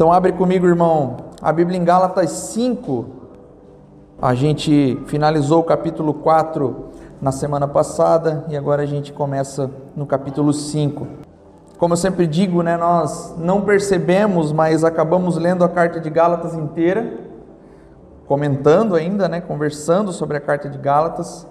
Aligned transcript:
Então 0.00 0.10
abre 0.10 0.32
comigo, 0.32 0.66
irmão, 0.66 1.18
a 1.42 1.52
Bíblia 1.52 1.78
em 1.78 1.84
Gálatas 1.84 2.30
5. 2.30 3.04
A 4.18 4.34
gente 4.34 4.98
finalizou 5.04 5.60
o 5.60 5.62
capítulo 5.62 6.14
4 6.14 6.74
na 7.20 7.30
semana 7.30 7.68
passada 7.68 8.46
e 8.48 8.56
agora 8.56 8.80
a 8.82 8.86
gente 8.86 9.12
começa 9.12 9.70
no 9.94 10.06
capítulo 10.06 10.54
5. 10.54 11.06
Como 11.76 11.92
eu 11.92 11.98
sempre 11.98 12.26
digo, 12.26 12.62
né, 12.62 12.78
nós 12.78 13.34
não 13.36 13.60
percebemos, 13.60 14.52
mas 14.52 14.84
acabamos 14.84 15.36
lendo 15.36 15.64
a 15.64 15.68
carta 15.68 16.00
de 16.00 16.08
Gálatas 16.08 16.54
inteira, 16.54 17.18
comentando 18.26 18.94
ainda, 18.94 19.28
né, 19.28 19.42
conversando 19.42 20.14
sobre 20.14 20.38
a 20.38 20.40
carta 20.40 20.70
de 20.70 20.78
Gálatas. 20.78 21.46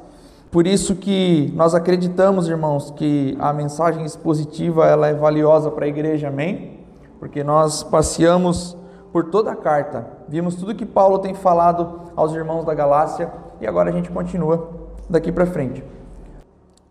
Por 0.50 0.66
isso 0.66 0.96
que 0.96 1.54
nós 1.56 1.76
acreditamos, 1.76 2.50
irmãos, 2.50 2.90
que 2.90 3.38
a 3.40 3.54
mensagem 3.54 4.04
expositiva 4.04 4.88
ela 4.88 5.08
é 5.08 5.14
valiosa 5.14 5.70
para 5.70 5.86
a 5.86 5.88
igreja, 5.88 6.30
amém? 6.30 6.79
Porque 7.20 7.44
nós 7.44 7.84
passeamos 7.84 8.78
por 9.12 9.26
toda 9.26 9.52
a 9.52 9.56
carta, 9.56 10.08
vimos 10.28 10.56
tudo 10.56 10.76
que 10.76 10.86
Paulo 10.86 11.20
tem 11.20 11.34
falado 11.34 12.02
aos 12.16 12.34
irmãos 12.34 12.64
da 12.64 12.74
Galácia 12.74 13.32
e 13.60 13.68
agora 13.68 13.90
a 13.90 13.94
gente 13.94 14.10
continua 14.10 14.70
daqui 15.10 15.32
para 15.32 15.46
frente. 15.46 15.84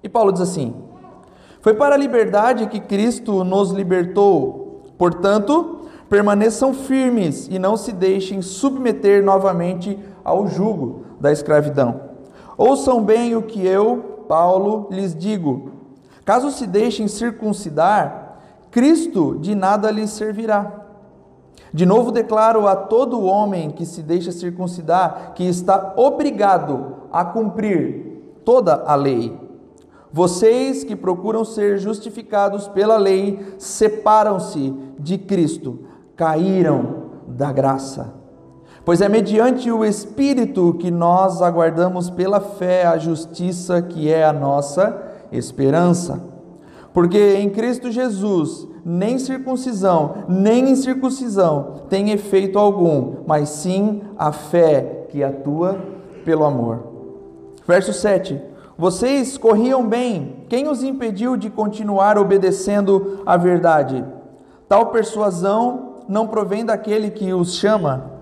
E 0.03 0.09
Paulo 0.09 0.33
diz 0.33 0.41
assim: 0.41 0.75
Foi 1.61 1.75
para 1.75 1.95
a 1.95 1.99
liberdade 1.99 2.67
que 2.67 2.81
Cristo 2.81 3.45
nos 3.45 3.71
libertou, 3.71 4.83
portanto, 4.99 5.89
permaneçam 6.09 6.75
firmes 6.75 7.47
e 7.49 7.59
não 7.59 7.77
se 7.77 7.93
deixem 7.93 8.43
submeter 8.43 9.23
novamente 9.23 9.99
ao 10.25 10.47
jugo 10.47 11.05
da 11.21 11.31
escravidão. 11.31 12.01
Ouçam 12.57 13.03
bem 13.03 13.37
o 13.37 13.43
que 13.43 13.65
eu, 13.65 14.25
Paulo, 14.29 14.89
lhes 14.91 15.15
digo. 15.15 15.71
Caso 16.25 16.51
se 16.51 16.67
deixem 16.67 17.07
circuncidar, 17.07 18.28
Cristo 18.71 19.39
de 19.41 19.55
nada 19.55 19.91
lhes 19.91 20.11
servirá. 20.11 20.87
De 21.73 21.85
novo 21.85 22.11
declaro 22.11 22.67
a 22.67 22.75
todo 22.75 23.25
homem 23.25 23.71
que 23.71 23.85
se 23.85 24.03
deixa 24.03 24.33
circuncidar 24.33 25.33
que 25.35 25.45
está 25.45 25.95
obrigado 25.97 26.97
a 27.13 27.25
cumprir 27.25 28.41
toda 28.45 28.85
a 28.87 28.95
lei. 28.95 29.39
Vocês 30.11 30.85
que 30.85 30.97
procuram 30.97 31.45
ser 31.45 31.79
justificados 31.79 32.67
pela 32.67 32.97
lei 32.97 33.55
separam-se 33.59 34.75
de 34.99 35.19
Cristo, 35.19 35.81
caíram 36.17 37.09
da 37.27 37.53
graça. 37.53 38.15
Pois 38.85 39.03
é 39.03 39.09
mediante 39.09 39.71
o 39.71 39.85
Espírito 39.85 40.73
que 40.81 40.91
nós 40.91 41.43
aguardamos 41.43 42.09
pela 42.09 42.41
fé 42.41 42.87
a 42.87 42.97
justiça 42.97 43.83
que 43.83 44.11
é 44.11 44.25
a 44.25 44.33
nossa 44.33 44.97
esperança. 45.31 46.38
Porque 46.93 47.35
em 47.37 47.51
Cristo 47.51 47.91
Jesus, 47.91 48.67
nem 48.85 49.19
circuncisão, 49.19 50.25
nem 50.29 50.71
incircuncisão 50.71 51.83
tem 51.89 52.11
efeito 52.11 52.59
algum, 52.59 53.19
mas 53.27 53.49
sim 53.51 54.03
a 54.19 54.33
fé 54.33 55.07
que 55.11 55.23
atua 55.23 55.79
pelo 56.25 56.45
amor. 56.45 56.81
Verso 57.67 57.93
7. 57.93 58.41
Vocês 58.77 59.37
corriam 59.37 59.87
bem, 59.87 60.45
quem 60.49 60.69
os 60.69 60.83
impediu 60.83 61.37
de 61.37 61.51
continuar 61.51 62.17
obedecendo 62.17 63.23
à 63.27 63.37
verdade? 63.37 64.05
Tal 64.69 64.87
persuasão 64.87 65.95
não 66.09 66.27
provém 66.27 66.65
daquele 66.65 67.11
que 67.11 67.33
os 67.35 67.55
chama. 67.55 68.13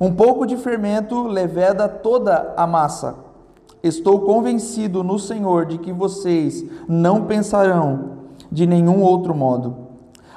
Um 0.00 0.12
pouco 0.12 0.46
de 0.46 0.56
fermento 0.56 1.26
leveda 1.26 1.88
toda 1.88 2.52
a 2.56 2.66
massa. 2.66 3.27
Estou 3.82 4.20
convencido 4.20 5.04
no 5.04 5.18
Senhor 5.18 5.66
de 5.66 5.78
que 5.78 5.92
vocês 5.92 6.64
não 6.88 7.24
pensarão 7.24 8.18
de 8.50 8.66
nenhum 8.66 9.02
outro 9.02 9.34
modo. 9.34 9.88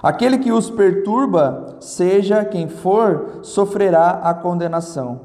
Aquele 0.01 0.37
que 0.37 0.51
os 0.51 0.69
perturba, 0.69 1.77
seja 1.79 2.43
quem 2.43 2.67
for, 2.67 3.39
sofrerá 3.43 4.21
a 4.23 4.33
condenação. 4.33 5.21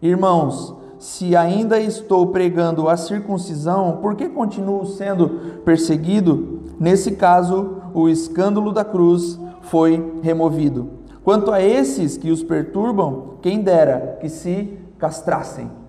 Irmãos, 0.00 0.74
se 0.98 1.34
ainda 1.34 1.80
estou 1.80 2.28
pregando 2.28 2.88
a 2.88 2.96
circuncisão, 2.96 3.98
por 4.00 4.14
que 4.14 4.28
continuo 4.28 4.86
sendo 4.86 5.60
perseguido? 5.64 6.60
Nesse 6.78 7.12
caso, 7.12 7.76
o 7.94 8.08
escândalo 8.08 8.72
da 8.72 8.84
cruz 8.84 9.38
foi 9.62 10.18
removido. 10.22 10.90
Quanto 11.24 11.50
a 11.50 11.62
esses 11.62 12.16
que 12.16 12.30
os 12.30 12.42
perturbam, 12.42 13.34
quem 13.40 13.62
dera 13.62 14.18
que 14.20 14.28
se 14.28 14.78
castrassem. 14.98 15.81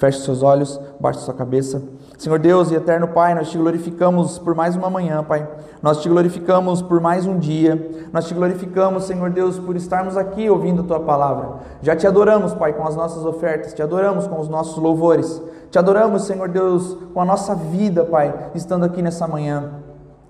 Feche 0.00 0.20
seus 0.20 0.42
olhos, 0.42 0.80
baixe 0.98 1.20
sua 1.20 1.34
cabeça. 1.34 1.82
Senhor 2.16 2.38
Deus 2.38 2.70
e 2.70 2.74
eterno 2.74 3.08
Pai, 3.08 3.34
nós 3.34 3.50
te 3.50 3.58
glorificamos 3.58 4.38
por 4.38 4.54
mais 4.54 4.74
uma 4.74 4.88
manhã, 4.88 5.22
Pai. 5.22 5.46
Nós 5.82 6.00
te 6.00 6.08
glorificamos 6.08 6.80
por 6.80 7.02
mais 7.02 7.26
um 7.26 7.38
dia. 7.38 8.08
Nós 8.10 8.26
te 8.26 8.32
glorificamos, 8.32 9.04
Senhor 9.04 9.28
Deus, 9.28 9.58
por 9.58 9.76
estarmos 9.76 10.16
aqui 10.16 10.48
ouvindo 10.48 10.80
a 10.80 10.84
tua 10.84 11.00
palavra. 11.00 11.60
Já 11.82 11.94
te 11.94 12.06
adoramos, 12.06 12.54
Pai, 12.54 12.72
com 12.72 12.86
as 12.86 12.96
nossas 12.96 13.26
ofertas, 13.26 13.74
te 13.74 13.82
adoramos 13.82 14.26
com 14.26 14.40
os 14.40 14.48
nossos 14.48 14.82
louvores. 14.82 15.42
Te 15.70 15.78
adoramos, 15.78 16.22
Senhor 16.22 16.48
Deus, 16.48 16.96
com 17.12 17.20
a 17.20 17.24
nossa 17.26 17.54
vida, 17.54 18.02
Pai, 18.02 18.34
estando 18.54 18.86
aqui 18.86 19.02
nessa 19.02 19.28
manhã. 19.28 19.74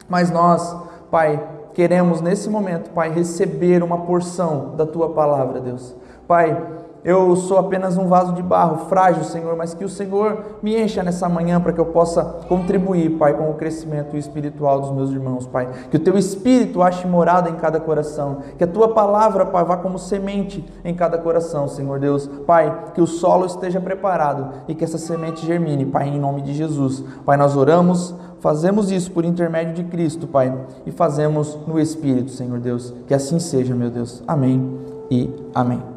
Mas 0.09 0.33
nós, 0.33 0.77
Pai, 1.13 1.41
queremos 1.75 2.21
nesse 2.21 2.51
momento, 2.51 2.91
Pai, 2.91 3.11
receber 3.13 3.85
uma 3.85 3.99
porção 3.99 4.75
da 4.77 4.85
tua 4.85 5.11
palavra, 5.11 5.61
Deus. 5.61 5.95
Pai, 6.27 6.61
eu 7.03 7.35
sou 7.35 7.59
apenas 7.59 7.97
um 7.97 8.07
vaso 8.07 8.35
de 8.35 8.43
barro, 8.43 8.87
frágil, 8.89 9.25
Senhor, 9.25 9.57
mas 9.57 9.73
que 9.73 9.85
o 9.85 9.89
Senhor 9.89 10.59
me 10.63 10.81
encha 10.81 11.03
nessa 11.03 11.29
manhã 11.29 11.61
para 11.61 11.73
que 11.73 11.81
eu 11.81 11.87
possa 11.87 12.23
contribuir, 12.47 13.17
Pai, 13.17 13.33
com 13.35 13.51
o 13.51 13.55
crescimento 13.55 14.17
espiritual 14.17 14.81
dos 14.81 14.91
meus 14.91 15.11
irmãos, 15.11 15.47
Pai. 15.47 15.69
Que 15.91 15.97
o 15.97 16.01
teu 16.01 16.19
espírito 16.19 16.83
ache 16.83 17.07
morada 17.07 17.49
em 17.49 17.55
cada 17.55 17.81
coração, 17.81 18.39
que 18.59 18.65
a 18.65 18.67
tua 18.67 18.89
palavra, 18.89 19.47
Pai, 19.47 19.65
vá 19.65 19.77
como 19.79 19.99
semente 19.99 20.65
em 20.85 20.95
cada 20.95 21.17
coração, 21.17 21.67
Senhor 21.69 21.99
Deus. 21.99 22.27
Pai, 22.47 22.91
que 22.95 23.01
o 23.01 23.07
solo 23.07 23.47
esteja 23.47 23.81
preparado 23.81 24.53
e 24.69 24.75
que 24.75 24.85
essa 24.85 24.99
semente 24.99 25.47
germine, 25.47 25.87
Pai, 25.87 26.09
em 26.09 26.21
nome 26.21 26.43
de 26.43 26.53
Jesus. 26.53 27.03
Pai, 27.25 27.39
nós 27.39 27.57
oramos, 27.57 28.15
fazemos 28.41 28.91
isso 28.91 29.11
por 29.11 29.25
intermédio 29.25 29.73
de 29.73 29.85
Cristo, 29.85 30.27
Pai, 30.27 30.55
e 30.85 30.91
fazemos 30.91 31.59
no 31.67 31.81
Espírito, 31.81 32.31
Senhor 32.31 32.61
Deus. 32.61 32.93
Que 33.07 33.15
assim 33.15 33.39
seja, 33.39 33.75
meu 33.75 33.91
Deus. 33.91 34.23
Amém 34.27 34.79
e 35.11 35.31
amém. 35.55 35.90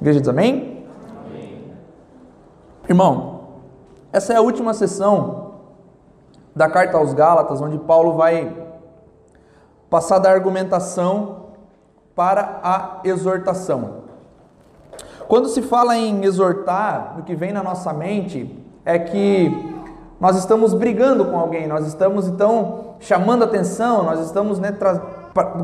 Igreja 0.00 0.20
diz 0.20 0.28
amém? 0.28 0.86
amém? 1.26 1.72
Irmão, 2.88 3.40
essa 4.12 4.32
é 4.32 4.36
a 4.36 4.40
última 4.40 4.72
sessão 4.72 5.54
da 6.54 6.68
carta 6.68 6.96
aos 6.96 7.12
Gálatas, 7.12 7.60
onde 7.60 7.78
Paulo 7.78 8.14
vai 8.14 8.56
passar 9.90 10.18
da 10.18 10.30
argumentação 10.30 11.46
para 12.14 12.60
a 12.62 13.00
exortação. 13.04 13.98
Quando 15.26 15.48
se 15.48 15.62
fala 15.62 15.96
em 15.96 16.24
exortar, 16.24 17.16
o 17.18 17.22
que 17.22 17.34
vem 17.34 17.52
na 17.52 17.62
nossa 17.62 17.92
mente 17.92 18.64
é 18.84 18.98
que 18.98 19.50
nós 20.20 20.36
estamos 20.36 20.74
brigando 20.74 21.26
com 21.26 21.38
alguém, 21.38 21.66
nós 21.66 21.86
estamos 21.86 22.26
então 22.26 22.94
chamando 22.98 23.44
atenção, 23.44 24.02
nós 24.02 24.20
estamos 24.20 24.58
né, 24.58 24.72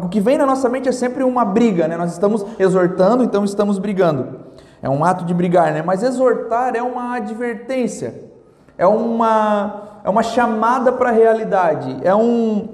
o 0.03 0.09
que 0.09 0.21
vem 0.21 0.39
na 0.39 0.47
nossa 0.47 0.69
mente 0.69 0.89
é 0.89 0.93
sempre 0.93 1.25
uma 1.25 1.45
briga, 1.45 1.89
né? 1.89 1.97
Nós 1.97 2.13
estamos 2.13 2.45
exortando, 2.59 3.25
então 3.25 3.45
estamos 3.45 3.79
brigando. 3.79 4.41
É 4.83 4.89
um 4.89 5.05
ato 5.05 5.25
de 5.25 5.33
brigar, 5.33 5.73
né? 5.73 5.83
Mas 5.83 6.03
exortar 6.03 6.77
é 6.77 6.83
uma 6.83 7.17
advertência, 7.17 8.31
é 8.77 8.87
uma, 8.87 10.01
é 10.05 10.11
uma 10.11 10.23
chamada 10.23 10.93
para 10.93 11.09
a 11.09 11.13
realidade, 11.13 11.97
é 12.03 12.15
um, 12.15 12.69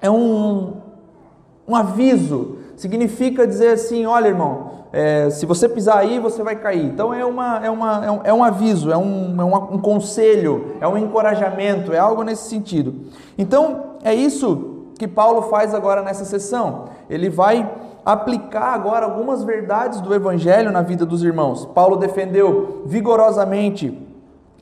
é 0.00 0.10
um, 0.10 0.74
um 1.68 1.76
aviso. 1.76 2.58
Significa 2.76 3.46
dizer 3.46 3.72
assim: 3.72 4.06
olha, 4.06 4.28
irmão, 4.28 4.70
é, 4.90 5.28
se 5.28 5.44
você 5.44 5.68
pisar 5.68 5.98
aí, 5.98 6.18
você 6.18 6.42
vai 6.42 6.56
cair. 6.56 6.84
Então 6.84 7.12
é, 7.12 7.24
uma, 7.24 7.66
é, 7.66 7.68
uma, 7.68 8.04
é, 8.06 8.10
um, 8.10 8.20
é 8.24 8.32
um 8.32 8.44
aviso, 8.44 8.90
é, 8.90 8.96
um, 8.96 9.34
é 9.38 9.44
um, 9.44 9.74
um 9.74 9.78
conselho, 9.78 10.76
é 10.80 10.88
um 10.88 10.96
encorajamento, 10.96 11.92
é 11.92 11.98
algo 11.98 12.22
nesse 12.22 12.48
sentido. 12.48 12.94
Então 13.36 13.96
é 14.02 14.14
isso 14.14 14.73
que 14.98 15.08
Paulo 15.08 15.42
faz 15.42 15.74
agora 15.74 16.02
nessa 16.02 16.24
sessão. 16.24 16.86
Ele 17.08 17.28
vai 17.28 17.68
aplicar 18.04 18.74
agora 18.74 19.06
algumas 19.06 19.42
verdades 19.42 20.00
do 20.00 20.14
evangelho 20.14 20.70
na 20.70 20.82
vida 20.82 21.06
dos 21.06 21.22
irmãos. 21.22 21.64
Paulo 21.66 21.96
defendeu 21.96 22.82
vigorosamente 22.86 24.00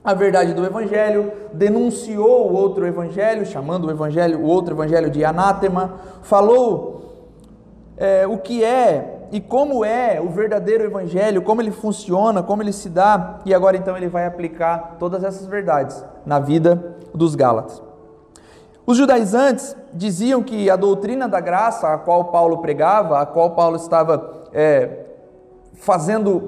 a 0.05 0.15
verdade 0.15 0.53
do 0.53 0.65
evangelho, 0.65 1.33
denunciou 1.53 2.51
o 2.51 2.55
outro 2.55 2.87
evangelho, 2.87 3.47
chamando 3.47 3.87
o 3.87 3.91
evangelho, 3.91 4.41
o 4.41 4.45
outro 4.45 4.75
evangelho 4.75 5.11
de 5.11 5.25
anátema, 5.25 5.95
falou 6.23 7.03
é, 7.97 8.27
o 8.27 8.39
que 8.39 8.65
é 8.65 9.21
e 9.31 9.41
como 9.41 9.85
é 9.85 10.21
o 10.21 10.29
verdadeiro 10.29 10.85
evangelho, 10.85 11.41
como 11.43 11.63
ele 11.63 11.71
funciona, 11.71 12.43
como 12.43 12.63
ele 12.63 12.73
se 12.73 12.89
dá, 12.91 13.39
e 13.47 13.55
agora 13.55 13.77
então 13.77 13.97
ele 13.97 14.09
vai 14.09 14.27
aplicar 14.27 14.97
todas 14.99 15.25
essas 15.25 15.47
verdades 15.47 16.05
na 16.27 16.39
vida 16.39 16.97
dos 17.15 17.35
Gálatas. 17.35 17.92
Os 18.85 18.97
judaizantes 18.97 19.77
diziam 19.93 20.43
que 20.43 20.69
a 20.69 20.77
doutrina 20.77 21.29
da 21.29 21.41
graça, 21.41 21.93
a 21.93 21.99
qual 21.99 22.27
Paulo 22.27 22.59
pregava, 22.59 23.21
a 23.21 23.27
qual 23.27 23.51
Paulo 23.51 23.77
estava 23.77 24.49
é, 24.53 25.07
fazendo, 25.75 26.41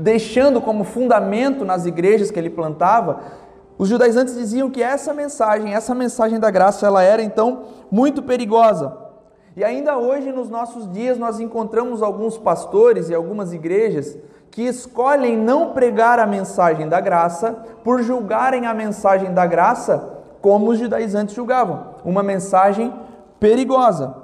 deixando 0.00 0.60
como 0.60 0.84
fundamento 0.84 1.64
nas 1.64 1.84
igrejas 1.84 2.30
que 2.30 2.38
ele 2.38 2.48
plantava, 2.48 3.20
os 3.76 3.88
judaizantes 3.88 4.34
diziam 4.34 4.70
que 4.70 4.82
essa 4.82 5.12
mensagem, 5.12 5.74
essa 5.74 5.94
mensagem 5.94 6.38
da 6.38 6.50
graça, 6.50 6.86
ela 6.86 7.02
era 7.02 7.22
então 7.22 7.64
muito 7.90 8.22
perigosa. 8.22 8.96
E 9.56 9.62
ainda 9.62 9.98
hoje, 9.98 10.32
nos 10.32 10.48
nossos 10.48 10.90
dias, 10.90 11.18
nós 11.18 11.38
encontramos 11.38 12.02
alguns 12.02 12.38
pastores 12.38 13.08
e 13.08 13.14
algumas 13.14 13.52
igrejas 13.52 14.16
que 14.50 14.62
escolhem 14.62 15.36
não 15.36 15.72
pregar 15.72 16.18
a 16.18 16.26
mensagem 16.26 16.88
da 16.88 17.00
graça 17.00 17.52
por 17.82 18.02
julgarem 18.02 18.66
a 18.66 18.72
mensagem 18.72 19.34
da 19.34 19.44
graça 19.44 20.13
como 20.44 20.68
os 20.68 20.78
judaizantes 20.78 21.34
julgavam, 21.34 21.94
uma 22.04 22.22
mensagem 22.22 22.92
perigosa. 23.40 24.14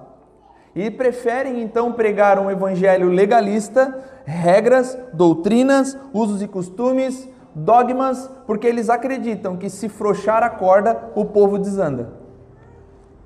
E 0.77 0.91
preferem 0.91 1.63
então 1.63 1.95
pregar 1.95 2.39
um 2.39 2.51
evangelho 2.51 3.09
legalista, 3.09 3.99
regras, 4.27 4.99
doutrinas, 5.15 5.97
usos 6.13 6.43
e 6.43 6.47
costumes, 6.47 7.27
dogmas, 7.55 8.31
porque 8.47 8.67
eles 8.67 8.91
acreditam 8.91 9.57
que 9.57 9.71
se 9.71 9.89
frouxar 9.89 10.43
a 10.43 10.51
corda, 10.51 11.11
o 11.15 11.25
povo 11.25 11.59
desanda. 11.59 12.11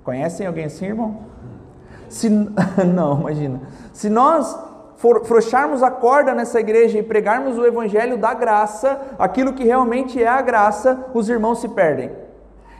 Conhecem 0.04 0.46
alguém 0.46 0.66
assim, 0.66 0.86
irmão? 0.86 1.18
Se 2.08 2.28
não, 2.94 3.22
imagina. 3.22 3.62
Se 3.92 4.08
nós 4.08 4.56
for, 4.98 5.24
frouxarmos 5.24 5.82
a 5.82 5.90
corda 5.90 6.32
nessa 6.32 6.60
igreja 6.60 7.00
e 7.00 7.02
pregarmos 7.02 7.58
o 7.58 7.66
evangelho 7.66 8.16
da 8.16 8.32
graça, 8.34 9.00
aquilo 9.18 9.52
que 9.52 9.64
realmente 9.64 10.22
é 10.22 10.28
a 10.28 10.40
graça, 10.40 11.06
os 11.12 11.28
irmãos 11.28 11.58
se 11.58 11.68
perdem. 11.68 12.22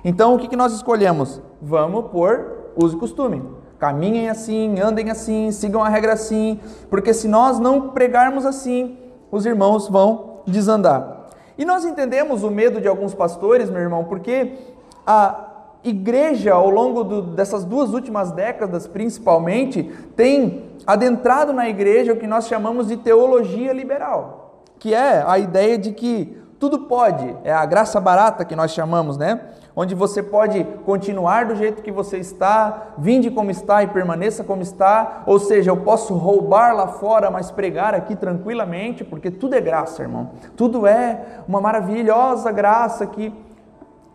Então 0.05 0.35
o 0.35 0.39
que, 0.39 0.49
que 0.49 0.56
nós 0.56 0.73
escolhemos? 0.75 1.41
Vamos 1.62 2.11
por 2.11 2.73
uso 2.77 2.97
e 2.97 3.01
costume. 3.01 3.43
Caminhem 3.79 4.29
assim, 4.29 4.79
andem 4.81 5.11
assim, 5.11 5.51
sigam 5.51 5.83
a 5.83 5.89
regra 5.89 6.12
assim, 6.12 6.61
porque 6.91 7.15
se 7.15 7.27
nós 7.27 7.59
não 7.59 7.89
pregarmos 7.91 8.45
assim, 8.45 8.99
os 9.31 9.47
irmãos 9.47 9.89
vão 9.89 10.41
desandar. 10.47 11.29
E 11.56 11.65
nós 11.65 11.85
entendemos 11.85 12.43
o 12.43 12.51
medo 12.51 12.81
de 12.81 12.89
alguns 12.89 13.15
pastores, 13.15 13.71
meu 13.71 13.81
irmão, 13.81 14.05
porque 14.05 14.53
a 15.06 15.53
igreja, 15.85 16.55
ao 16.55 16.71
longo 16.71 17.05
do, 17.05 17.23
dessas 17.23 17.65
duas 17.65 17.93
últimas 17.93 18.33
décadas, 18.33 18.87
principalmente, 18.87 19.83
tem 20.17 20.71
adentrado 20.87 21.53
na 21.53 21.69
igreja 21.69 22.12
o 22.12 22.17
que 22.17 22.27
nós 22.27 22.47
chamamos 22.47 22.89
de 22.89 22.97
teologia 22.97 23.73
liberal, 23.73 24.62
que 24.79 24.95
é 24.95 25.23
a 25.27 25.39
ideia 25.39 25.77
de 25.79 25.93
que 25.93 26.39
tudo 26.59 26.81
pode, 26.81 27.37
é 27.45 27.53
a 27.53 27.67
graça 27.67 28.01
barata 28.01 28.45
que 28.45 28.56
nós 28.56 28.73
chamamos, 28.73 29.19
né? 29.19 29.41
Onde 29.76 29.94
você 29.94 30.23
pode 30.23 30.62
continuar 30.87 31.47
do 31.47 31.56
jeito 31.56 31.82
que 31.82 31.91
você 31.91 32.19
está, 32.19 32.93
vinde 32.97 33.29
como 33.29 33.50
está 33.50 33.82
e 33.82 33.88
permaneça 33.88 34.44
como 34.44 34.62
está, 34.62 35.25
ou 35.26 35.38
seja, 35.38 35.71
eu 35.71 35.76
posso 35.79 36.15
roubar 36.15 36.75
lá 36.75 36.87
fora, 36.87 37.29
mas 37.29 37.50
pregar 37.50 37.93
aqui 37.93 38.15
tranquilamente, 38.15 39.03
porque 39.03 39.32
tudo 39.32 39.55
é 39.56 39.61
graça, 39.61 40.03
irmão. 40.03 40.31
Tudo 40.56 40.87
é 40.87 41.41
uma 41.49 41.61
maravilhosa 41.61 42.53
graça 42.53 43.05
que 43.05 43.32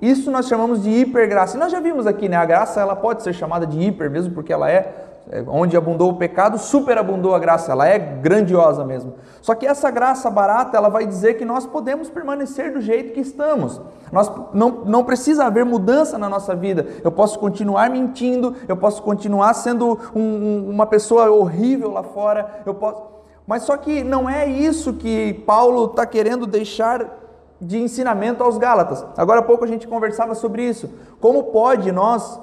isso 0.02 0.32
nós 0.32 0.48
chamamos 0.48 0.82
de 0.82 0.90
hipergraça. 0.90 1.58
E 1.58 1.60
nós 1.60 1.72
já 1.72 1.82
vimos 1.82 2.08
aqui, 2.08 2.30
né? 2.30 2.38
A 2.38 2.46
graça 2.46 2.80
ela 2.80 2.96
pode 2.96 3.22
ser 3.22 3.34
chamada 3.34 3.68
de 3.68 3.78
hiper 3.82 4.10
mesmo 4.10 4.34
porque 4.34 4.54
ela 4.54 4.72
é, 4.72 5.09
onde 5.48 5.78
abundou 5.78 6.10
o 6.10 6.16
pecado, 6.16 6.58
superabundou 6.58 7.36
a 7.36 7.40
graça. 7.40 7.72
Ela 7.72 7.88
é 7.88 8.00
grandiosa 8.00 8.84
mesmo. 8.84 9.14
Só 9.42 9.54
que 9.54 9.68
essa 9.68 9.92
graça 9.92 10.30
barata, 10.30 10.76
ela 10.76 10.90
vai 10.90 11.06
dizer 11.06 11.36
que 11.36 11.46
nós 11.46 11.66
podemos 11.66 12.10
permanecer 12.10 12.74
do 12.74 12.82
jeito 12.82 13.14
que 13.14 13.20
estamos. 13.20 13.80
Nós 14.12 14.32
não, 14.54 14.84
não 14.86 15.04
precisa 15.04 15.46
haver 15.46 15.64
mudança 15.64 16.18
na 16.18 16.28
nossa 16.28 16.56
vida. 16.56 16.88
Eu 17.04 17.12
posso 17.12 17.38
continuar 17.38 17.90
mentindo, 17.90 18.56
eu 18.68 18.76
posso 18.76 19.04
continuar 19.04 19.54
sendo 19.54 20.00
um, 20.16 20.68
uma 20.70 20.88
pessoa 20.88 21.30
horrível 21.30 21.92
lá 21.92 22.02
fora. 22.02 22.62
Eu 22.66 22.74
posso, 22.74 23.04
mas 23.46 23.64
só 23.64 23.78
que 23.78 24.04
não 24.04 24.28
é 24.30 24.48
isso 24.48 24.94
que 24.94 25.34
Paulo 25.46 25.86
está 25.86 26.06
querendo 26.06 26.48
deixar 26.48 27.20
de 27.62 27.78
ensinamento 27.78 28.44
aos 28.44 28.58
Gálatas. 28.58 29.06
Agora 29.18 29.42
há 29.42 29.44
pouco 29.44 29.64
a 29.64 29.68
gente 29.68 29.88
conversava 29.88 30.34
sobre 30.34 30.64
isso. 30.64 30.90
Como 31.20 31.46
pode 31.46 31.92
nós, 31.92 32.40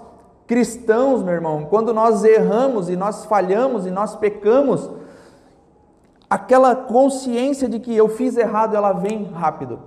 cristãos, 0.47 1.23
meu 1.23 1.35
irmão, 1.35 1.65
quando 1.65 1.93
nós 1.93 2.25
erramos 2.25 2.89
e 2.89 2.97
nós 2.97 3.25
falhamos 3.25 3.87
e 3.87 3.91
nós 3.91 4.15
pecamos, 4.15 4.91
aquela 6.29 6.75
consciência 6.75 7.69
de 7.69 7.81
que 7.81 7.95
eu 7.95 8.09
fiz 8.09 8.37
errado, 8.37 8.77
ela 8.77 8.93
vem 8.93 9.25
rápido. 9.25 9.81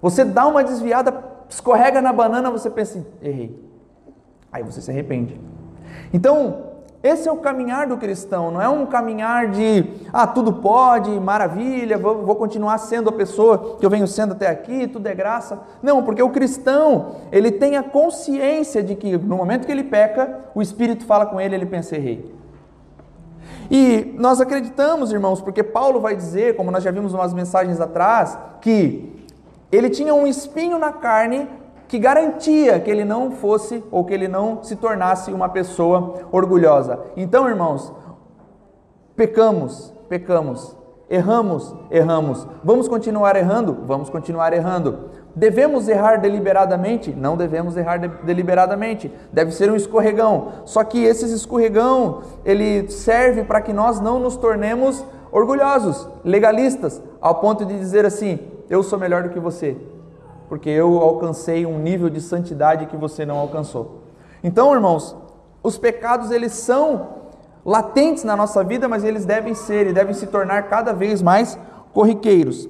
Você 0.00 0.24
dá 0.24 0.46
uma 0.46 0.62
desviada, 0.62 1.24
escorrega 1.48 2.00
na 2.00 2.12
banana, 2.12 2.50
você 2.50 2.70
pensa, 2.70 3.04
errei. 3.22 3.58
Aí 4.52 4.62
você 4.62 4.80
se 4.80 4.90
arrepende. 4.90 5.40
Então, 6.12 6.65
esse 7.02 7.28
é 7.28 7.32
o 7.32 7.36
caminhar 7.36 7.86
do 7.86 7.96
cristão, 7.96 8.50
não 8.50 8.60
é 8.60 8.68
um 8.68 8.86
caminhar 8.86 9.48
de, 9.48 9.84
ah, 10.12 10.26
tudo 10.26 10.52
pode, 10.52 11.10
maravilha, 11.20 11.96
vou, 11.96 12.24
vou, 12.24 12.34
continuar 12.36 12.78
sendo 12.78 13.08
a 13.08 13.12
pessoa 13.12 13.76
que 13.78 13.86
eu 13.86 13.90
venho 13.90 14.06
sendo 14.06 14.32
até 14.32 14.48
aqui, 14.48 14.88
tudo 14.88 15.06
é 15.06 15.14
graça. 15.14 15.60
Não, 15.82 16.02
porque 16.02 16.22
o 16.22 16.30
cristão, 16.30 17.16
ele 17.30 17.50
tem 17.50 17.76
a 17.76 17.82
consciência 17.82 18.82
de 18.82 18.94
que 18.94 19.16
no 19.16 19.36
momento 19.36 19.66
que 19.66 19.72
ele 19.72 19.84
peca, 19.84 20.40
o 20.54 20.62
Espírito 20.62 21.04
fala 21.04 21.26
com 21.26 21.40
ele, 21.40 21.54
ele 21.54 21.66
pensa, 21.66 21.96
errei. 21.96 22.34
E 23.70 24.14
nós 24.16 24.40
acreditamos, 24.40 25.12
irmãos, 25.12 25.40
porque 25.40 25.62
Paulo 25.62 26.00
vai 26.00 26.16
dizer, 26.16 26.56
como 26.56 26.70
nós 26.70 26.82
já 26.82 26.90
vimos 26.90 27.12
umas 27.12 27.32
mensagens 27.32 27.80
atrás, 27.80 28.38
que 28.60 29.26
ele 29.70 29.90
tinha 29.90 30.14
um 30.14 30.26
espinho 30.26 30.78
na 30.78 30.92
carne 30.92 31.48
que 31.88 31.98
garantia 31.98 32.80
que 32.80 32.90
ele 32.90 33.04
não 33.04 33.30
fosse 33.30 33.82
ou 33.90 34.04
que 34.04 34.12
ele 34.12 34.28
não 34.28 34.62
se 34.62 34.76
tornasse 34.76 35.32
uma 35.32 35.48
pessoa 35.48 36.26
orgulhosa. 36.32 36.98
Então, 37.16 37.48
irmãos, 37.48 37.92
pecamos, 39.14 39.94
pecamos, 40.08 40.76
erramos, 41.08 41.74
erramos. 41.90 42.46
Vamos 42.64 42.88
continuar 42.88 43.36
errando? 43.36 43.78
Vamos 43.86 44.10
continuar 44.10 44.52
errando. 44.52 45.10
Devemos 45.34 45.86
errar 45.86 46.16
deliberadamente? 46.16 47.12
Não 47.12 47.36
devemos 47.36 47.76
errar 47.76 47.98
de 47.98 48.08
deliberadamente. 48.24 49.12
Deve 49.32 49.52
ser 49.52 49.70
um 49.70 49.76
escorregão. 49.76 50.48
Só 50.64 50.82
que 50.82 51.04
esses 51.04 51.30
escorregão, 51.30 52.22
ele 52.44 52.90
serve 52.90 53.44
para 53.44 53.60
que 53.60 53.72
nós 53.72 54.00
não 54.00 54.18
nos 54.18 54.36
tornemos 54.36 55.04
orgulhosos, 55.30 56.08
legalistas, 56.24 57.02
ao 57.20 57.36
ponto 57.36 57.64
de 57.64 57.78
dizer 57.78 58.06
assim: 58.06 58.40
eu 58.68 58.82
sou 58.82 58.98
melhor 58.98 59.22
do 59.24 59.28
que 59.28 59.38
você 59.38 59.76
porque 60.48 60.70
eu 60.70 60.98
alcancei 60.98 61.66
um 61.66 61.78
nível 61.78 62.08
de 62.08 62.20
santidade 62.20 62.86
que 62.86 62.96
você 62.96 63.24
não 63.26 63.38
alcançou. 63.38 64.02
Então, 64.42 64.72
irmãos, 64.72 65.16
os 65.62 65.76
pecados 65.76 66.30
eles 66.30 66.52
são 66.52 67.08
latentes 67.64 68.22
na 68.22 68.36
nossa 68.36 68.62
vida, 68.62 68.86
mas 68.86 69.02
eles 69.02 69.24
devem 69.24 69.54
ser 69.54 69.88
e 69.88 69.92
devem 69.92 70.14
se 70.14 70.26
tornar 70.26 70.68
cada 70.68 70.92
vez 70.92 71.20
mais 71.20 71.58
corriqueiros. 71.92 72.68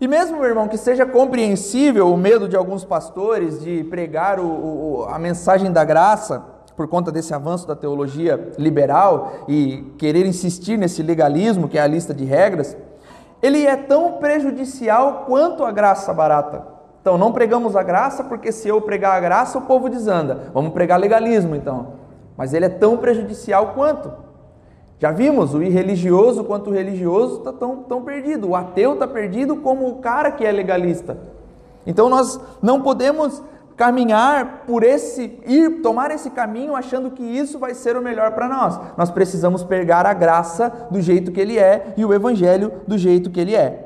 E 0.00 0.06
mesmo, 0.06 0.38
meu 0.38 0.46
irmão, 0.46 0.68
que 0.68 0.78
seja 0.78 1.04
compreensível 1.04 2.12
o 2.12 2.16
medo 2.16 2.48
de 2.48 2.54
alguns 2.54 2.84
pastores 2.84 3.60
de 3.60 3.82
pregar 3.84 4.38
o, 4.38 4.46
o, 4.46 5.04
a 5.08 5.18
mensagem 5.18 5.72
da 5.72 5.84
graça, 5.84 6.44
por 6.76 6.86
conta 6.86 7.10
desse 7.10 7.34
avanço 7.34 7.66
da 7.66 7.74
teologia 7.74 8.52
liberal 8.56 9.44
e 9.48 9.92
querer 9.98 10.24
insistir 10.24 10.78
nesse 10.78 11.02
legalismo, 11.02 11.68
que 11.68 11.76
é 11.76 11.82
a 11.82 11.86
lista 11.88 12.14
de 12.14 12.24
regras, 12.24 12.76
ele 13.42 13.64
é 13.66 13.76
tão 13.76 14.12
prejudicial 14.14 15.24
quanto 15.26 15.64
a 15.64 15.70
graça 15.70 16.12
barata. 16.12 16.78
Então, 17.00 17.16
não 17.16 17.32
pregamos 17.32 17.76
a 17.76 17.82
graça, 17.82 18.24
porque 18.24 18.52
se 18.52 18.68
eu 18.68 18.80
pregar 18.80 19.16
a 19.16 19.20
graça, 19.20 19.58
o 19.58 19.62
povo 19.62 19.88
desanda. 19.88 20.50
Vamos 20.52 20.72
pregar 20.72 20.98
legalismo, 20.98 21.54
então. 21.54 21.94
Mas 22.36 22.52
ele 22.52 22.66
é 22.66 22.68
tão 22.68 22.96
prejudicial 22.96 23.68
quanto. 23.74 24.12
Já 24.98 25.12
vimos, 25.12 25.54
o 25.54 25.62
irreligioso 25.62 26.42
quanto 26.42 26.70
o 26.70 26.72
religioso 26.72 27.38
está 27.38 27.52
tão, 27.52 27.76
tão 27.84 28.02
perdido. 28.02 28.50
O 28.50 28.56
ateu 28.56 28.94
está 28.94 29.06
perdido 29.06 29.56
como 29.56 29.88
o 29.88 29.96
cara 29.96 30.32
que 30.32 30.44
é 30.44 30.50
legalista. 30.50 31.16
Então, 31.86 32.08
nós 32.08 32.38
não 32.60 32.82
podemos 32.82 33.40
caminhar 33.78 34.64
por 34.66 34.82
esse, 34.82 35.38
ir 35.46 35.80
tomar 35.82 36.10
esse 36.10 36.30
caminho 36.30 36.74
achando 36.74 37.12
que 37.12 37.22
isso 37.22 37.60
vai 37.60 37.74
ser 37.74 37.96
o 37.96 38.02
melhor 38.02 38.32
para 38.32 38.48
nós. 38.48 38.78
Nós 38.96 39.08
precisamos 39.08 39.62
pegar 39.62 40.04
a 40.04 40.12
graça 40.12 40.88
do 40.90 41.00
jeito 41.00 41.30
que 41.30 41.40
ele 41.40 41.56
é 41.56 41.94
e 41.96 42.04
o 42.04 42.12
evangelho 42.12 42.72
do 42.88 42.98
jeito 42.98 43.30
que 43.30 43.38
ele 43.40 43.54
é. 43.54 43.84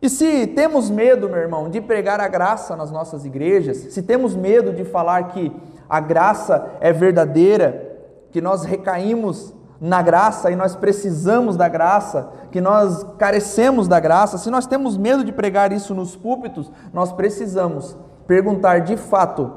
E 0.00 0.08
se 0.08 0.46
temos 0.46 0.88
medo, 0.88 1.28
meu 1.28 1.40
irmão, 1.40 1.68
de 1.68 1.80
pregar 1.80 2.20
a 2.20 2.28
graça 2.28 2.76
nas 2.76 2.92
nossas 2.92 3.24
igrejas, 3.24 3.78
se 3.78 4.00
temos 4.00 4.36
medo 4.36 4.72
de 4.72 4.84
falar 4.84 5.24
que 5.24 5.52
a 5.90 5.98
graça 5.98 6.70
é 6.80 6.92
verdadeira, 6.92 7.98
que 8.30 8.40
nós 8.40 8.62
recaímos 8.62 9.52
na 9.80 10.00
graça 10.02 10.52
e 10.52 10.56
nós 10.56 10.76
precisamos 10.76 11.56
da 11.56 11.68
graça, 11.68 12.30
que 12.52 12.60
nós 12.60 13.04
carecemos 13.18 13.88
da 13.88 13.98
graça, 13.98 14.38
se 14.38 14.50
nós 14.50 14.68
temos 14.68 14.96
medo 14.96 15.24
de 15.24 15.32
pregar 15.32 15.72
isso 15.72 15.96
nos 15.96 16.14
púlpitos, 16.14 16.70
nós 16.92 17.10
precisamos 17.10 17.96
perguntar 18.28 18.80
de 18.80 18.96
fato 18.96 19.50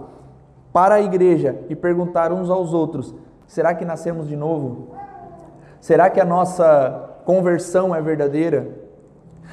para 0.72 0.96
a 0.96 1.01
igreja 1.01 1.60
e 1.70 1.75
perguntar 1.75 2.32
uns 2.32 2.50
aos 2.50 2.74
outros: 2.74 3.13
será 3.46 3.75
que 3.75 3.86
nascemos 3.86 4.28
de 4.28 4.36
novo? 4.36 4.96
Será 5.82 6.10
que 6.10 6.20
a 6.20 6.25
nossa 6.25 7.20
conversão 7.25 7.94
é 7.94 8.01
verdadeira? 8.01 8.70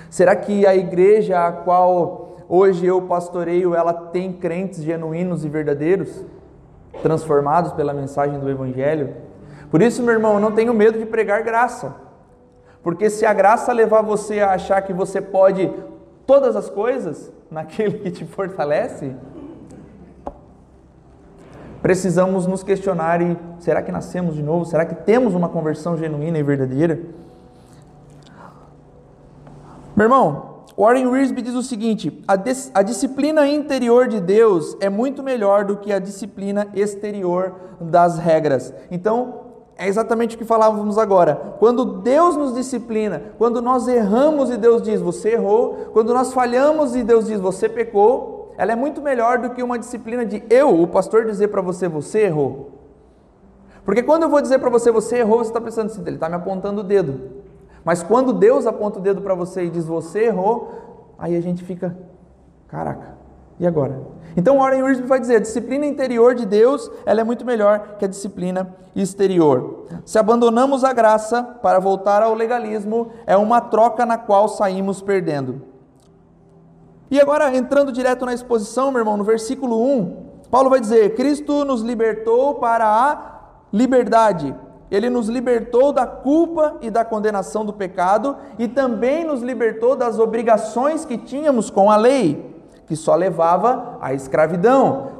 Será 0.08 0.36
que 0.36 0.64
a 0.66 0.74
igreja 0.74 1.46
a 1.46 1.52
qual 1.52 2.36
hoje 2.48 2.86
eu 2.86 3.02
pastoreio, 3.02 3.74
ela 3.74 3.92
tem 3.92 4.32
crentes 4.32 4.82
genuínos 4.82 5.44
e 5.44 5.48
verdadeiros, 5.48 6.24
transformados 7.02 7.72
pela 7.72 7.92
mensagem 7.92 8.38
do 8.38 8.48
evangelho? 8.48 9.14
Por 9.70 9.82
isso, 9.82 10.02
meu 10.02 10.14
irmão, 10.14 10.34
eu 10.34 10.40
não 10.40 10.52
tenho 10.52 10.72
medo 10.72 10.98
de 10.98 11.04
pregar 11.04 11.42
graça. 11.42 11.94
Porque 12.82 13.10
se 13.10 13.26
a 13.26 13.34
graça 13.34 13.72
levar 13.72 14.02
você 14.02 14.40
a 14.40 14.52
achar 14.52 14.80
que 14.82 14.92
você 14.92 15.20
pode 15.20 15.70
todas 16.28 16.54
as 16.54 16.70
coisas 16.70 17.32
naquele 17.50 17.98
que 17.98 18.10
te 18.12 18.24
fortalece? 18.24 19.16
precisamos 21.82 22.46
nos 22.46 22.62
questionar 22.62 23.22
e 23.22 23.36
será 23.60 23.80
que 23.82 23.92
nascemos 23.92 24.34
de 24.34 24.42
novo? 24.42 24.64
Será 24.64 24.84
que 24.84 24.94
temos 24.94 25.34
uma 25.34 25.48
conversão 25.48 25.96
genuína 25.96 26.38
e 26.38 26.42
verdadeira? 26.42 27.00
Meu 29.96 30.04
irmão, 30.04 30.64
Warren 30.76 31.06
Wiersbe 31.06 31.42
diz 31.42 31.54
o 31.54 31.62
seguinte: 31.62 32.22
a, 32.26 32.34
a, 32.74 32.82
disciplina 32.82 33.46
interior 33.48 34.06
de 34.06 34.20
Deus 34.20 34.76
é 34.80 34.88
muito 34.88 35.22
melhor 35.22 35.64
do 35.64 35.76
que 35.76 35.92
a 35.92 35.98
disciplina 35.98 36.68
exterior 36.74 37.54
das 37.80 38.18
regras. 38.18 38.72
Então, 38.90 39.47
é 39.78 39.86
exatamente 39.86 40.34
o 40.34 40.38
que 40.38 40.44
falávamos 40.44 40.98
agora. 40.98 41.54
Quando 41.60 41.84
Deus 41.84 42.36
nos 42.36 42.52
disciplina, 42.52 43.22
quando 43.38 43.62
nós 43.62 43.86
erramos 43.86 44.50
e 44.50 44.56
Deus 44.56 44.82
diz 44.82 45.00
você 45.00 45.34
errou, 45.34 45.90
quando 45.92 46.12
nós 46.12 46.32
falhamos 46.32 46.96
e 46.96 47.04
Deus 47.04 47.26
diz 47.26 47.38
você 47.38 47.68
pecou, 47.68 48.52
ela 48.58 48.72
é 48.72 48.74
muito 48.74 49.00
melhor 49.00 49.38
do 49.38 49.50
que 49.50 49.62
uma 49.62 49.78
disciplina 49.78 50.26
de 50.26 50.42
eu, 50.50 50.82
o 50.82 50.88
pastor, 50.88 51.24
dizer 51.24 51.46
para 51.46 51.62
você 51.62 51.86
você 51.86 52.22
errou. 52.22 52.72
Porque 53.84 54.02
quando 54.02 54.24
eu 54.24 54.28
vou 54.28 54.42
dizer 54.42 54.58
para 54.58 54.68
você 54.68 54.90
você 54.90 55.18
errou, 55.18 55.38
você 55.38 55.50
está 55.50 55.60
pensando 55.60 55.86
assim, 55.86 56.02
ele 56.04 56.16
está 56.16 56.28
me 56.28 56.34
apontando 56.34 56.80
o 56.80 56.84
dedo. 56.84 57.38
Mas 57.84 58.02
quando 58.02 58.32
Deus 58.32 58.66
aponta 58.66 58.98
o 58.98 59.02
dedo 59.02 59.22
para 59.22 59.36
você 59.36 59.66
e 59.66 59.70
diz 59.70 59.86
você 59.86 60.24
errou, 60.24 61.14
aí 61.16 61.36
a 61.36 61.40
gente 61.40 61.62
fica, 61.62 61.96
caraca, 62.66 63.16
e 63.58 63.66
agora? 63.66 64.00
Então 64.36 64.58
Warren 64.58 64.82
Wiersbe 64.82 65.06
vai 65.06 65.18
dizer, 65.18 65.36
a 65.36 65.40
disciplina 65.40 65.84
interior 65.84 66.34
de 66.34 66.46
Deus, 66.46 66.90
ela 67.04 67.20
é 67.20 67.24
muito 67.24 67.44
melhor 67.44 67.96
que 67.98 68.04
a 68.04 68.08
disciplina 68.08 68.72
exterior. 68.94 69.86
Se 70.04 70.18
abandonamos 70.18 70.84
a 70.84 70.92
graça 70.92 71.42
para 71.42 71.80
voltar 71.80 72.22
ao 72.22 72.34
legalismo, 72.34 73.10
é 73.26 73.36
uma 73.36 73.60
troca 73.60 74.06
na 74.06 74.16
qual 74.16 74.48
saímos 74.48 75.02
perdendo. 75.02 75.62
E 77.10 77.20
agora, 77.20 77.56
entrando 77.56 77.90
direto 77.90 78.24
na 78.26 78.34
exposição, 78.34 78.92
meu 78.92 79.00
irmão, 79.00 79.16
no 79.16 79.24
versículo 79.24 79.82
1, 79.82 80.28
Paulo 80.50 80.70
vai 80.70 80.78
dizer: 80.78 81.14
Cristo 81.14 81.64
nos 81.64 81.80
libertou 81.82 82.56
para 82.56 82.86
a 82.86 83.40
liberdade. 83.72 84.54
Ele 84.90 85.10
nos 85.10 85.28
libertou 85.28 85.92
da 85.92 86.06
culpa 86.06 86.76
e 86.80 86.90
da 86.90 87.04
condenação 87.04 87.64
do 87.64 87.72
pecado 87.72 88.36
e 88.58 88.66
também 88.68 89.24
nos 89.24 89.42
libertou 89.42 89.96
das 89.96 90.18
obrigações 90.18 91.04
que 91.04 91.18
tínhamos 91.18 91.70
com 91.70 91.90
a 91.90 91.96
lei 91.96 92.57
que 92.88 92.96
só 92.96 93.14
levava 93.14 93.98
à 94.00 94.14
escravidão. 94.14 95.18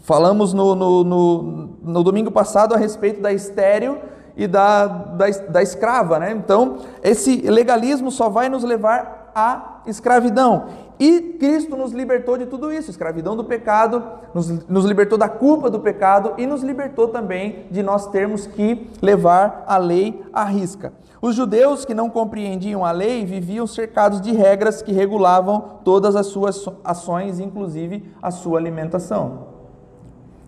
Falamos 0.00 0.52
no, 0.52 0.74
no, 0.74 1.04
no, 1.04 1.42
no 1.82 2.02
domingo 2.02 2.30
passado 2.30 2.74
a 2.74 2.76
respeito 2.76 3.22
da 3.22 3.32
estéreo 3.32 3.98
e 4.36 4.46
da, 4.46 4.86
da, 4.86 5.26
da 5.48 5.62
escrava, 5.62 6.18
né? 6.18 6.32
Então, 6.32 6.78
esse 7.02 7.36
legalismo 7.48 8.10
só 8.10 8.28
vai 8.28 8.48
nos 8.48 8.64
levar 8.64 9.30
à 9.34 9.80
escravidão. 9.86 10.66
E 10.98 11.36
Cristo 11.40 11.76
nos 11.76 11.92
libertou 11.92 12.36
de 12.36 12.46
tudo 12.46 12.72
isso, 12.72 12.90
escravidão 12.90 13.36
do 13.36 13.44
pecado, 13.44 14.02
nos, 14.32 14.48
nos, 14.68 14.84
libertou 14.84 15.18
da 15.18 15.28
culpa 15.28 15.68
do 15.68 15.80
pecado 15.80 16.34
e 16.38 16.46
nos 16.46 16.62
libertou 16.62 17.08
também 17.08 17.66
de 17.70 17.82
nós 17.82 18.06
termos 18.08 18.46
que 18.46 18.88
levar 19.02 19.64
a 19.66 19.76
lei 19.76 20.22
à 20.32 20.44
risca. 20.44 20.92
Os 21.24 21.36
judeus 21.36 21.86
que 21.86 21.94
não 21.94 22.10
compreendiam 22.10 22.84
a 22.84 22.90
lei 22.90 23.24
viviam 23.24 23.66
cercados 23.66 24.20
de 24.20 24.30
regras 24.32 24.82
que 24.82 24.92
regulavam 24.92 25.78
todas 25.82 26.16
as 26.16 26.26
suas 26.26 26.68
ações, 26.84 27.40
inclusive 27.40 28.12
a 28.20 28.30
sua 28.30 28.58
alimentação. 28.58 29.46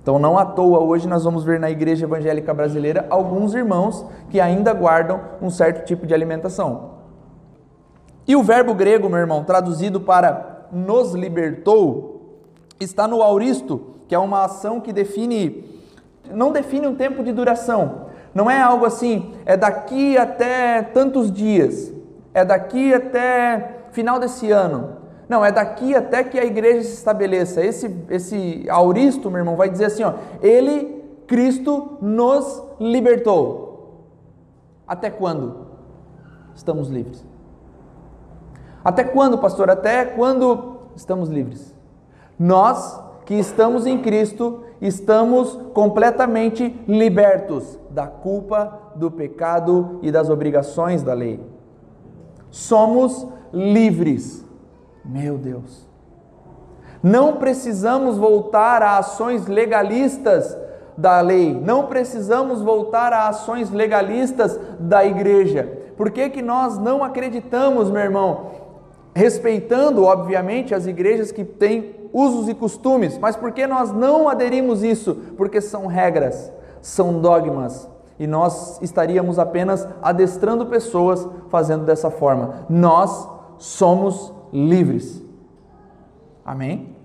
Então, 0.02 0.18
não 0.18 0.36
à 0.36 0.44
toa, 0.44 0.80
hoje 0.80 1.08
nós 1.08 1.24
vamos 1.24 1.44
ver 1.44 1.58
na 1.58 1.70
igreja 1.70 2.04
evangélica 2.04 2.52
brasileira 2.52 3.06
alguns 3.08 3.54
irmãos 3.54 4.04
que 4.28 4.38
ainda 4.38 4.74
guardam 4.74 5.18
um 5.40 5.48
certo 5.48 5.86
tipo 5.86 6.06
de 6.06 6.12
alimentação. 6.12 6.90
E 8.28 8.36
o 8.36 8.42
verbo 8.42 8.74
grego, 8.74 9.08
meu 9.08 9.18
irmão, 9.18 9.44
traduzido 9.44 9.98
para 9.98 10.66
nos 10.70 11.14
libertou, 11.14 12.36
está 12.78 13.08
no 13.08 13.22
auristo, 13.22 13.94
que 14.06 14.14
é 14.14 14.18
uma 14.18 14.44
ação 14.44 14.78
que 14.78 14.92
define, 14.92 15.80
não 16.30 16.52
define 16.52 16.86
um 16.86 16.94
tempo 16.94 17.24
de 17.24 17.32
duração, 17.32 18.04
não 18.36 18.50
é 18.50 18.60
algo 18.60 18.84
assim, 18.84 19.32
é 19.46 19.56
daqui 19.56 20.18
até 20.18 20.82
tantos 20.82 21.32
dias, 21.32 21.90
é 22.34 22.44
daqui 22.44 22.92
até 22.92 23.86
final 23.92 24.20
desse 24.20 24.50
ano. 24.50 24.98
Não, 25.26 25.42
é 25.42 25.50
daqui 25.50 25.94
até 25.94 26.22
que 26.22 26.38
a 26.38 26.44
igreja 26.44 26.82
se 26.82 26.92
estabeleça. 26.92 27.64
Esse, 27.64 27.96
esse 28.10 28.66
auristo, 28.68 29.30
meu 29.30 29.38
irmão, 29.38 29.56
vai 29.56 29.70
dizer 29.70 29.86
assim: 29.86 30.02
ó, 30.02 30.12
Ele, 30.42 31.02
Cristo, 31.26 31.96
nos 32.02 32.62
libertou. 32.78 34.04
Até 34.86 35.08
quando 35.08 35.68
estamos 36.54 36.90
livres? 36.90 37.24
Até 38.84 39.02
quando, 39.02 39.38
pastor? 39.38 39.70
Até 39.70 40.04
quando 40.04 40.76
estamos 40.94 41.30
livres? 41.30 41.74
Nós 42.38 43.00
que 43.24 43.32
estamos 43.32 43.86
em 43.86 44.02
Cristo, 44.02 44.62
estamos 44.80 45.58
completamente 45.72 46.78
libertos 46.86 47.78
da 47.90 48.06
culpa, 48.06 48.78
do 48.94 49.10
pecado 49.10 49.98
e 50.02 50.10
das 50.10 50.28
obrigações 50.28 51.02
da 51.02 51.14
lei. 51.14 51.40
Somos 52.50 53.26
livres. 53.52 54.44
Meu 55.04 55.38
Deus. 55.38 55.86
Não 57.02 57.36
precisamos 57.36 58.18
voltar 58.18 58.82
a 58.82 58.98
ações 58.98 59.46
legalistas 59.46 60.56
da 60.96 61.20
lei, 61.20 61.54
não 61.54 61.86
precisamos 61.86 62.62
voltar 62.62 63.12
a 63.12 63.28
ações 63.28 63.70
legalistas 63.70 64.58
da 64.80 65.04
igreja. 65.04 65.70
Por 65.96 66.10
que, 66.10 66.30
que 66.30 66.42
nós 66.42 66.78
não 66.78 67.04
acreditamos, 67.04 67.90
meu 67.90 68.02
irmão, 68.02 68.50
respeitando, 69.14 70.04
obviamente, 70.04 70.74
as 70.74 70.86
igrejas 70.86 71.30
que 71.30 71.44
têm 71.44 71.95
usos 72.16 72.48
e 72.48 72.54
costumes, 72.54 73.18
mas 73.18 73.36
por 73.36 73.52
que 73.52 73.66
nós 73.66 73.92
não 73.92 74.26
aderimos 74.26 74.82
isso? 74.82 75.14
Porque 75.36 75.60
são 75.60 75.86
regras, 75.86 76.50
são 76.80 77.20
dogmas, 77.20 77.86
e 78.18 78.26
nós 78.26 78.80
estaríamos 78.80 79.38
apenas 79.38 79.86
adestrando 80.00 80.64
pessoas 80.64 81.28
fazendo 81.50 81.84
dessa 81.84 82.10
forma. 82.10 82.64
Nós 82.70 83.28
somos 83.58 84.32
livres. 84.50 85.22
Amém? 86.42 86.96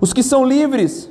Os 0.00 0.12
que 0.12 0.24
são 0.24 0.44
livres 0.44 1.08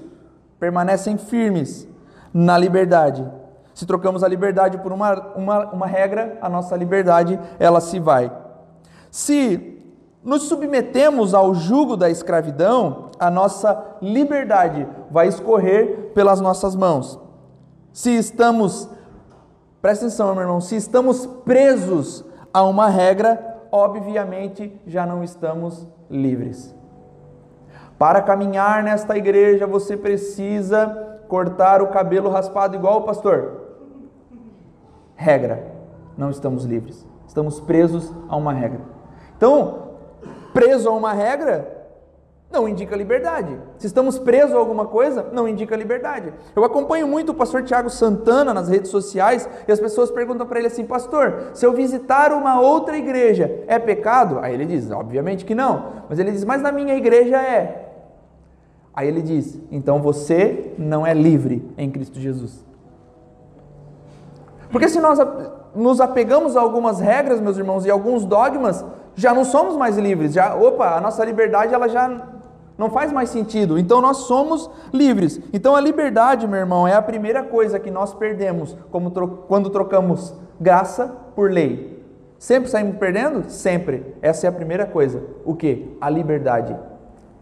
permanecem 0.60 1.18
firmes 1.18 1.88
na 2.34 2.58
liberdade. 2.58 3.26
Se 3.74 3.86
trocamos 3.86 4.26
a 4.26 4.28
liberdade 4.28 4.78
por 4.80 4.92
uma, 4.92 5.14
uma, 5.38 5.72
uma 5.72 5.88
regra, 5.88 6.38
a 6.42 6.50
nossa 6.50 6.76
liberdade 6.76 7.40
ela 7.58 7.80
se 7.80 7.98
vai. 7.98 8.30
Se 9.10 9.75
nos 10.26 10.48
submetemos 10.48 11.36
ao 11.36 11.54
jugo 11.54 11.96
da 11.96 12.10
escravidão, 12.10 13.12
a 13.20 13.30
nossa 13.30 13.98
liberdade 14.02 14.88
vai 15.12 15.28
escorrer 15.28 16.12
pelas 16.16 16.42
nossas 16.42 16.76
mãos. 16.76 17.20
Se 17.94 18.10
estamos, 18.10 18.90
presta 19.84 20.06
atenção, 20.06 20.34
meu 20.34 20.42
irmão, 20.42 20.60
se 20.60 20.76
estamos 20.76 21.28
presos 21.28 22.26
a 22.52 22.64
uma 22.64 22.90
regra, 22.90 23.62
obviamente 23.72 24.76
já 24.88 25.06
não 25.06 25.24
estamos 25.24 25.88
livres. 26.10 26.76
Para 27.98 28.20
caminhar 28.22 28.84
nesta 28.84 29.16
igreja, 29.16 29.68
você 29.68 29.96
precisa 29.96 31.22
cortar 31.28 31.84
o 31.84 31.88
cabelo 31.88 32.30
raspado 32.30 32.76
igual 32.76 33.00
o 33.00 33.04
pastor. 33.04 33.62
Regra. 35.16 35.72
Não 36.18 36.30
estamos 36.32 36.66
livres. 36.66 37.08
Estamos 37.28 37.60
presos 37.60 38.12
a 38.28 38.36
uma 38.36 38.52
regra. 38.52 38.82
Então, 39.38 39.85
preso 40.56 40.88
a 40.88 40.94
uma 40.94 41.12
regra, 41.12 41.86
não 42.50 42.70
indica 42.70 42.96
liberdade. 42.96 43.60
Se 43.78 43.88
estamos 43.88 44.18
presos 44.18 44.56
a 44.56 44.58
alguma 44.58 44.86
coisa, 44.86 45.28
não 45.34 45.46
indica 45.46 45.76
liberdade. 45.76 46.32
Eu 46.56 46.64
acompanho 46.64 47.06
muito 47.06 47.34
o 47.34 47.36
pastor 47.36 47.64
Tiago 47.64 47.90
Santana 47.90 48.54
nas 48.54 48.70
redes 48.70 48.90
sociais 48.90 49.50
e 49.68 49.72
as 49.72 49.82
pessoas 49.82 50.10
perguntam 50.10 50.48
para 50.48 50.60
ele 50.60 50.68
assim: 50.68 50.86
Pastor, 50.86 51.50
se 51.54 51.66
eu 51.66 51.74
visitar 51.74 52.32
uma 52.32 52.62
outra 52.62 52.98
igreja, 52.98 53.64
é 53.68 53.78
pecado? 53.78 54.40
Aí 54.40 54.54
ele 54.54 54.66
diz: 54.66 54.90
Obviamente 54.90 55.44
que 55.44 55.54
não. 55.54 56.06
Mas 56.10 56.18
ele 56.18 56.32
diz: 56.32 56.46
Mas 56.46 56.62
na 56.62 56.72
minha 56.72 56.96
igreja 56.96 57.36
é. 57.36 57.92
Aí 58.94 59.10
ele 59.10 59.22
diz: 59.22 59.60
Então 59.70 60.02
você 60.02 60.74
não 60.78 61.06
é 61.06 61.14
livre 61.14 61.70
em 61.78 61.92
Cristo 61.92 62.18
Jesus. 62.18 62.64
Porque 64.72 64.88
se 64.88 65.02
nós 65.02 65.20
nos 65.76 66.00
apegamos 66.00 66.56
a 66.56 66.62
algumas 66.62 67.02
regras, 67.02 67.42
meus 67.42 67.58
irmãos, 67.58 67.86
e 67.86 67.92
alguns 67.92 68.24
dogmas, 68.24 68.84
já 69.16 69.34
não 69.34 69.46
somos 69.46 69.76
mais 69.76 69.98
livres. 69.98 70.34
Já, 70.34 70.56
opa, 70.56 70.98
a 70.98 71.02
nossa 71.02 71.24
liberdade 71.24 71.74
ela 71.74 71.88
já 71.88 72.36
não 72.78 72.90
faz 72.90 73.12
mais 73.12 73.30
sentido. 73.30 73.80
Então 73.80 74.02
nós 74.02 74.18
somos 74.18 74.70
livres. 74.94 75.40
Então 75.54 75.76
a 75.76 75.82
liberdade, 75.82 76.48
meu 76.48 76.60
irmão, 76.60 76.88
é 76.88 76.94
a 76.94 77.02
primeira 77.02 77.44
coisa 77.44 77.80
que 77.80 77.90
nós 77.90 78.14
perdemos 78.14 78.76
tro 79.14 79.46
quando 79.48 79.70
trocamos 79.70 80.34
graça 80.60 81.08
por 81.36 81.52
lei. 81.52 82.04
Sempre 82.38 82.70
saímos 82.70 82.98
perdendo? 82.98 83.50
Sempre. 83.50 84.16
Essa 84.22 84.48
é 84.48 84.50
a 84.50 84.54
primeira 84.54 84.86
coisa. 84.86 85.24
O 85.46 85.56
que? 85.56 85.98
A 86.02 86.10
liberdade. 86.10 86.76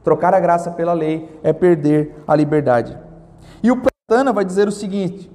Trocar 0.03 0.33
a 0.33 0.39
graça 0.39 0.71
pela 0.71 0.93
lei 0.93 1.39
é 1.43 1.51
perder 1.51 2.15
a 2.27 2.35
liberdade. 2.35 2.97
E 3.61 3.71
o 3.71 3.81
Platana 3.81 4.31
vai 4.31 4.45
dizer 4.45 4.67
o 4.67 4.71
seguinte: 4.71 5.31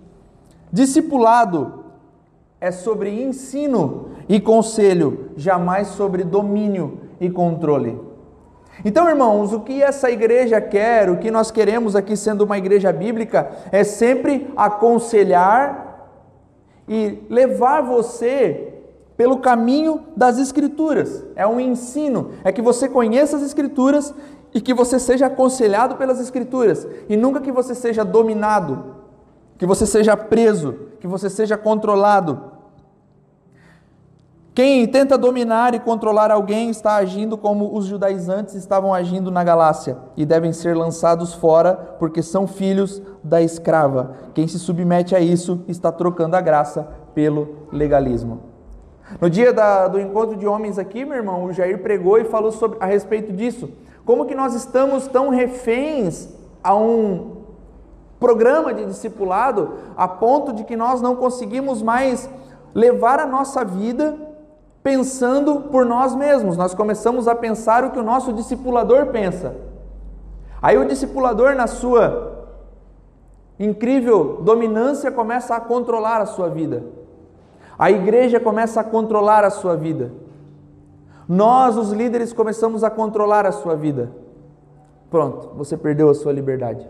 discipulado 0.73 1.85
é 2.61 2.71
sobre 2.71 3.23
ensino 3.23 4.11
e 4.29 4.39
conselho, 4.41 5.31
jamais 5.37 5.89
sobre 5.89 6.23
domínio 6.23 7.01
e 7.21 7.31
controle. 7.31 7.99
Então, 8.85 9.09
irmãos, 9.09 9.53
o 9.53 9.61
que 9.61 9.83
essa 9.83 10.11
igreja 10.11 10.61
quer, 10.61 11.11
o 11.11 11.17
que 11.17 11.31
nós 11.31 11.51
queremos 11.51 11.97
aqui 11.97 12.17
sendo 12.17 12.45
uma 12.45 12.59
igreja 12.59 12.93
bíblica, 12.93 13.51
é 13.73 13.83
sempre 13.83 14.53
aconselhar 14.57 15.89
e 16.89 17.19
levar 17.29 17.83
você 17.83 18.75
pelo 19.17 19.39
caminho 19.39 20.05
das 20.17 20.39
Escrituras. 20.39 21.25
É 21.35 21.45
um 21.47 21.59
ensino, 21.59 22.31
é 22.45 22.53
que 22.53 22.63
você 22.63 22.89
conheça 22.89 23.37
as 23.37 23.43
Escrituras 23.43 24.15
e 24.55 24.61
que 24.61 24.73
você 24.73 24.99
seja 24.99 25.27
aconselhado 25.27 25.97
pelas 25.97 26.21
Escrituras, 26.21 26.87
e 27.09 27.17
nunca 27.17 27.41
que 27.41 27.53
você 27.53 27.75
seja 27.75 28.05
dominado, 28.05 28.95
que 29.59 29.67
você 29.67 29.87
seja 29.87 30.17
preso, 30.17 30.75
que 31.01 31.07
você 31.07 31.29
seja 31.29 31.57
controlado. 31.57 32.58
Quem 34.59 34.89
tenta 34.89 35.17
dominar 35.17 35.73
e 35.73 35.79
controlar 35.79 36.33
alguém 36.33 36.69
está 36.69 36.97
agindo 36.97 37.39
como 37.39 37.77
os 37.77 37.85
judaizantes 37.87 38.57
estavam 38.57 38.93
agindo 38.93 39.31
na 39.31 39.45
Galácia 39.45 39.97
e 40.17 40.27
devem 40.27 40.53
ser 40.53 40.77
lançados 40.77 41.33
fora 41.33 41.75
porque 41.97 42.25
são 42.25 42.45
filhos 42.45 43.01
da 43.23 43.41
escrava. 43.41 44.17
Quem 44.35 44.49
se 44.49 44.59
submete 44.59 45.15
a 45.15 45.21
isso 45.21 45.63
está 45.69 45.93
trocando 45.93 46.35
a 46.35 46.41
graça 46.41 46.89
pelo 47.15 47.69
legalismo. 47.71 48.41
No 49.21 49.31
dia 49.31 49.53
da, 49.53 49.87
do 49.87 50.01
encontro 50.01 50.35
de 50.35 50.45
homens 50.45 50.77
aqui, 50.77 51.05
meu 51.05 51.19
irmão, 51.19 51.45
o 51.45 51.53
Jair 51.53 51.81
pregou 51.81 52.19
e 52.19 52.25
falou 52.25 52.51
sobre, 52.51 52.79
a 52.81 52.87
respeito 52.87 53.33
disso. 53.33 53.71
Como 54.05 54.27
que 54.27 54.35
nós 54.35 54.57
estamos 54.57 55.07
tão 55.07 55.29
reféns 55.29 56.31
a 56.65 56.75
um 56.75 57.45
programa 58.19 58.75
de 58.75 58.87
discipulado 58.87 59.75
a 59.97 60.09
ponto 60.09 60.53
de 60.53 60.65
que 60.65 60.75
nós 60.75 61.01
não 61.01 61.15
conseguimos 61.15 61.81
mais 61.81 62.29
levar 62.75 63.21
a 63.21 63.27
nossa 63.27 63.65
vida 63.65 64.27
pensando 64.89 65.65
por 65.71 65.85
nós 65.85 66.15
mesmos, 66.15 66.57
nós 66.57 66.73
começamos 66.73 67.29
a 67.29 67.35
pensar 67.35 67.85
o 67.85 67.91
que 67.91 67.99
o 67.99 68.03
nosso 68.03 68.33
discipulador 68.33 69.09
pensa. 69.09 69.55
Aí 70.63 70.79
o 70.79 70.87
discipulador, 70.87 71.55
na 71.55 71.67
sua 71.67 72.47
incrível 73.61 74.41
dominância, 74.41 75.13
começa 75.13 75.55
a 75.55 75.61
controlar 75.61 76.23
a 76.23 76.27
sua 76.27 76.49
vida. 76.49 76.87
A 77.79 77.91
igreja 77.91 78.41
começa 78.41 78.81
a 78.81 78.85
controlar 78.85 79.45
a 79.45 79.51
sua 79.51 79.77
vida. 79.77 80.11
Nós, 81.29 81.77
os 81.77 81.93
líderes, 81.93 82.33
começamos 82.33 82.83
a 82.83 82.89
controlar 82.89 83.45
a 83.45 83.53
sua 83.53 83.77
vida. 83.77 84.11
Pronto, 85.11 85.51
você 85.55 85.77
perdeu 85.77 86.09
a 86.09 86.15
sua 86.15 86.33
liberdade. 86.33 86.89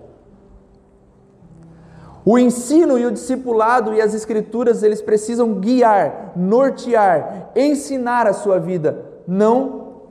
O 2.31 2.39
ensino 2.39 2.99
e 2.99 3.07
o 3.07 3.11
discipulado 3.11 3.95
e 3.95 4.03
as 4.03 4.13
escrituras, 4.13 4.83
eles 4.83 5.01
precisam 5.01 5.55
guiar, 5.55 6.33
nortear, 6.37 7.49
ensinar 7.57 8.27
a 8.27 8.35
sua 8.35 8.61
vida, 8.61 9.03
não 9.27 10.03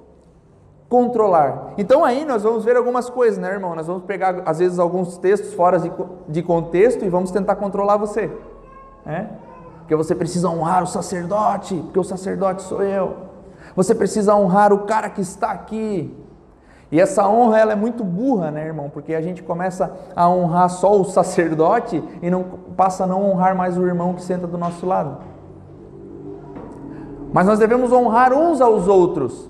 controlar. 0.89 1.75
Então 1.77 2.03
aí 2.03 2.25
nós 2.25 2.41
vamos 2.41 2.65
ver 2.65 2.75
algumas 2.75 3.07
coisas, 3.07 3.37
né, 3.37 3.51
irmão? 3.51 3.75
Nós 3.75 3.85
vamos 3.85 4.03
pegar 4.05 4.41
às 4.47 4.57
vezes 4.57 4.79
alguns 4.79 5.19
textos 5.19 5.53
fora 5.53 5.77
de, 5.77 5.91
de 6.27 6.41
contexto 6.41 7.05
e 7.05 7.09
vamos 7.09 7.29
tentar 7.29 7.55
controlar 7.57 7.97
você, 7.97 8.31
né? 9.05 9.29
Porque 9.81 9.95
você 9.95 10.15
precisa 10.15 10.49
honrar 10.49 10.81
o 10.81 10.87
sacerdote, 10.87 11.75
porque 11.75 11.99
o 11.99 12.03
sacerdote 12.03 12.63
sou 12.63 12.81
eu. 12.81 13.15
Você 13.75 13.93
precisa 13.93 14.33
honrar 14.33 14.73
o 14.73 14.87
cara 14.87 15.07
que 15.07 15.21
está 15.21 15.51
aqui, 15.51 16.11
e 16.91 16.99
essa 17.01 17.27
honra 17.27 17.59
ela 17.59 17.73
é 17.73 17.75
muito 17.75 18.03
burra, 18.03 18.49
né, 18.49 18.65
irmão? 18.65 18.89
Porque 18.89 19.13
a 19.13 19.21
gente 19.21 19.43
começa 19.43 19.91
a 20.15 20.29
honrar 20.29 20.69
só 20.69 20.99
o 20.99 21.03
sacerdote 21.03 22.01
e 22.21 22.29
não 22.29 22.43
passa 22.77 23.03
a 23.03 23.07
não 23.07 23.29
honrar 23.29 23.55
mais 23.55 23.77
o 23.77 23.85
irmão 23.85 24.13
que 24.13 24.21
senta 24.21 24.47
do 24.47 24.57
nosso 24.57 24.85
lado. 24.85 25.17
Mas 27.33 27.45
nós 27.45 27.59
devemos 27.59 27.91
honrar 27.91 28.33
uns 28.33 28.61
aos 28.61 28.87
outros. 28.87 29.49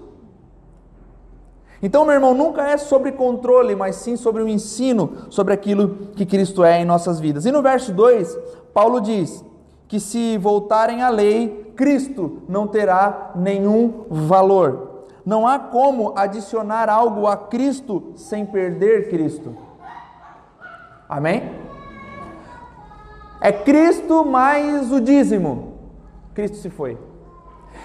Então, 1.81 2.03
meu 2.03 2.15
irmão, 2.15 2.33
nunca 2.33 2.63
é 2.63 2.75
sobre 2.75 3.11
controle, 3.11 3.75
mas 3.75 3.97
sim 3.97 4.15
sobre 4.15 4.41
o 4.41 4.47
ensino 4.47 5.27
sobre 5.29 5.53
aquilo 5.53 5.89
que 6.15 6.25
Cristo 6.25 6.63
é 6.63 6.81
em 6.81 6.85
nossas 6.85 7.19
vidas. 7.19 7.45
E 7.45 7.51
no 7.51 7.61
verso 7.61 7.93
2, 7.93 8.35
Paulo 8.73 8.99
diz 8.99 9.45
que 9.87 9.99
se 9.99 10.39
voltarem 10.39 11.03
à 11.03 11.09
lei, 11.09 11.71
Cristo 11.75 12.41
não 12.49 12.65
terá 12.67 13.31
nenhum 13.35 14.05
valor. 14.09 14.96
Não 15.27 15.45
há 15.45 15.59
como 15.59 16.17
adicionar 16.17 16.87
algo 16.87 17.27
a 17.27 17.35
Cristo 17.35 18.13
sem 18.15 18.45
perder 18.45 19.09
Cristo. 19.09 19.57
Amém? 21.09 21.51
É 23.41 23.51
Cristo 23.51 24.23
mais 24.23 24.89
o 24.89 25.01
dízimo. 25.01 25.73
Cristo 26.33 26.55
se 26.55 26.69
foi. 26.69 26.97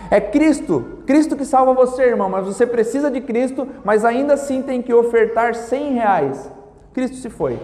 É 0.09 0.20
Cristo, 0.20 1.02
Cristo 1.05 1.35
que 1.35 1.44
salva 1.44 1.74
você, 1.74 2.05
irmão, 2.05 2.28
mas 2.28 2.46
você 2.46 2.64
precisa 2.64 3.11
de 3.11 3.20
Cristo, 3.20 3.66
mas 3.85 4.05
ainda 4.05 4.35
assim 4.35 4.62
tem 4.62 4.81
que 4.81 4.94
ofertar 4.94 5.57
100 5.57 5.94
reais. 5.94 6.48
Cristo 6.92 7.16
se 7.16 7.28
foi. 7.28 7.59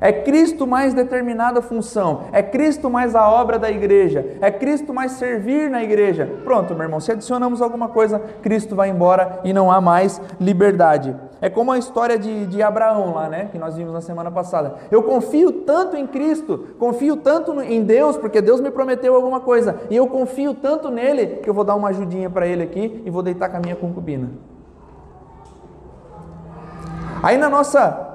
É 0.00 0.12
Cristo 0.12 0.66
mais 0.66 0.94
determinada 0.94 1.62
função, 1.62 2.24
é 2.32 2.42
Cristo 2.42 2.90
mais 2.90 3.14
a 3.14 3.28
obra 3.28 3.58
da 3.58 3.70
igreja, 3.70 4.36
é 4.40 4.50
Cristo 4.50 4.92
mais 4.92 5.12
servir 5.12 5.70
na 5.70 5.82
igreja. 5.82 6.28
Pronto, 6.44 6.74
meu 6.74 6.84
irmão, 6.84 7.00
se 7.00 7.12
adicionamos 7.12 7.62
alguma 7.62 7.88
coisa, 7.88 8.20
Cristo 8.42 8.74
vai 8.74 8.90
embora 8.90 9.40
e 9.44 9.52
não 9.52 9.70
há 9.70 9.80
mais 9.80 10.20
liberdade. 10.40 11.14
É 11.40 11.50
como 11.50 11.70
a 11.70 11.78
história 11.78 12.18
de, 12.18 12.46
de 12.46 12.62
Abraão 12.62 13.14
lá, 13.14 13.28
né, 13.28 13.48
que 13.52 13.58
nós 13.58 13.76
vimos 13.76 13.92
na 13.92 14.00
semana 14.00 14.30
passada. 14.30 14.76
Eu 14.90 15.02
confio 15.02 15.52
tanto 15.52 15.96
em 15.96 16.06
Cristo, 16.06 16.74
confio 16.78 17.16
tanto 17.16 17.60
em 17.60 17.82
Deus, 17.82 18.16
porque 18.16 18.40
Deus 18.40 18.60
me 18.60 18.70
prometeu 18.70 19.14
alguma 19.14 19.40
coisa, 19.40 19.76
e 19.90 19.96
eu 19.96 20.06
confio 20.06 20.54
tanto 20.54 20.90
nele 20.90 21.40
que 21.42 21.50
eu 21.50 21.54
vou 21.54 21.64
dar 21.64 21.74
uma 21.74 21.88
ajudinha 21.88 22.30
para 22.30 22.46
ele 22.46 22.62
aqui 22.62 23.02
e 23.04 23.10
vou 23.10 23.22
deitar 23.22 23.50
com 23.50 23.58
a 23.58 23.60
minha 23.60 23.76
concubina. 23.76 24.30
Aí 27.22 27.36
na 27.36 27.48
nossa 27.48 28.05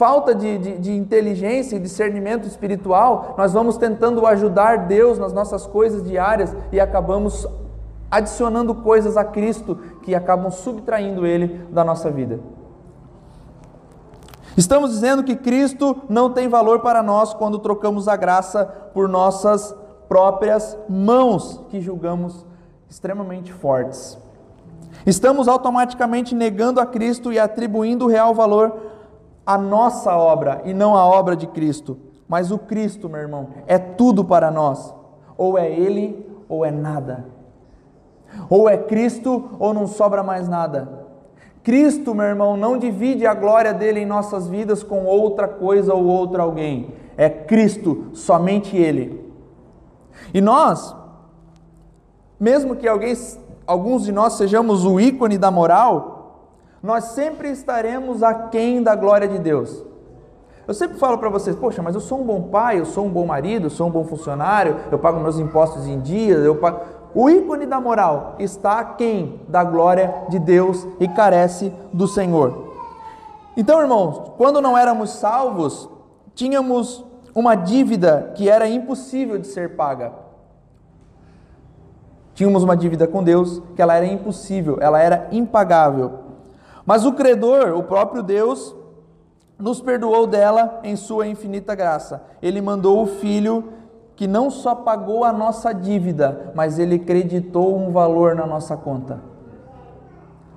falta 0.00 0.34
de, 0.34 0.56
de, 0.56 0.78
de, 0.78 0.92
inteligência 0.96 1.76
e 1.76 1.78
discernimento 1.78 2.48
espiritual, 2.48 3.34
nós 3.36 3.52
vamos 3.52 3.76
tentando 3.76 4.26
ajudar 4.26 4.86
Deus 4.86 5.18
nas 5.18 5.30
nossas 5.30 5.66
coisas 5.66 6.02
diárias 6.02 6.56
e 6.72 6.80
acabamos 6.80 7.46
adicionando 8.10 8.74
coisas 8.76 9.18
a 9.18 9.24
Cristo 9.24 9.78
que 10.02 10.14
acabam 10.14 10.50
subtraindo 10.50 11.26
Ele 11.26 11.66
da 11.70 11.84
nossa 11.84 12.10
vida. 12.10 12.40
Estamos 14.56 14.90
dizendo 14.90 15.22
que 15.22 15.36
Cristo 15.36 15.94
não 16.08 16.30
tem 16.30 16.48
valor 16.48 16.80
para 16.80 17.02
nós 17.02 17.34
quando 17.34 17.58
trocamos 17.58 18.08
a 18.08 18.16
graça 18.16 18.64
por 18.94 19.06
nossas 19.06 19.76
próprias 20.08 20.78
mãos, 20.88 21.60
que 21.68 21.78
julgamos 21.78 22.46
extremamente 22.88 23.52
fortes. 23.52 24.16
Estamos 25.04 25.46
automaticamente 25.46 26.34
negando 26.34 26.80
a 26.80 26.86
Cristo 26.86 27.30
e 27.30 27.38
atribuindo 27.38 28.06
o 28.06 28.08
real 28.08 28.34
valor 28.34 28.89
a 29.44 29.58
nossa 29.58 30.16
obra 30.16 30.62
e 30.64 30.72
não 30.72 30.94
a 30.94 31.04
obra 31.06 31.36
de 31.36 31.46
Cristo. 31.46 31.98
Mas 32.28 32.50
o 32.50 32.58
Cristo, 32.58 33.08
meu 33.08 33.20
irmão, 33.20 33.48
é 33.66 33.78
tudo 33.78 34.24
para 34.24 34.50
nós. 34.50 34.94
Ou 35.36 35.58
é 35.58 35.68
Ele 35.70 36.26
ou 36.48 36.64
é 36.64 36.70
nada. 36.70 37.26
Ou 38.48 38.68
é 38.68 38.76
Cristo 38.76 39.50
ou 39.58 39.74
não 39.74 39.86
sobra 39.86 40.22
mais 40.22 40.48
nada. 40.48 41.00
Cristo, 41.62 42.14
meu 42.14 42.26
irmão, 42.26 42.56
não 42.56 42.78
divide 42.78 43.26
a 43.26 43.34
glória 43.34 43.74
dele 43.74 44.00
em 44.00 44.06
nossas 44.06 44.48
vidas 44.48 44.82
com 44.82 45.04
outra 45.04 45.46
coisa 45.46 45.92
ou 45.92 46.04
outro 46.04 46.40
alguém. 46.40 46.94
É 47.16 47.28
Cristo, 47.28 48.06
somente 48.14 48.76
Ele. 48.76 49.30
E 50.32 50.40
nós, 50.40 50.94
mesmo 52.38 52.76
que 52.76 52.88
alguém, 52.88 53.14
alguns 53.66 54.04
de 54.04 54.12
nós 54.12 54.34
sejamos 54.34 54.86
o 54.86 54.98
ícone 54.98 55.36
da 55.36 55.50
moral, 55.50 56.19
nós 56.82 57.04
sempre 57.04 57.50
estaremos 57.50 58.22
aquém 58.22 58.82
da 58.82 58.94
glória 58.94 59.28
de 59.28 59.38
Deus. 59.38 59.84
Eu 60.66 60.74
sempre 60.74 60.98
falo 60.98 61.18
para 61.18 61.28
vocês, 61.28 61.56
poxa, 61.56 61.82
mas 61.82 61.94
eu 61.94 62.00
sou 62.00 62.20
um 62.20 62.24
bom 62.24 62.42
pai, 62.42 62.78
eu 62.78 62.86
sou 62.86 63.04
um 63.04 63.10
bom 63.10 63.26
marido, 63.26 63.66
eu 63.66 63.70
sou 63.70 63.88
um 63.88 63.90
bom 63.90 64.04
funcionário, 64.04 64.76
eu 64.90 64.98
pago 64.98 65.20
meus 65.20 65.38
impostos 65.38 65.86
em 65.86 66.00
dia, 66.00 66.34
eu 66.36 66.56
pago... 66.56 66.80
O 67.12 67.28
ícone 67.28 67.66
da 67.66 67.80
moral 67.80 68.36
está 68.38 68.78
aquém 68.78 69.40
da 69.48 69.64
glória 69.64 70.14
de 70.28 70.38
Deus 70.38 70.86
e 71.00 71.08
carece 71.08 71.72
do 71.92 72.06
Senhor. 72.06 72.72
Então, 73.56 73.80
irmãos, 73.80 74.32
quando 74.36 74.60
não 74.60 74.78
éramos 74.78 75.10
salvos, 75.10 75.88
tínhamos 76.36 77.04
uma 77.34 77.56
dívida 77.56 78.32
que 78.36 78.48
era 78.48 78.68
impossível 78.68 79.38
de 79.38 79.48
ser 79.48 79.74
paga. 79.74 80.12
Tínhamos 82.32 82.62
uma 82.62 82.76
dívida 82.76 83.08
com 83.08 83.24
Deus 83.24 83.60
que 83.74 83.82
ela 83.82 83.96
era 83.96 84.06
impossível, 84.06 84.78
ela 84.80 85.00
era 85.02 85.26
impagável. 85.32 86.29
Mas 86.90 87.06
o 87.06 87.12
credor, 87.12 87.78
o 87.78 87.84
próprio 87.84 88.20
Deus, 88.20 88.74
nos 89.56 89.80
perdoou 89.80 90.26
dela 90.26 90.80
em 90.82 90.96
sua 90.96 91.24
infinita 91.24 91.72
graça. 91.72 92.20
Ele 92.42 92.60
mandou 92.60 93.00
o 93.00 93.06
filho 93.06 93.72
que 94.16 94.26
não 94.26 94.50
só 94.50 94.74
pagou 94.74 95.22
a 95.22 95.32
nossa 95.32 95.72
dívida, 95.72 96.50
mas 96.52 96.80
ele 96.80 96.98
creditou 96.98 97.78
um 97.78 97.92
valor 97.92 98.34
na 98.34 98.44
nossa 98.44 98.76
conta. 98.76 99.20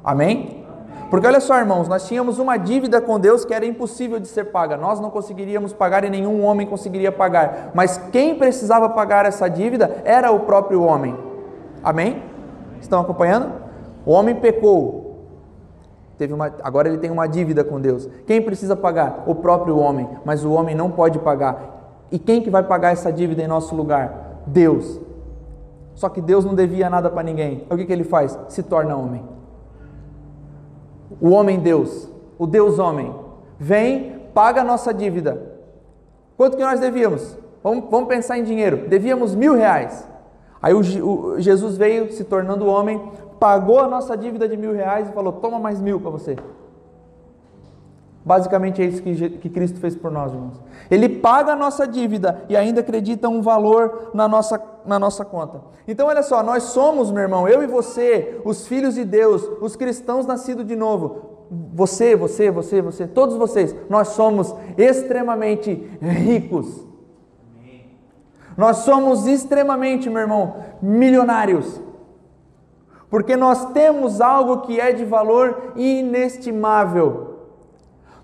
Amém? 0.03 0.65
Porque 1.07 1.27
olha 1.27 1.39
só, 1.39 1.55
irmãos, 1.59 1.87
nós 1.87 2.07
tínhamos 2.07 2.39
uma 2.39 2.57
dívida 2.57 2.99
com 2.99 3.19
Deus 3.19 3.45
que 3.45 3.53
era 3.53 3.67
impossível 3.67 4.19
de 4.19 4.27
ser 4.27 4.45
paga. 4.45 4.75
Nós 4.75 4.99
não 4.99 5.11
conseguiríamos 5.11 5.71
pagar 5.71 6.03
e 6.03 6.09
nenhum 6.09 6.43
homem 6.43 6.65
conseguiria 6.65 7.11
pagar. 7.11 7.69
Mas 7.75 7.99
quem 8.11 8.33
precisava 8.33 8.89
pagar 8.89 9.27
essa 9.27 9.47
dívida 9.47 10.01
era 10.03 10.31
o 10.31 10.39
próprio 10.39 10.81
homem. 10.81 11.15
Amém? 11.83 12.23
Estão 12.81 13.01
acompanhando? 13.01 13.51
O 14.03 14.11
homem 14.11 14.33
pecou, 14.33 15.02
Teve 16.17 16.33
uma, 16.33 16.53
agora 16.61 16.87
ele 16.87 16.97
tem 16.97 17.09
uma 17.09 17.27
dívida 17.27 17.63
com 17.63 17.81
Deus. 17.81 18.07
Quem 18.25 18.41
precisa 18.41 18.75
pagar? 18.75 19.23
O 19.25 19.35
próprio 19.35 19.77
homem, 19.77 20.07
mas 20.23 20.45
o 20.45 20.51
homem 20.51 20.75
não 20.75 20.91
pode 20.91 21.19
pagar. 21.19 22.05
E 22.11 22.19
quem 22.19 22.41
que 22.41 22.49
vai 22.49 22.63
pagar 22.63 22.91
essa 22.91 23.11
dívida 23.11 23.41
em 23.41 23.47
nosso 23.47 23.75
lugar? 23.75 24.41
Deus. 24.45 24.99
Só 25.95 26.09
que 26.09 26.21
Deus 26.21 26.45
não 26.45 26.55
devia 26.55 26.89
nada 26.89 27.09
para 27.09 27.23
ninguém. 27.23 27.65
O 27.69 27.75
que, 27.75 27.85
que 27.85 27.93
ele 27.93 28.03
faz? 28.03 28.37
Se 28.49 28.63
torna 28.63 28.95
homem. 28.95 29.23
O 31.21 31.29
homem 31.29 31.59
Deus, 31.59 32.09
o 32.37 32.47
Deus 32.47 32.79
homem, 32.79 33.13
vem, 33.59 34.19
paga 34.33 34.61
a 34.61 34.63
nossa 34.63 34.93
dívida. 34.93 35.53
Quanto 36.35 36.57
que 36.57 36.63
nós 36.63 36.79
devíamos? 36.79 37.37
Vamos, 37.63 37.85
vamos 37.89 38.09
pensar 38.09 38.37
em 38.37 38.43
dinheiro. 38.43 38.87
Devíamos 38.87 39.35
mil 39.35 39.55
reais. 39.55 40.07
Aí 40.61 40.73
o, 40.73 40.79
o, 40.79 41.39
Jesus 41.39 41.77
veio 41.77 42.11
se 42.11 42.23
tornando 42.23 42.65
homem, 42.65 43.01
pagou 43.43 43.81
a 43.81 43.89
nossa 43.89 44.15
dívida 44.15 44.47
de 44.47 44.55
mil 44.55 44.71
reais 44.71 45.09
e 45.09 45.11
falou: 45.11 45.33
toma 45.33 45.59
mais 45.59 45.81
mil 45.81 45.99
para 45.99 46.09
você. 46.09 46.37
Basicamente 48.23 48.81
é 48.81 48.85
isso 48.85 49.03
que, 49.03 49.31
que 49.31 49.49
Cristo 49.49 49.81
fez 49.81 49.97
por 49.97 50.09
nós, 50.09 50.31
irmãos. 50.31 50.61
Ele 50.89 51.09
paga 51.09 51.51
a 51.51 51.55
nossa 51.57 51.85
dívida 51.85 52.45
e 52.47 52.55
ainda 52.55 52.79
acredita 52.79 53.27
um 53.27 53.41
valor 53.41 54.11
na 54.13 54.29
nossa, 54.29 54.63
na 54.85 54.97
nossa 54.97 55.25
conta. 55.25 55.59
Então, 55.85 56.07
olha 56.07 56.23
só, 56.23 56.41
nós 56.41 56.63
somos, 56.63 57.11
meu 57.11 57.21
irmão, 57.21 57.45
eu 57.45 57.61
e 57.61 57.67
você, 57.67 58.39
os 58.45 58.65
filhos 58.65 58.95
de 58.95 59.03
Deus, 59.03 59.43
os 59.59 59.75
cristãos 59.75 60.25
nascidos 60.25 60.65
de 60.65 60.77
novo. 60.77 61.43
Você, 61.73 62.15
você, 62.15 62.49
você, 62.49 62.81
você, 62.81 63.07
todos 63.07 63.35
vocês, 63.35 63.75
nós 63.89 64.07
somos 64.09 64.55
extremamente 64.77 65.75
ricos. 66.01 66.87
Nós 68.55 68.77
somos 68.77 69.27
extremamente, 69.27 70.09
meu 70.09 70.21
irmão, 70.21 70.55
milionários. 70.81 71.82
Porque 73.13 73.37
nós 73.37 73.65
temos 73.73 74.19
algo 74.19 74.61
que 74.61 74.79
é 74.79 74.91
de 74.91 75.05
valor 75.05 75.73
inestimável. 75.75 77.35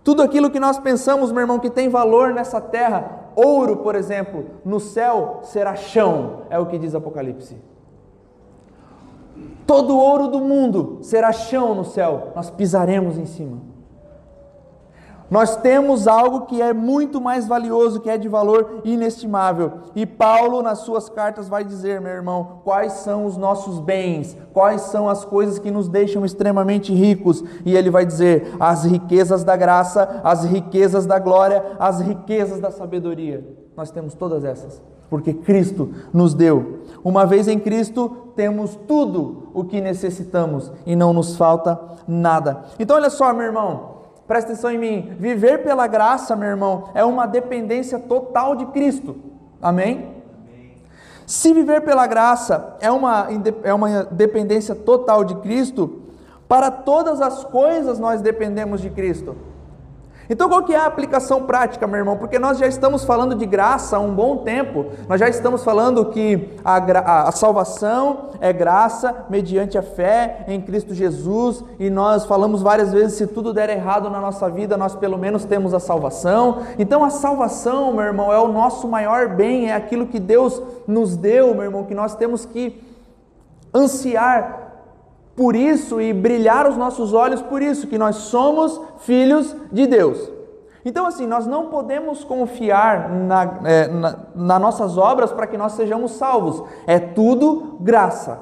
Tudo 0.04 0.24
aquilo 0.24 0.50
que 0.50 0.60
nós 0.60 0.80
pensamos, 0.80 1.32
meu 1.32 1.42
irmão, 1.42 1.60
que 1.60 1.70
tem 1.70 1.88
valor 1.90 2.34
nessa 2.34 2.60
terra, 2.60 3.30
ouro, 3.36 3.78
por 3.78 3.94
exemplo, 3.94 4.46
no 4.66 4.80
céu 4.80 5.42
será 5.44 5.76
chão, 5.76 6.48
é 6.50 6.58
o 6.58 6.66
que 6.66 6.80
diz 6.80 6.96
Apocalipse. 6.96 7.56
Todo 9.68 9.96
ouro 9.96 10.28
do 10.28 10.40
mundo 10.40 10.98
será 11.04 11.32
chão 11.32 11.76
no 11.76 11.86
céu, 11.86 12.30
nós 12.36 12.50
pisaremos 12.50 13.16
em 13.20 13.28
cima. 13.28 13.69
Nós 15.30 15.56
temos 15.58 16.08
algo 16.08 16.48
que 16.48 16.62
é 16.62 16.74
muito 16.74 17.22
mais 17.22 17.48
valioso, 17.48 18.00
que 18.00 18.10
é 18.10 18.18
de 18.18 18.28
valor 18.28 18.82
inestimável. 18.84 19.74
E 19.96 20.06
Paulo, 20.06 20.64
nas 20.64 20.80
suas 20.80 21.08
cartas, 21.08 21.48
vai 21.48 21.64
dizer, 21.64 22.02
meu 22.02 22.12
irmão, 22.12 22.62
quais 22.64 22.94
são 22.94 23.26
os 23.26 23.38
nossos 23.38 23.80
bens, 23.80 24.36
quais 24.54 24.82
são 24.84 25.08
as 25.08 25.24
coisas 25.24 25.60
que 25.60 25.70
nos 25.70 25.88
deixam 25.88 26.26
extremamente 26.26 26.94
ricos. 26.94 27.44
E 27.64 27.76
ele 27.76 27.92
vai 27.92 28.06
dizer: 28.06 28.56
as 28.60 28.86
riquezas 28.86 29.44
da 29.44 29.56
graça, 29.56 30.22
as 30.24 30.44
riquezas 30.46 31.06
da 31.06 31.20
glória, 31.20 31.64
as 31.78 32.02
riquezas 32.02 32.60
da 32.60 32.72
sabedoria. 32.72 33.46
Nós 33.78 33.92
temos 33.92 34.16
todas 34.16 34.44
essas, 34.44 34.82
porque 35.10 35.34
Cristo 35.34 35.94
nos 36.12 36.34
deu. 36.34 36.80
Uma 37.04 37.26
vez 37.26 37.48
em 37.48 37.60
Cristo, 37.60 38.32
temos 38.36 38.76
tudo 38.88 39.50
o 39.54 39.64
que 39.64 39.80
necessitamos 39.80 40.72
e 40.86 40.96
não 40.96 41.14
nos 41.14 41.38
falta 41.38 41.80
nada. 42.08 42.64
Então, 42.80 42.96
olha 42.96 43.12
só, 43.12 43.32
meu 43.32 43.46
irmão. 43.46 43.99
Presta 44.30 44.52
atenção 44.52 44.70
em 44.70 44.78
mim. 44.78 45.16
Viver 45.18 45.64
pela 45.64 45.88
graça, 45.88 46.36
meu 46.36 46.50
irmão, 46.50 46.92
é 46.94 47.04
uma 47.04 47.26
dependência 47.26 47.98
total 47.98 48.56
de 48.56 48.68
Cristo. 48.68 49.16
Amém? 49.60 50.22
Se 51.26 51.52
viver 51.52 51.82
pela 51.82 52.06
graça 52.06 52.78
é 52.80 52.92
uma, 52.92 53.28
é 53.64 53.74
uma 53.74 54.04
dependência 54.04 54.76
total 54.76 55.24
de 55.24 55.34
Cristo, 55.38 56.04
para 56.48 56.70
todas 56.70 57.22
as 57.22 57.44
coisas 57.44 57.98
nós 57.98 58.22
dependemos 58.22 58.82
de 58.82 58.92
Cristo. 58.92 59.36
Então, 60.30 60.48
qual 60.48 60.64
que 60.64 60.76
é 60.76 60.78
a 60.78 60.86
aplicação 60.86 61.44
prática, 61.44 61.88
meu 61.88 61.98
irmão? 61.98 62.16
Porque 62.16 62.38
nós 62.38 62.60
já 62.60 62.68
estamos 62.68 63.04
falando 63.04 63.34
de 63.34 63.48
graça 63.48 63.98
há 63.98 64.00
um 64.00 64.14
bom 64.14 64.38
tempo. 64.38 64.86
Nós 65.08 65.20
já 65.20 65.28
estamos 65.28 65.64
falando 65.64 66.06
que 66.06 66.54
a, 66.64 66.78
a, 66.78 67.30
a 67.30 67.32
salvação 67.32 68.30
é 68.40 68.54
graça 68.54 69.26
mediante 69.28 69.76
a 69.76 69.82
fé 69.82 70.46
em 70.48 70.62
Cristo 70.62 70.94
Jesus. 70.94 71.64
E 71.80 71.90
nós 71.90 72.26
falamos 72.26 72.62
várias 72.62 72.94
vezes: 72.94 73.18
se 73.18 73.26
tudo 73.26 73.52
der 73.52 73.72
errado 73.72 74.08
na 74.08 74.22
nossa 74.22 74.48
vida, 74.52 74.78
nós 74.78 74.96
pelo 74.96 75.18
menos 75.18 75.46
temos 75.46 75.74
a 75.74 75.80
salvação. 75.80 76.60
Então, 76.78 77.04
a 77.04 77.10
salvação, 77.10 77.92
meu 77.94 78.04
irmão, 78.04 78.32
é 78.32 78.38
o 78.38 78.48
nosso 78.48 78.88
maior 78.88 79.30
bem, 79.30 79.72
é 79.72 79.74
aquilo 79.74 80.06
que 80.06 80.20
Deus 80.20 80.62
nos 80.88 81.18
deu, 81.18 81.56
meu 81.56 81.64
irmão, 81.64 81.86
que 81.86 81.96
nós 81.96 82.14
temos 82.14 82.46
que 82.46 82.80
ansiar 83.74 84.69
por 85.40 85.56
isso 85.56 86.02
e 86.02 86.12
brilhar 86.12 86.68
os 86.68 86.76
nossos 86.76 87.14
olhos 87.14 87.42
por 87.42 87.62
isso, 87.62 87.88
que 87.88 87.98
nós 87.98 88.18
somos 88.18 88.78
filhos 88.98 89.56
de 89.72 89.88
Deus. 89.88 90.30
Então, 90.84 91.06
assim, 91.06 91.26
nós 91.26 91.48
não 91.48 91.68
podemos 91.68 92.26
confiar 92.26 93.10
na, 93.10 93.60
é, 93.64 93.88
na, 93.88 94.20
nas 94.36 94.62
nossas 94.62 94.98
obras 94.98 95.32
para 95.32 95.48
que 95.48 95.58
nós 95.58 95.72
sejamos 95.72 96.12
salvos. 96.12 96.62
É 96.86 97.00
tudo 97.00 97.78
graça. 97.80 98.42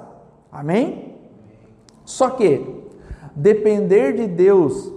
Amém? 0.52 1.14
Só 2.04 2.32
que 2.32 2.84
depender 3.36 4.14
de 4.14 4.26
Deus 4.26 4.92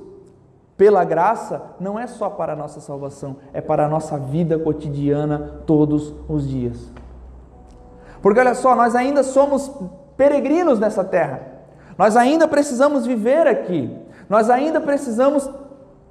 pela 0.78 1.04
graça 1.04 1.60
não 1.78 1.98
é 1.98 2.06
só 2.06 2.30
para 2.30 2.54
a 2.54 2.56
nossa 2.56 2.80
salvação, 2.80 3.36
é 3.52 3.60
para 3.60 3.84
a 3.84 3.88
nossa 3.90 4.16
vida 4.16 4.58
cotidiana 4.58 5.60
todos 5.66 6.14
os 6.26 6.48
dias. 6.48 6.90
Porque 8.22 8.40
olha 8.40 8.54
só, 8.54 8.74
nós 8.74 8.94
ainda 8.94 9.22
somos 9.22 9.70
peregrinos 10.16 10.78
nessa 10.78 11.04
terra. 11.04 11.59
Nós 11.96 12.16
ainda 12.16 12.48
precisamos 12.48 13.06
viver 13.06 13.46
aqui. 13.46 13.90
Nós 14.28 14.48
ainda 14.48 14.80
precisamos 14.80 15.48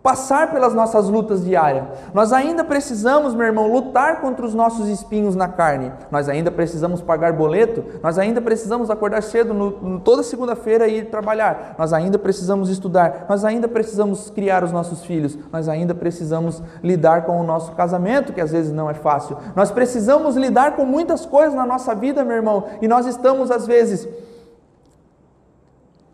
passar 0.01 0.51
pelas 0.51 0.73
nossas 0.73 1.09
lutas 1.09 1.43
diárias. 1.43 1.85
Nós 2.13 2.31
ainda 2.31 2.63
precisamos, 2.63 3.33
meu 3.33 3.45
irmão, 3.45 3.71
lutar 3.71 4.21
contra 4.21 4.45
os 4.45 4.53
nossos 4.53 4.87
espinhos 4.87 5.35
na 5.35 5.47
carne. 5.47 5.91
Nós 6.09 6.29
ainda 6.29 6.49
precisamos 6.49 7.01
pagar 7.01 7.33
boleto. 7.33 7.83
Nós 8.01 8.17
ainda 8.17 8.39
precisamos 8.39 8.89
acordar 8.89 9.21
cedo 9.21 9.53
no, 9.53 9.71
no, 9.71 9.99
toda 9.99 10.23
segunda-feira 10.23 10.87
e 10.87 10.99
ir 10.99 11.09
trabalhar. 11.09 11.75
Nós 11.77 11.91
ainda 11.91 12.17
precisamos 12.17 12.69
estudar. 12.69 13.25
Nós 13.27 13.43
ainda 13.43 13.67
precisamos 13.67 14.29
criar 14.29 14.63
os 14.63 14.71
nossos 14.71 15.03
filhos. 15.03 15.37
Nós 15.51 15.67
ainda 15.67 15.93
precisamos 15.93 16.61
lidar 16.81 17.25
com 17.25 17.39
o 17.39 17.43
nosso 17.43 17.73
casamento, 17.73 18.31
que 18.31 18.41
às 18.41 18.51
vezes 18.51 18.71
não 18.71 18.89
é 18.89 18.93
fácil. 18.93 19.37
Nós 19.55 19.69
precisamos 19.69 20.37
lidar 20.37 20.75
com 20.75 20.85
muitas 20.85 21.25
coisas 21.25 21.53
na 21.53 21.65
nossa 21.65 21.93
vida, 21.93 22.23
meu 22.23 22.37
irmão. 22.37 22.63
E 22.81 22.87
nós 22.87 23.05
estamos, 23.05 23.51
às 23.51 23.67
vezes, 23.67 24.07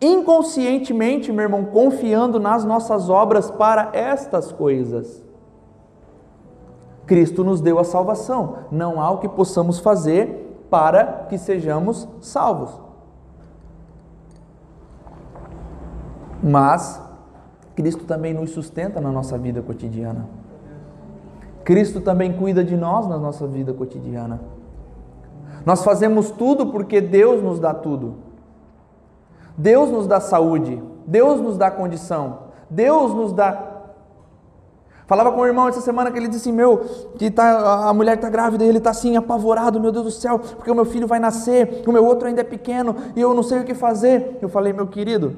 inconscientemente, 0.00 1.32
meu 1.32 1.44
irmão, 1.44 1.64
confiando 1.64 2.38
nas 2.38 2.64
nossas 2.64 3.08
obras 3.08 3.50
para 3.50 3.90
estas 3.92 4.52
coisas. 4.52 5.24
Cristo 7.06 7.44
nos 7.44 7.60
deu 7.60 7.78
a 7.78 7.84
salvação, 7.84 8.58
não 8.70 9.00
há 9.00 9.10
o 9.10 9.18
que 9.18 9.28
possamos 9.28 9.78
fazer 9.78 10.64
para 10.68 11.26
que 11.28 11.38
sejamos 11.38 12.08
salvos. 12.20 12.80
Mas 16.42 17.00
Cristo 17.74 18.04
também 18.04 18.34
nos 18.34 18.50
sustenta 18.50 19.00
na 19.00 19.10
nossa 19.10 19.38
vida 19.38 19.62
cotidiana. 19.62 20.26
Cristo 21.64 22.00
também 22.00 22.32
cuida 22.32 22.62
de 22.62 22.76
nós 22.76 23.06
na 23.06 23.18
nossa 23.18 23.46
vida 23.46 23.72
cotidiana. 23.72 24.40
Nós 25.64 25.82
fazemos 25.82 26.30
tudo 26.30 26.66
porque 26.66 27.00
Deus 27.00 27.42
nos 27.42 27.58
dá 27.58 27.74
tudo. 27.74 28.25
Deus 29.56 29.90
nos 29.90 30.06
dá 30.06 30.20
saúde, 30.20 30.82
Deus 31.06 31.40
nos 31.40 31.56
dá 31.56 31.70
condição, 31.70 32.38
Deus 32.68 33.14
nos 33.14 33.32
dá. 33.32 33.72
Falava 35.06 35.30
com 35.30 35.40
o 35.40 35.46
irmão 35.46 35.68
essa 35.68 35.80
semana 35.80 36.10
que 36.10 36.18
ele 36.18 36.28
disse 36.28 36.48
assim: 36.48 36.56
Meu, 36.56 36.78
que 37.16 37.30
tá, 37.30 37.88
a 37.88 37.94
mulher 37.94 38.16
está 38.16 38.28
grávida 38.28 38.64
e 38.64 38.68
ele 38.68 38.78
está 38.78 38.90
assim, 38.90 39.16
apavorado, 39.16 39.80
meu 39.80 39.92
Deus 39.92 40.04
do 40.04 40.10
céu, 40.10 40.38
porque 40.38 40.70
o 40.70 40.74
meu 40.74 40.84
filho 40.84 41.06
vai 41.06 41.20
nascer, 41.20 41.84
o 41.86 41.92
meu 41.92 42.04
outro 42.04 42.26
ainda 42.26 42.40
é 42.40 42.44
pequeno 42.44 42.94
e 43.14 43.20
eu 43.20 43.32
não 43.32 43.42
sei 43.42 43.60
o 43.60 43.64
que 43.64 43.74
fazer. 43.74 44.38
Eu 44.42 44.48
falei, 44.48 44.72
meu 44.72 44.86
querido, 44.88 45.36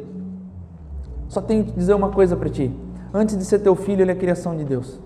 só 1.29 1.43
tenho 1.43 1.65
que 1.65 1.73
dizer 1.73 1.95
uma 1.95 2.11
coisa 2.11 2.35
para 2.35 2.49
ti: 2.49 2.75
antes 3.13 3.37
de 3.37 3.45
ser 3.45 3.59
teu 3.59 3.77
filho, 3.77 4.03
ele 4.03 4.11
é 4.13 4.15
criação 4.15 4.57
de 4.57 4.65
Deus. 4.65 4.99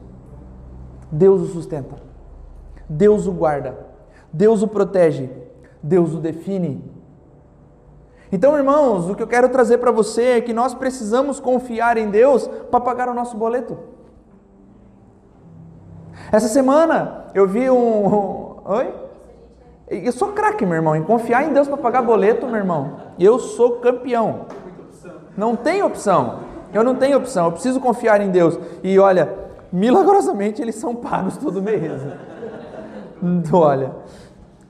Deus 1.10 1.42
o 1.42 1.46
sustenta, 1.46 1.96
Deus 2.88 3.26
o 3.26 3.32
guarda, 3.32 3.76
Deus 4.32 4.62
o 4.62 4.68
protege, 4.68 5.28
Deus 5.82 6.14
o 6.14 6.18
define, 6.18 6.82
então, 8.32 8.56
irmãos, 8.56 9.10
o 9.10 9.14
que 9.14 9.22
eu 9.22 9.26
quero 9.26 9.50
trazer 9.50 9.76
para 9.76 9.90
você 9.90 10.22
é 10.22 10.40
que 10.40 10.54
nós 10.54 10.72
precisamos 10.72 11.38
confiar 11.38 11.98
em 11.98 12.08
Deus 12.08 12.48
para 12.70 12.80
pagar 12.80 13.06
o 13.10 13.14
nosso 13.14 13.36
boleto. 13.36 13.76
Essa 16.32 16.48
semana 16.48 17.26
eu 17.34 17.46
vi 17.46 17.68
um. 17.68 18.56
Oi? 18.64 18.94
Eu 19.86 20.12
sou 20.12 20.28
craque, 20.28 20.64
meu 20.64 20.76
irmão, 20.76 20.96
em 20.96 21.02
confiar 21.02 21.44
em 21.44 21.52
Deus 21.52 21.68
para 21.68 21.76
pagar 21.76 22.00
boleto, 22.00 22.46
meu 22.46 22.56
irmão. 22.56 22.96
Eu 23.18 23.38
sou 23.38 23.72
campeão. 23.72 24.46
Não 25.36 25.54
tem 25.54 25.82
opção. 25.82 26.40
Eu 26.72 26.82
não 26.82 26.94
tenho 26.94 27.18
opção. 27.18 27.46
Eu 27.46 27.52
preciso 27.52 27.80
confiar 27.80 28.22
em 28.22 28.30
Deus. 28.30 28.58
E 28.82 28.98
olha, 28.98 29.30
milagrosamente 29.70 30.62
eles 30.62 30.76
são 30.76 30.94
pagos 30.94 31.36
todo 31.36 31.60
mês. 31.60 32.00
Olha. 33.52 33.92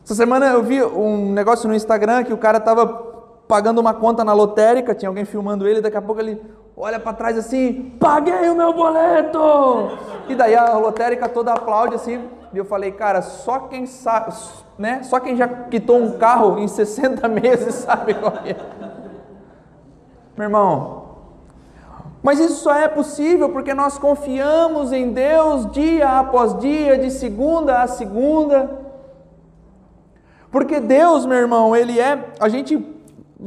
Essa 0.05 0.17
semana 0.17 0.47
eu 0.47 0.65
vi 0.65 0.83
um 0.83 1.33
negócio 1.33 1.69
no 1.69 1.75
Instagram 1.77 2.25
que 2.25 2.33
o 2.33 2.39
cara 2.39 2.59
estava 2.59 3.12
pagando 3.53 3.83
uma 3.83 3.93
conta 3.93 4.25
na 4.25 4.33
lotérica, 4.33 4.95
tinha 4.95 5.11
alguém 5.11 5.27
filmando 5.27 5.69
ele, 5.69 5.83
daqui 5.83 5.99
a 5.99 6.01
pouco 6.01 6.23
ele, 6.23 6.41
olha 6.75 6.99
para 6.99 7.13
trás 7.13 7.37
assim, 7.37 7.95
paguei 8.01 8.49
o 8.49 8.57
meu 8.57 8.73
boleto! 8.73 9.91
E 10.27 10.35
daí 10.35 10.57
a 10.57 10.79
lotérica 10.79 11.29
toda 11.29 11.53
aplaude 11.53 11.97
assim, 11.97 12.31
e 12.51 12.57
eu 12.57 12.65
falei, 12.65 12.93
cara, 12.93 13.21
só 13.21 13.59
quem 13.59 13.85
sabe, 13.85 14.33
né? 14.79 15.03
Só 15.03 15.21
quem 15.21 15.37
já 15.37 15.47
quitou 15.47 15.99
um 15.99 16.17
carro 16.17 16.59
em 16.59 16.67
60 16.67 17.29
meses 17.29 17.75
sabe 17.75 18.15
qual 18.15 18.33
é. 18.47 18.57
Meu 20.35 20.47
irmão, 20.47 21.03
mas 22.23 22.41
isso 22.41 22.63
só 22.63 22.75
é 22.75 22.89
possível 22.89 23.51
porque 23.51 23.75
nós 23.75 23.99
confiamos 23.99 24.95
em 24.95 25.13
Deus 25.13 25.71
dia 25.73 26.21
após 26.21 26.59
dia, 26.59 26.97
de 26.97 27.11
segunda 27.11 27.83
a 27.83 27.87
segunda. 27.87 28.81
Porque 30.51 30.81
Deus, 30.81 31.27
meu 31.27 31.37
irmão, 31.37 31.77
Ele 31.77 32.01
é. 32.01 32.31
A 32.41 32.49
gente 32.49 32.92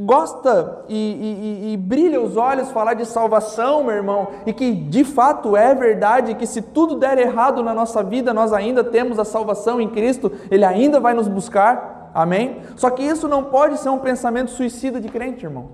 gosta 0.04 0.84
e, 0.88 0.94
e, 0.94 1.72
e, 1.72 1.76
brilha 1.76 2.20
os 2.20 2.36
olhos 2.36 2.70
falar 2.70 2.94
de 2.94 3.06
salvação, 3.06 3.84
meu 3.84 3.94
irmão, 3.94 4.28
e 4.44 4.52
que 4.52 4.72
de 4.72 5.04
fato 5.04 5.56
é 5.56 5.74
verdade 5.74 6.34
que 6.34 6.46
se 6.46 6.60
tudo 6.60 6.96
der 6.96 7.18
errado 7.18 7.62
na 7.62 7.72
nossa 7.72 8.02
vida, 8.02 8.34
nós 8.34 8.52
ainda 8.52 8.84
temos 8.84 9.18
a 9.18 9.24
salvação 9.24 9.80
em 9.80 9.88
Cristo, 9.88 10.30
Ele 10.50 10.64
ainda 10.64 11.00
vai 11.00 11.14
nos 11.14 11.28
buscar, 11.28 12.10
amém? 12.14 12.60
Só 12.76 12.90
que 12.90 13.02
isso 13.02 13.26
não 13.26 13.44
pode 13.44 13.78
ser 13.78 13.88
um 13.88 13.98
pensamento 13.98 14.50
suicida 14.50 15.00
de 15.00 15.08
crente, 15.08 15.46
irmão. 15.46 15.68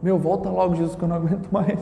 Meu, 0.00 0.18
volta 0.18 0.48
logo, 0.48 0.74
Jesus, 0.74 0.94
que 0.94 1.02
eu 1.02 1.08
não 1.08 1.16
aguento 1.16 1.48
mais. 1.50 1.80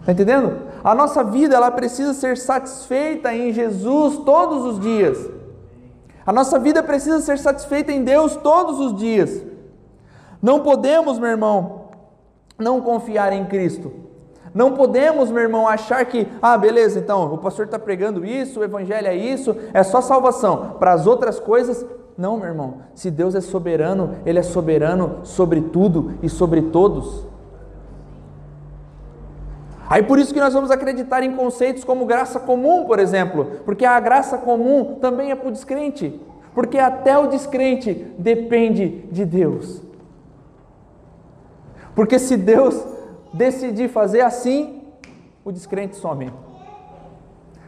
Está 0.00 0.12
entendendo? 0.12 0.58
A 0.82 0.94
nossa 0.94 1.22
vida 1.22 1.54
ela 1.54 1.70
precisa 1.70 2.12
ser 2.12 2.36
satisfeita 2.36 3.32
em 3.34 3.52
Jesus 3.52 4.18
todos 4.18 4.64
os 4.64 4.80
dias. 4.80 5.41
A 6.24 6.32
nossa 6.32 6.58
vida 6.58 6.82
precisa 6.82 7.20
ser 7.20 7.38
satisfeita 7.38 7.92
em 7.92 8.04
Deus 8.04 8.36
todos 8.36 8.78
os 8.78 8.96
dias. 8.96 9.42
Não 10.40 10.60
podemos, 10.60 11.18
meu 11.18 11.30
irmão, 11.30 11.88
não 12.58 12.80
confiar 12.80 13.32
em 13.32 13.44
Cristo. 13.44 13.92
Não 14.54 14.72
podemos, 14.72 15.30
meu 15.30 15.42
irmão, 15.42 15.66
achar 15.66 16.04
que, 16.04 16.28
ah, 16.40 16.58
beleza, 16.58 16.98
então 16.98 17.32
o 17.32 17.38
pastor 17.38 17.64
está 17.64 17.78
pregando 17.78 18.24
isso, 18.24 18.60
o 18.60 18.64
evangelho 18.64 19.08
é 19.08 19.16
isso, 19.16 19.56
é 19.72 19.82
só 19.82 20.00
salvação. 20.00 20.76
Para 20.78 20.92
as 20.92 21.06
outras 21.06 21.40
coisas, 21.40 21.86
não, 22.16 22.36
meu 22.36 22.46
irmão. 22.46 22.74
Se 22.94 23.10
Deus 23.10 23.34
é 23.34 23.40
soberano, 23.40 24.16
Ele 24.26 24.38
é 24.38 24.42
soberano 24.42 25.20
sobre 25.22 25.60
tudo 25.60 26.14
e 26.22 26.28
sobre 26.28 26.60
todos. 26.62 27.26
Aí 29.92 30.02
por 30.02 30.18
isso 30.18 30.32
que 30.32 30.40
nós 30.40 30.54
vamos 30.54 30.70
acreditar 30.70 31.22
em 31.22 31.36
conceitos 31.36 31.84
como 31.84 32.06
graça 32.06 32.40
comum, 32.40 32.86
por 32.86 32.98
exemplo, 32.98 33.60
porque 33.62 33.84
a 33.84 34.00
graça 34.00 34.38
comum 34.38 34.94
também 35.02 35.30
é 35.30 35.34
para 35.34 35.48
o 35.48 35.52
descrente, 35.52 36.18
porque 36.54 36.78
até 36.78 37.18
o 37.18 37.26
descrente 37.26 37.92
depende 38.16 39.04
de 39.12 39.26
Deus. 39.26 39.82
Porque 41.94 42.18
se 42.18 42.38
Deus 42.38 42.82
decidir 43.34 43.90
fazer 43.90 44.22
assim, 44.22 44.80
o 45.44 45.52
descrente 45.52 45.96
some. 45.96 46.32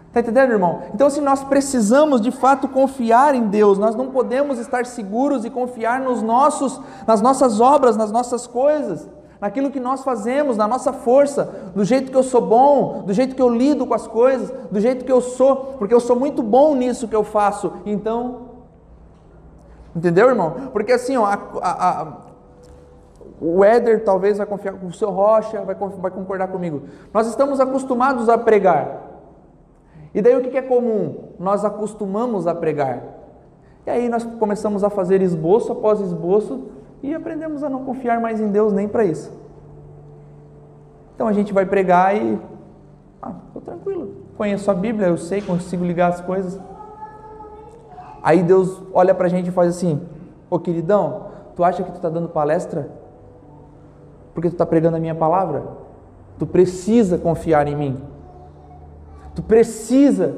Está 0.09 0.21
entendendo, 0.21 0.53
irmão? 0.53 0.81
Então, 0.95 1.11
se 1.11 1.21
nós 1.21 1.45
precisamos 1.45 2.23
de 2.23 2.31
fato 2.31 2.69
confiar 2.69 3.35
em 3.35 3.49
Deus, 3.49 3.77
nós 3.77 3.95
não 3.95 4.07
podemos 4.07 4.59
estar 4.59 4.87
seguros 4.87 5.45
e 5.45 5.51
confiar 5.51 6.01
nos 6.01 6.23
nossos, 6.23 6.81
nas 7.07 7.21
nossas 7.21 7.61
obras, 7.61 7.99
nas 7.99 8.11
nossas 8.11 8.47
coisas 8.47 9.11
naquilo 9.40 9.70
que 9.70 9.81
nós 9.81 10.03
fazemos, 10.03 10.57
na 10.57 10.66
nossa 10.66 10.92
força, 10.92 11.70
do 11.75 11.85
jeito 11.85 12.11
que 12.11 12.16
eu 12.16 12.23
sou 12.23 12.40
bom, 12.40 13.03
do 13.03 13.12
jeito 13.12 13.35
que 13.35 13.42
eu 13.42 13.49
lido 13.49 13.87
com 13.87 13.94
as 13.94 14.07
coisas, 14.07 14.51
do 14.70 14.81
jeito 14.81 15.05
que 15.05 15.12
eu 15.12 15.20
sou, 15.20 15.77
porque 15.79 15.94
eu 15.94 16.01
sou 16.01 16.16
muito 16.16 16.42
bom 16.42 16.75
nisso 16.75 17.09
que 17.09 17.16
eu 17.16 17.25
faço. 17.25 17.73
Então, 17.85 18.49
entendeu, 19.94 20.29
irmão? 20.29 20.70
Porque 20.73 20.92
assim, 20.92 21.16
ó, 21.16 21.25
a, 21.25 21.38
a, 21.61 22.03
a, 22.03 22.12
o 23.40 23.64
Éder 23.64 24.05
talvez 24.05 24.38
vai 24.38 24.47
confiar 24.47 24.75
com 24.75 24.87
o 24.87 24.92
seu 24.92 25.11
Rocha, 25.11 25.62
vai, 25.62 25.75
vai 25.75 26.11
concordar 26.11 26.49
comigo. 26.49 26.83
Nós 27.12 27.27
estamos 27.27 27.61
acostumados 27.61 28.29
a 28.29 28.38
pregar. 28.38 29.03
E 30.14 30.23
daí 30.23 30.37
o 30.37 30.40
que 30.40 30.57
é 30.57 30.62
comum? 30.62 31.31
Nós 31.38 31.64
acostumamos 31.64 32.47
a 32.47 32.55
pregar. 32.55 33.03
E 33.87 33.90
aí 33.90 34.09
nós 34.09 34.25
começamos 34.25 34.83
a 34.85 34.88
fazer 34.88 35.20
esboço 35.20 35.73
após 35.73 36.01
esboço 36.01 36.68
e 37.05 37.14
aprendemos 37.14 37.62
a 37.62 37.69
não 37.69 37.85
confiar 37.85 38.19
mais 38.19 38.40
em 38.40 38.49
Deus 38.49 38.73
nem 38.73 38.88
para 38.88 39.05
isso. 39.05 39.31
Então 41.14 41.29
a 41.29 41.35
gente 41.35 41.53
vai 41.53 41.67
pregar 41.67 42.17
e. 42.17 42.40
Ah, 43.21 43.35
estou 43.47 43.61
tranquilo. 43.61 44.11
Conheço 44.38 44.71
a 44.71 44.75
Bíblia, 44.75 45.09
eu 45.09 45.19
sei, 45.19 45.43
consigo 45.43 45.85
ligar 45.85 46.09
as 46.09 46.23
coisas. 46.23 46.59
Aí 48.23 48.43
Deus 48.43 48.83
olha 48.95 49.14
para 49.14 49.27
a 49.27 49.29
gente 49.29 49.49
e 49.49 49.53
faz 49.53 49.77
assim: 49.77 50.01
Ô 50.49 50.59
queridão, 50.59 51.27
tu 51.55 51.62
acha 51.62 51.83
que 51.83 51.93
tu 51.93 51.97
está 51.97 52.09
dando 52.09 52.31
palestra? 52.31 52.88
Porque 54.33 54.49
tu 54.49 54.55
está 54.55 54.64
pregando 54.64 54.97
a 54.97 55.01
minha 55.01 55.14
palavra? 55.14 55.62
Tu 56.38 56.47
precisa 56.47 57.19
confiar 57.19 57.69
em 57.69 57.77
mim. 57.77 58.01
Tu 59.35 59.43
precisa 59.43 60.37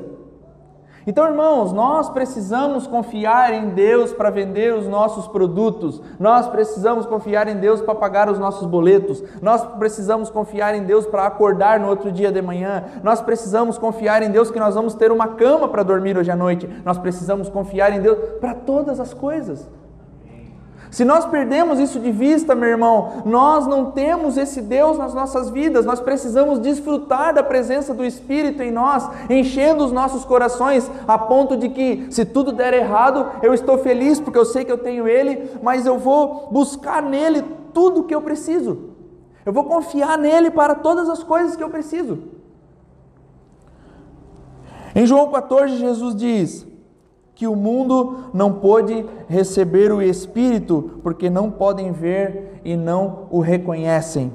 então, 1.06 1.28
irmãos, 1.28 1.72
nós 1.72 2.08
precisamos 2.10 2.84
confiar 2.86 3.54
em 3.54 3.68
Deus 3.68 4.12
para 4.12 4.28
vender 4.28 4.74
os 4.74 4.88
nossos 4.88 5.28
produtos, 5.28 6.02
nós 6.18 6.48
precisamos 6.48 7.06
confiar 7.06 7.46
em 7.46 7.56
Deus 7.58 7.80
para 7.80 7.94
pagar 7.94 8.28
os 8.28 8.40
nossos 8.40 8.66
boletos, 8.66 9.22
nós 9.40 9.64
precisamos 9.78 10.30
confiar 10.30 10.74
em 10.74 10.82
Deus 10.82 11.06
para 11.06 11.24
acordar 11.24 11.78
no 11.78 11.88
outro 11.88 12.10
dia 12.10 12.32
de 12.32 12.42
manhã, 12.42 12.82
nós 13.04 13.20
precisamos 13.20 13.78
confiar 13.78 14.20
em 14.20 14.32
Deus 14.32 14.50
que 14.50 14.58
nós 14.58 14.74
vamos 14.74 14.94
ter 14.94 15.12
uma 15.12 15.28
cama 15.28 15.68
para 15.68 15.84
dormir 15.84 16.18
hoje 16.18 16.32
à 16.32 16.36
noite, 16.36 16.68
nós 16.84 16.98
precisamos 16.98 17.48
confiar 17.48 17.92
em 17.92 18.00
Deus 18.00 18.18
para 18.40 18.52
todas 18.52 18.98
as 18.98 19.14
coisas. 19.14 19.68
Se 20.96 21.04
nós 21.04 21.26
perdemos 21.26 21.78
isso 21.78 22.00
de 22.00 22.10
vista, 22.10 22.54
meu 22.54 22.70
irmão, 22.70 23.22
nós 23.26 23.66
não 23.66 23.90
temos 23.90 24.38
esse 24.38 24.62
Deus 24.62 24.96
nas 24.96 25.12
nossas 25.12 25.50
vidas. 25.50 25.84
Nós 25.84 26.00
precisamos 26.00 26.58
desfrutar 26.58 27.34
da 27.34 27.42
presença 27.42 27.92
do 27.92 28.02
Espírito 28.02 28.62
em 28.62 28.70
nós, 28.70 29.06
enchendo 29.28 29.84
os 29.84 29.92
nossos 29.92 30.24
corações, 30.24 30.90
a 31.06 31.18
ponto 31.18 31.54
de 31.54 31.68
que, 31.68 32.06
se 32.08 32.24
tudo 32.24 32.50
der 32.50 32.72
errado, 32.72 33.26
eu 33.42 33.52
estou 33.52 33.76
feliz 33.76 34.18
porque 34.18 34.38
eu 34.38 34.46
sei 34.46 34.64
que 34.64 34.72
eu 34.72 34.78
tenho 34.78 35.06
Ele, 35.06 35.50
mas 35.62 35.84
eu 35.84 35.98
vou 35.98 36.48
buscar 36.50 37.02
nele 37.02 37.44
tudo 37.74 38.00
o 38.00 38.04
que 38.04 38.14
eu 38.14 38.22
preciso. 38.22 38.94
Eu 39.44 39.52
vou 39.52 39.64
confiar 39.64 40.16
nele 40.16 40.50
para 40.50 40.74
todas 40.74 41.10
as 41.10 41.22
coisas 41.22 41.54
que 41.54 41.62
eu 41.62 41.68
preciso. 41.68 42.20
Em 44.94 45.04
João 45.04 45.30
14, 45.30 45.76
Jesus 45.76 46.16
diz: 46.16 46.66
que 47.36 47.46
o 47.46 47.54
mundo 47.54 48.30
não 48.32 48.54
pôde 48.54 49.04
receber 49.28 49.92
o 49.92 50.00
Espírito, 50.00 50.98
porque 51.02 51.28
não 51.28 51.50
podem 51.50 51.92
ver 51.92 52.62
e 52.64 52.74
não 52.74 53.26
o 53.30 53.40
reconhecem. 53.40 54.32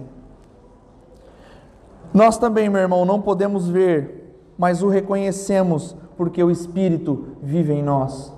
Nós 2.14 2.38
também, 2.38 2.70
meu 2.70 2.80
irmão, 2.80 3.04
não 3.04 3.20
podemos 3.20 3.68
ver, 3.68 4.38
mas 4.56 4.84
o 4.84 4.88
reconhecemos, 4.88 5.96
porque 6.16 6.44
o 6.44 6.52
Espírito 6.52 7.26
vive 7.42 7.74
em 7.74 7.82
nós. 7.82 8.32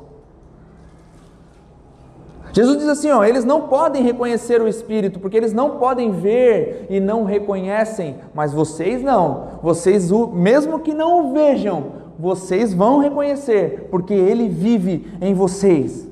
Jesus 2.53 2.77
diz 2.77 2.87
assim: 2.87 3.11
ó, 3.11 3.21
eles 3.25 3.43
não 3.43 3.67
podem 3.67 4.01
reconhecer 4.01 4.61
o 4.61 4.67
Espírito, 4.67 5.19
porque 5.19 5.35
eles 5.35 5.51
não 5.51 5.71
podem 5.71 6.11
ver 6.11 6.85
e 6.89 7.01
não 7.01 7.25
reconhecem, 7.25 8.15
mas 8.33 8.53
vocês 8.53 9.03
não, 9.03 9.59
vocês, 9.61 10.09
mesmo 10.31 10.79
que 10.79 10.93
não 10.93 11.25
o 11.25 11.33
vejam, 11.33 12.02
vocês 12.17 12.73
vão 12.73 12.99
reconhecer, 12.99 13.87
porque 13.89 14.13
Ele 14.13 14.47
vive 14.47 15.11
em 15.21 15.33
vocês. 15.33 16.11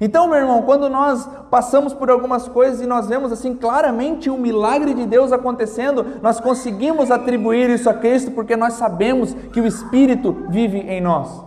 Então, 0.00 0.26
meu 0.26 0.38
irmão, 0.38 0.62
quando 0.62 0.88
nós 0.88 1.28
passamos 1.50 1.94
por 1.94 2.10
algumas 2.10 2.48
coisas 2.48 2.80
e 2.80 2.86
nós 2.86 3.06
vemos 3.06 3.30
assim 3.30 3.54
claramente 3.54 4.28
o 4.28 4.36
milagre 4.36 4.92
de 4.92 5.06
Deus 5.06 5.32
acontecendo, 5.32 6.20
nós 6.20 6.40
conseguimos 6.40 7.10
atribuir 7.10 7.70
isso 7.70 7.88
a 7.88 7.94
Cristo 7.94 8.32
porque 8.32 8.56
nós 8.56 8.74
sabemos 8.74 9.32
que 9.52 9.60
o 9.60 9.66
Espírito 9.66 10.46
vive 10.48 10.78
em 10.78 11.00
nós. 11.00 11.44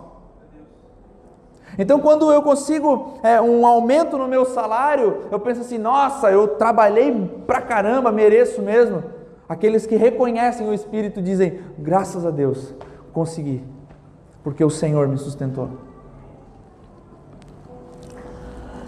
Então, 1.78 2.00
quando 2.00 2.32
eu 2.32 2.42
consigo 2.42 3.20
é, 3.22 3.40
um 3.40 3.64
aumento 3.64 4.18
no 4.18 4.26
meu 4.26 4.44
salário, 4.44 5.24
eu 5.30 5.38
penso 5.38 5.60
assim: 5.60 5.78
nossa, 5.78 6.28
eu 6.30 6.48
trabalhei 6.48 7.12
pra 7.46 7.60
caramba, 7.60 8.10
mereço 8.10 8.60
mesmo. 8.60 9.04
Aqueles 9.48 9.86
que 9.86 9.94
reconhecem 9.94 10.68
o 10.68 10.74
Espírito 10.74 11.22
dizem: 11.22 11.60
graças 11.78 12.26
a 12.26 12.30
Deus, 12.30 12.74
consegui, 13.18 13.64
porque 14.44 14.64
o 14.64 14.70
Senhor 14.70 15.08
me 15.08 15.18
sustentou. 15.18 15.70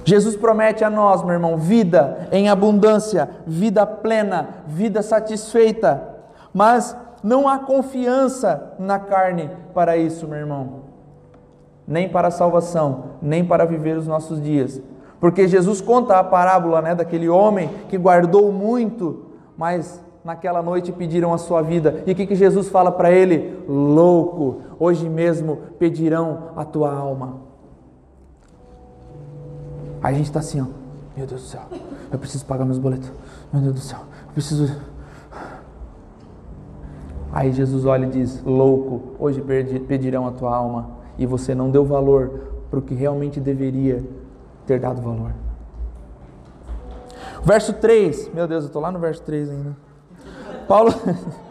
Jesus 0.05 0.37
promete 0.37 0.85
a 0.85 0.90
nós, 0.90 1.25
meu 1.25 1.33
irmão, 1.33 1.57
vida 1.57 2.29
em 2.31 2.49
abundância, 2.49 3.29
vida 3.45 3.85
plena, 3.85 4.49
vida 4.69 5.03
satisfeita, 5.03 6.16
mas 6.55 6.97
não 7.25 7.49
há 7.49 7.59
confiança 7.59 8.73
na 8.79 9.01
carne 9.01 9.51
para 9.75 9.97
isso, 9.97 10.29
meu 10.29 10.38
irmão, 10.38 10.85
nem 11.87 12.09
para 12.09 12.29
a 12.29 12.31
salvação, 12.31 13.16
nem 13.21 13.45
para 13.45 13.64
viver 13.64 13.97
os 13.97 14.07
nossos 14.07 14.40
dias, 14.40 14.81
porque 15.19 15.49
Jesus 15.49 15.81
conta 15.81 16.19
a 16.19 16.25
parábola 16.25 16.81
né, 16.81 16.95
daquele 16.95 17.29
homem 17.29 17.69
que 17.88 17.99
guardou 17.99 18.53
muito, 18.53 19.27
mas 19.57 20.01
naquela 20.25 20.63
noite 20.63 20.93
pediram 20.93 21.33
a 21.33 21.39
sua 21.39 21.63
vida. 21.63 22.03
E 22.07 22.13
o 22.13 22.15
que, 22.15 22.27
que 22.27 22.35
Jesus 22.35 22.69
fala 22.69 22.93
para 22.93 23.11
ele? 23.11 23.65
Louco, 23.69 24.63
hoje 24.79 25.09
mesmo 25.09 25.59
pedirão 25.79 26.51
a 26.57 26.65
tua 26.65 26.93
alma. 26.93 27.39
Aí 30.03 30.15
a 30.15 30.17
gente 30.17 30.27
está 30.27 30.41
assim, 30.41 30.61
ó, 30.61 30.67
meu 31.17 31.27
Deus 31.27 31.43
do 31.43 31.49
céu, 31.49 31.63
eu 32.11 32.19
preciso 32.19 32.45
pagar 32.47 32.65
meus 32.65 32.79
boletos. 32.79 33.11
Meu 33.53 33.63
Deus 33.63 33.75
do 33.75 33.81
céu, 33.81 33.99
Eu 34.29 34.33
preciso. 34.33 34.75
Aí 37.33 37.53
Jesus 37.53 37.85
olha 37.85 38.07
e 38.07 38.11
diz: 38.11 38.43
Louco, 38.45 39.15
hoje 39.19 39.43
pedirão 39.87 40.27
a 40.27 40.33
tua 40.33 40.55
alma 40.55 40.91
e 41.19 41.27
você 41.27 41.55
não 41.55 41.71
deu 41.71 41.85
valor 41.85 42.49
para 42.71 42.79
o 42.79 42.83
que 42.83 42.95
realmente 42.95 43.41
deveria 43.41 44.05
ter 44.67 44.81
dado 44.81 45.03
valor. 45.03 45.33
Verso 47.45 47.73
3, 47.73 48.33
meu 48.35 48.47
Deus, 48.47 48.65
eu 48.65 48.67
estou 48.69 48.83
lá 48.83 48.91
no 48.93 48.99
verso 48.99 49.23
3 49.23 49.51
ainda. 49.51 49.77
Paulo, 50.71 50.95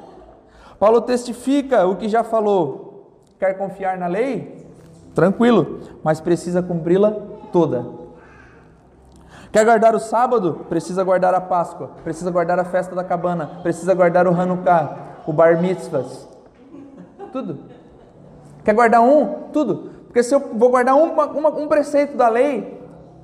Paulo 0.80 1.02
testifica 1.02 1.86
o 1.86 1.98
que 1.98 2.08
já 2.08 2.24
falou. 2.24 3.12
Quer 3.38 3.58
confiar 3.58 3.98
na 3.98 4.08
lei? 4.08 4.66
Tranquilo, 5.14 5.82
mas 6.02 6.22
precisa 6.22 6.64
cumpri-la 6.64 7.12
toda. 7.52 7.86
Quer 9.52 9.66
guardar 9.66 9.94
o 9.94 10.00
sábado? 10.00 10.66
Precisa 10.70 11.04
guardar 11.04 11.34
a 11.34 11.42
Páscoa, 11.42 11.90
precisa 12.02 12.32
guardar 12.32 12.60
a 12.60 12.64
festa 12.64 12.96
da 12.96 13.04
cabana, 13.04 13.60
precisa 13.62 13.94
guardar 13.94 14.26
o 14.26 14.34
Hanukkah, 14.34 14.98
o 15.28 15.34
Bar 15.34 15.62
Mitzvahs. 15.62 16.26
Tudo. 17.34 17.60
Quer 18.64 18.74
guardar 18.74 19.02
um? 19.02 19.50
Tudo. 19.52 19.92
Porque 20.06 20.24
se 20.24 20.34
eu 20.34 20.40
vou 20.40 20.70
guardar 20.70 20.96
um, 20.96 21.12
uma, 21.12 21.50
um 21.50 21.68
preceito 21.68 22.16
da 22.16 22.30
lei, 22.30 22.82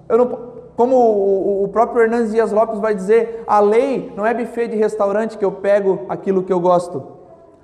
eu 0.10 0.18
não, 0.18 0.55
como 0.76 1.64
o, 1.64 1.68
próprio 1.70 2.04
Hernandes 2.04 2.32
Dias 2.32 2.52
Lopes 2.52 2.80
vai 2.80 2.94
dizer, 2.94 3.44
a 3.48 3.60
lei 3.62 4.12
não 4.16 4.26
é 4.26 4.34
buffet 4.34 4.68
de 4.68 4.76
restaurante 4.76 5.38
que 5.38 5.46
eu 5.46 5.52
pego 5.52 6.06
aquilo 6.10 6.44
que 6.44 6.52
eu 6.52 6.60
gosto. 6.60 7.02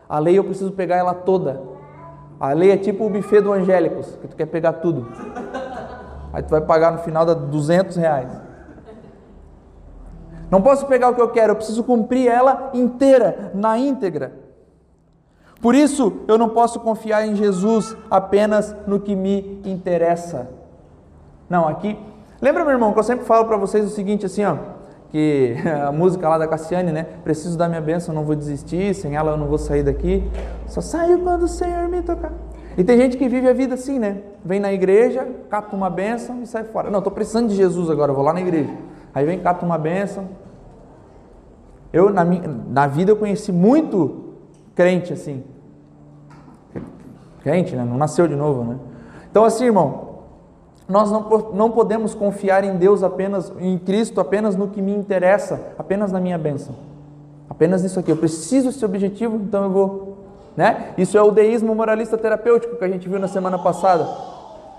A 0.07 0.17
lei 0.17 0.37
eu 0.37 0.43
preciso 0.43 0.71
pegar 0.71 0.95
ela 0.95 1.13
toda. 1.13 1.61
A 2.39 2.53
lei 2.53 2.71
é 2.71 2.77
tipo 2.77 3.05
o 3.05 3.09
buffet 3.09 3.41
do 3.41 3.51
Angélicos, 3.51 4.17
que 4.21 4.27
tu 4.29 4.35
quer 4.35 4.45
pegar 4.45 4.73
tudo. 4.73 5.07
Aí 6.31 6.41
tu 6.41 6.49
vai 6.49 6.61
pagar 6.61 6.91
no 6.91 6.99
final 6.99 7.25
de 7.25 7.35
200 7.35 7.97
reais. 7.97 8.31
Não 10.49 10.61
posso 10.61 10.85
pegar 10.85 11.09
o 11.09 11.15
que 11.15 11.21
eu 11.21 11.29
quero, 11.29 11.51
eu 11.51 11.55
preciso 11.55 11.83
cumprir 11.83 12.27
ela 12.27 12.71
inteira, 12.73 13.51
na 13.53 13.77
íntegra. 13.77 14.33
Por 15.61 15.75
isso, 15.75 16.21
eu 16.27 16.37
não 16.37 16.49
posso 16.49 16.79
confiar 16.79 17.25
em 17.25 17.35
Jesus 17.35 17.95
apenas 18.09 18.75
no 18.87 18.99
que 18.99 19.15
me 19.15 19.61
interessa. 19.65 20.49
Não, 21.49 21.67
aqui. 21.67 21.97
Lembra, 22.41 22.63
meu 22.63 22.73
irmão, 22.73 22.91
que 22.91 22.97
eu 22.97 23.03
sempre 23.03 23.23
falo 23.25 23.45
para 23.45 23.55
vocês 23.55 23.85
o 23.85 23.89
seguinte, 23.89 24.25
assim, 24.25 24.43
ó, 24.43 24.57
que 25.11 25.55
a 25.87 25.91
música 25.91 26.27
lá 26.27 26.37
da 26.37 26.47
Cassiane, 26.47 26.91
né? 26.91 27.05
Preciso 27.23 27.57
da 27.57 27.69
minha 27.69 27.81
bênção, 27.81 28.15
não 28.15 28.23
vou 28.23 28.35
desistir, 28.35 28.95
sem 28.95 29.15
ela 29.15 29.31
eu 29.31 29.37
não 29.37 29.47
vou 29.47 29.59
sair 29.59 29.83
daqui. 29.83 30.27
Só 30.67 30.81
saio 30.81 31.19
quando 31.19 31.43
o 31.43 31.47
Senhor 31.47 31.87
me 31.87 32.01
tocar. 32.01 32.33
E 32.77 32.83
tem 32.83 32.97
gente 32.97 33.17
que 33.17 33.27
vive 33.29 33.47
a 33.47 33.53
vida 33.53 33.75
assim, 33.75 33.99
né? 33.99 34.21
Vem 34.43 34.59
na 34.59 34.73
igreja, 34.73 35.27
capta 35.49 35.75
uma 35.75 35.89
bênção 35.89 36.41
e 36.41 36.47
sai 36.47 36.63
fora. 36.63 36.89
Não, 36.89 36.99
estou 36.99 37.11
precisando 37.11 37.49
de 37.49 37.55
Jesus 37.55 37.89
agora, 37.89 38.11
vou 38.13 38.23
lá 38.23 38.33
na 38.33 38.41
igreja. 38.41 38.73
Aí 39.13 39.25
vem, 39.25 39.39
capta 39.39 39.65
uma 39.65 39.77
bênção. 39.77 40.29
Eu, 41.93 42.09
na, 42.09 42.23
minha, 42.23 42.47
na 42.47 42.87
vida, 42.87 43.11
eu 43.11 43.17
conheci 43.17 43.51
muito 43.51 44.33
crente 44.73 45.11
assim. 45.13 45.43
Crente, 47.43 47.75
né? 47.75 47.83
Não 47.83 47.97
nasceu 47.97 48.27
de 48.27 48.35
novo, 48.35 48.63
né? 48.63 48.77
Então, 49.29 49.43
assim, 49.43 49.65
irmão, 49.65 50.10
nós 50.87 51.11
não, 51.11 51.51
não 51.53 51.71
podemos 51.71 52.13
confiar 52.13 52.63
em 52.63 52.75
Deus 52.77 53.03
apenas, 53.03 53.51
em 53.59 53.77
Cristo 53.77 54.19
apenas 54.19 54.55
no 54.55 54.67
que 54.67 54.81
me 54.81 54.93
interessa, 54.93 55.73
apenas 55.77 56.11
na 56.11 56.19
minha 56.19 56.37
bênção. 56.37 56.75
Apenas 57.49 57.83
nisso 57.83 57.99
aqui. 57.99 58.11
Eu 58.11 58.17
preciso 58.17 58.69
desse 58.69 58.83
objetivo, 58.83 59.35
então 59.35 59.63
eu 59.63 59.69
vou. 59.69 60.17
Né? 60.55 60.93
Isso 60.97 61.17
é 61.17 61.21
o 61.21 61.31
deísmo 61.31 61.73
moralista 61.73 62.17
terapêutico 62.17 62.75
que 62.75 62.83
a 62.83 62.87
gente 62.87 63.07
viu 63.07 63.19
na 63.19 63.27
semana 63.27 63.57
passada. 63.57 64.07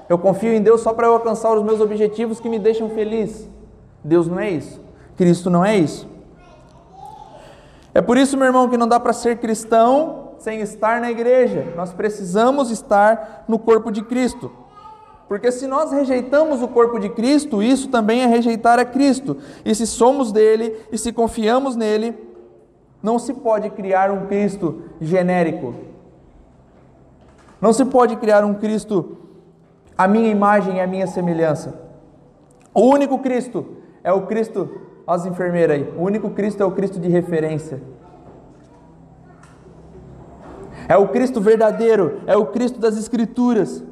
Eu 0.08 0.18
confio 0.18 0.52
em 0.52 0.60
Deus 0.60 0.80
só 0.80 0.92
para 0.92 1.06
eu 1.06 1.14
alcançar 1.14 1.52
os 1.56 1.62
meus 1.62 1.80
objetivos 1.80 2.40
que 2.40 2.48
me 2.48 2.58
deixam 2.58 2.90
feliz. 2.90 3.48
Deus 4.04 4.26
não 4.26 4.38
é 4.38 4.50
isso. 4.50 4.80
Cristo 5.16 5.48
não 5.48 5.64
é 5.64 5.76
isso. 5.76 6.08
É 7.94 8.00
por 8.00 8.16
isso, 8.16 8.36
meu 8.36 8.46
irmão, 8.46 8.68
que 8.68 8.76
não 8.76 8.88
dá 8.88 8.98
para 8.98 9.12
ser 9.12 9.38
cristão 9.38 10.32
sem 10.38 10.60
estar 10.60 11.00
na 11.00 11.10
igreja. 11.10 11.72
Nós 11.76 11.92
precisamos 11.92 12.70
estar 12.70 13.44
no 13.46 13.58
corpo 13.58 13.90
de 13.90 14.02
Cristo. 14.02 14.50
Porque 15.32 15.50
se 15.50 15.66
nós 15.66 15.90
rejeitamos 15.90 16.60
o 16.60 16.68
corpo 16.68 16.98
de 16.98 17.08
Cristo, 17.08 17.62
isso 17.62 17.88
também 17.88 18.20
é 18.20 18.26
rejeitar 18.26 18.78
a 18.78 18.84
Cristo. 18.84 19.38
E 19.64 19.74
se 19.74 19.86
somos 19.86 20.30
dele 20.30 20.76
e 20.92 20.98
se 20.98 21.10
confiamos 21.10 21.74
nele, 21.74 22.14
não 23.02 23.18
se 23.18 23.32
pode 23.32 23.70
criar 23.70 24.10
um 24.10 24.26
Cristo 24.26 24.82
genérico. 25.00 25.74
Não 27.58 27.72
se 27.72 27.82
pode 27.86 28.16
criar 28.16 28.44
um 28.44 28.52
Cristo 28.52 29.16
a 29.96 30.06
minha 30.06 30.28
imagem 30.28 30.76
e 30.76 30.80
a 30.82 30.86
minha 30.86 31.06
semelhança. 31.06 31.80
O 32.74 32.82
único 32.82 33.18
Cristo 33.20 33.78
é 34.04 34.12
o 34.12 34.26
Cristo 34.26 34.82
as 35.06 35.24
enfermeiras 35.24 35.76
aí. 35.76 35.94
O 35.96 36.02
único 36.02 36.28
Cristo 36.28 36.62
é 36.62 36.66
o 36.66 36.72
Cristo 36.72 37.00
de 37.00 37.08
referência. 37.08 37.80
É 40.86 40.96
o 40.98 41.08
Cristo 41.08 41.40
verdadeiro, 41.40 42.20
é 42.26 42.36
o 42.36 42.44
Cristo 42.44 42.78
das 42.78 42.98
Escrituras. 42.98 43.82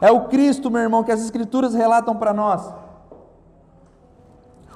É 0.00 0.10
o 0.10 0.24
Cristo, 0.24 0.70
meu 0.70 0.80
irmão, 0.80 1.04
que 1.04 1.12
as 1.12 1.22
Escrituras 1.22 1.74
relatam 1.74 2.16
para 2.16 2.32
nós. 2.32 2.72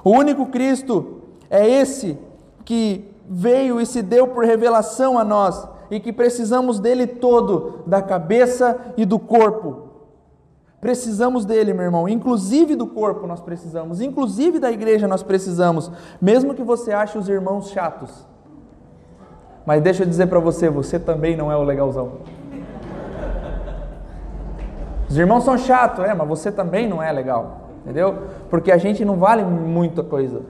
O 0.03 0.11
único 0.11 0.47
Cristo 0.47 1.21
é 1.49 1.67
esse 1.67 2.17
que 2.65 3.09
veio 3.29 3.79
e 3.79 3.85
se 3.85 4.01
deu 4.01 4.27
por 4.27 4.45
revelação 4.45 5.17
a 5.17 5.23
nós 5.23 5.67
e 5.89 5.99
que 5.99 6.11
precisamos 6.11 6.79
dele 6.79 7.05
todo, 7.05 7.83
da 7.85 8.01
cabeça 8.01 8.93
e 8.97 9.05
do 9.05 9.19
corpo. 9.19 9.89
Precisamos 10.79 11.45
dele, 11.45 11.73
meu 11.73 11.83
irmão. 11.83 12.09
Inclusive 12.09 12.75
do 12.75 12.87
corpo 12.87 13.27
nós 13.27 13.39
precisamos, 13.39 14.01
inclusive 14.01 14.57
da 14.57 14.71
igreja 14.71 15.07
nós 15.07 15.21
precisamos, 15.21 15.91
mesmo 16.19 16.55
que 16.55 16.63
você 16.63 16.91
ache 16.91 17.17
os 17.17 17.29
irmãos 17.29 17.69
chatos. 17.69 18.25
Mas 19.65 19.83
deixa 19.83 20.01
eu 20.01 20.07
dizer 20.07 20.27
para 20.27 20.39
você, 20.39 20.69
você 20.69 20.97
também 20.97 21.37
não 21.37 21.51
é 21.51 21.55
o 21.55 21.63
legalzão. 21.63 22.13
Os 25.11 25.17
irmãos 25.17 25.43
são 25.43 25.57
chatos, 25.57 26.05
é, 26.05 26.13
mas 26.13 26.25
você 26.25 26.49
também 26.49 26.87
não 26.87 27.03
é 27.03 27.11
legal, 27.11 27.63
entendeu? 27.81 28.17
Porque 28.49 28.71
a 28.71 28.77
gente 28.77 29.03
não 29.03 29.17
vale 29.17 29.43
muita 29.43 30.01
coisa. 30.01 30.41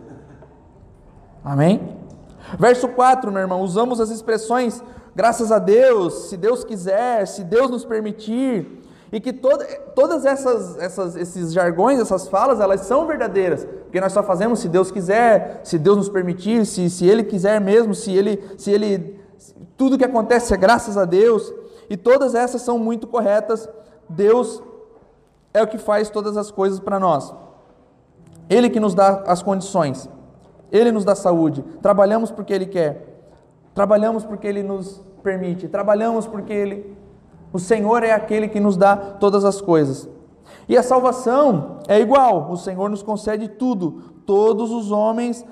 Amém? 1.43 1.97
Verso 2.60 2.88
4, 2.89 3.32
meu 3.32 3.41
irmão, 3.41 3.62
usamos 3.62 4.00
as 4.00 4.12
expressões 4.12 4.84
graças 5.15 5.52
a 5.52 5.58
Deus, 5.58 6.30
se 6.30 6.38
Deus 6.38 6.63
quiser, 6.63 7.26
se 7.26 7.43
Deus 7.43 7.71
nos 7.71 7.84
permitir, 7.84 8.84
e 9.12 9.19
que 9.19 9.34
toda, 9.34 9.65
todas 9.95 10.28
essas, 10.28 10.78
essas, 10.78 11.15
esses 11.15 11.52
jargões, 11.52 12.00
essas 12.00 12.28
falas, 12.28 12.60
elas 12.60 12.82
são 12.82 13.08
verdadeiras, 13.08 13.65
porque 13.65 14.00
nós 14.00 14.13
só 14.13 14.21
fazemos 14.21 14.60
se 14.60 14.69
Deus 14.69 14.91
quiser, 14.91 15.62
se 15.63 15.80
Deus 15.80 15.97
nos 15.97 16.10
permitir, 16.10 16.67
se, 16.67 16.88
se 16.88 17.08
Ele 17.08 17.24
quiser 17.24 17.60
mesmo, 17.60 17.95
se 17.95 18.15
Ele, 18.15 18.39
se 18.60 18.69
Ele, 18.69 19.19
tudo 19.76 19.97
que 19.97 20.06
acontece 20.06 20.54
é 20.54 20.58
graças 20.58 21.00
a 21.00 21.04
Deus, 21.04 21.52
e 21.89 21.97
todas 21.97 22.36
essas 22.36 22.62
são 22.62 22.78
muito 22.78 23.08
corretas. 23.08 23.67
Deus 24.12 24.62
é 25.54 25.62
o 25.62 25.67
que 25.67 25.78
faz 25.78 26.10
todas 26.10 26.38
as 26.38 26.52
coisas 26.52 26.80
para 26.80 27.00
nós. 27.00 27.34
Ele 28.50 28.69
que 28.69 28.80
nos 28.80 28.93
dá 28.93 29.24
as 29.28 29.41
condições. 29.41 30.10
Ele 30.71 30.91
nos 30.91 31.04
dá 31.04 31.15
saúde. 31.15 31.63
Trabalhamos 31.82 32.32
porque 32.32 32.54
Ele 32.54 32.65
quer. 32.65 33.24
Trabalhamos 33.74 34.24
porque 34.24 34.47
Ele 34.47 34.63
nos 34.63 35.02
permite. 35.24 35.67
Trabalhamos 35.67 36.28
porque 36.28 36.54
Ele 36.54 36.97
o 37.54 37.60
Senhor 37.60 38.04
é 38.04 38.12
aquele 38.12 38.47
que 38.47 38.60
nos 38.60 38.78
dá 38.78 38.95
todas 38.95 39.43
as 39.43 39.60
coisas. 39.60 40.08
E 40.69 40.78
a 40.78 40.84
salvação 40.84 41.80
é 41.88 42.00
igual, 42.00 42.50
o 42.50 42.58
Senhor 42.58 42.89
nos 42.89 43.04
concede 43.04 43.47
tudo. 43.47 44.13
Todos 44.26 44.71
os 44.71 44.91
homens, 44.91 45.45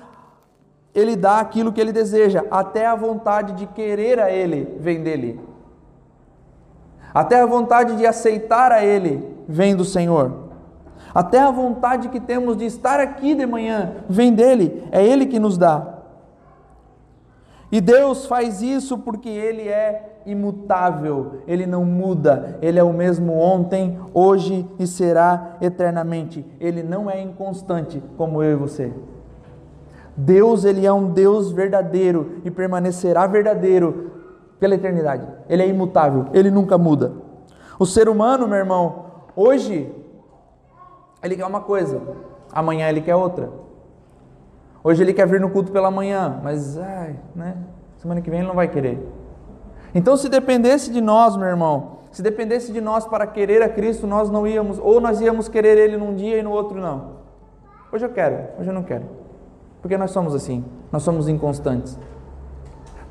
Ele 0.95 1.15
dá 1.15 1.39
aquilo 1.39 1.73
que 1.73 1.81
Ele 1.81 1.91
deseja, 1.91 2.45
até 2.49 2.85
a 2.85 2.95
vontade 2.95 3.53
de 3.53 3.67
querer 3.67 4.19
a 4.19 4.31
Ele 4.31 4.77
vem 4.79 5.03
dele. 5.03 5.39
Até 7.13 7.41
a 7.41 7.45
vontade 7.45 7.95
de 7.95 8.05
aceitar 8.05 8.71
a 8.71 8.83
Ele 8.83 9.23
vem 9.47 9.75
do 9.75 9.85
Senhor. 9.85 10.49
Até 11.13 11.39
a 11.39 11.51
vontade 11.51 12.09
que 12.09 12.19
temos 12.19 12.55
de 12.55 12.65
estar 12.65 12.99
aqui 12.99 13.33
de 13.33 13.45
manhã 13.45 13.93
vem 14.07 14.33
dele, 14.33 14.83
é 14.91 15.03
Ele 15.03 15.25
que 15.25 15.39
nos 15.39 15.57
dá. 15.57 15.95
E 17.71 17.79
Deus 17.79 18.25
faz 18.25 18.61
isso 18.61 18.97
porque 18.97 19.29
Ele 19.29 19.67
é 19.67 20.21
imutável, 20.25 21.41
Ele 21.47 21.65
não 21.65 21.85
muda, 21.85 22.57
Ele 22.61 22.79
é 22.79 22.83
o 22.83 22.93
mesmo 22.93 23.33
ontem, 23.33 23.97
hoje 24.13 24.67
e 24.77 24.87
será 24.87 25.57
eternamente. 25.61 26.45
Ele 26.59 26.83
não 26.83 27.09
é 27.09 27.21
inconstante 27.21 28.01
como 28.17 28.43
eu 28.43 28.53
e 28.53 28.55
você. 28.55 28.91
Deus, 30.15 30.65
Ele 30.65 30.85
é 30.85 30.91
um 30.91 31.11
Deus 31.11 31.51
verdadeiro 31.51 32.41
e 32.43 32.51
permanecerá 32.51 33.25
verdadeiro 33.25 34.18
pela 34.59 34.75
eternidade. 34.75 35.27
Ele 35.47 35.63
é 35.63 35.67
imutável, 35.67 36.27
Ele 36.33 36.51
nunca 36.51 36.77
muda. 36.77 37.13
O 37.79 37.85
ser 37.85 38.09
humano, 38.09 38.47
meu 38.47 38.57
irmão, 38.57 39.05
hoje, 39.35 39.89
ele 41.23 41.35
quer 41.35 41.45
uma 41.45 41.61
coisa, 41.61 42.01
amanhã 42.51 42.89
ele 42.89 43.01
quer 43.01 43.15
outra. 43.15 43.49
Hoje 44.83 45.03
ele 45.03 45.13
quer 45.13 45.27
vir 45.27 45.39
no 45.39 45.49
culto 45.49 45.71
pela 45.71 45.89
manhã, 45.89 46.39
mas 46.43 46.77
ai, 46.77 47.15
né? 47.35 47.57
Semana 47.97 48.21
que 48.21 48.29
vem 48.29 48.39
ele 48.39 48.47
não 48.47 48.55
vai 48.55 48.67
querer. 48.67 48.99
Então, 49.93 50.15
se 50.15 50.29
dependesse 50.29 50.91
de 50.91 51.01
nós, 51.01 51.35
meu 51.35 51.47
irmão, 51.47 51.99
se 52.11 52.21
dependesse 52.21 52.71
de 52.71 52.81
nós 52.81 53.05
para 53.05 53.27
querer 53.27 53.61
a 53.61 53.69
Cristo, 53.69 54.07
nós 54.07 54.29
não 54.29 54.47
íamos, 54.47 54.79
ou 54.79 54.99
nós 54.99 55.19
íamos 55.21 55.47
querer 55.47 55.77
Ele 55.77 55.97
num 55.97 56.15
dia 56.15 56.37
e 56.37 56.43
no 56.43 56.51
outro 56.51 56.79
não. 56.79 57.19
Hoje 57.91 58.05
eu 58.05 58.09
quero, 58.09 58.59
hoje 58.59 58.69
eu 58.69 58.73
não 58.73 58.83
quero. 58.83 59.05
Porque 59.81 59.97
nós 59.97 60.11
somos 60.11 60.35
assim. 60.35 60.63
nós 60.91 61.03
somos 61.03 61.27
inconstantes. 61.27 61.97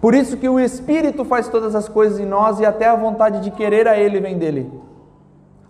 Por 0.01 0.14
isso 0.14 0.36
que 0.36 0.49
o 0.49 0.61
Espírito 0.61 1.24
faz 1.24 1.49
todas 1.49 1.74
as 1.74 1.88
coisas 1.88 2.20
em 2.20 2.26
nós 2.26 2.61
e 2.61 2.66
até 2.66 2.86
a 2.86 2.94
vontade 2.94 3.40
de 3.40 3.51
querer 3.51 3.88
a 3.88 3.99
Ele 3.99 4.20
vem 4.20 4.38
dele. 4.38 4.70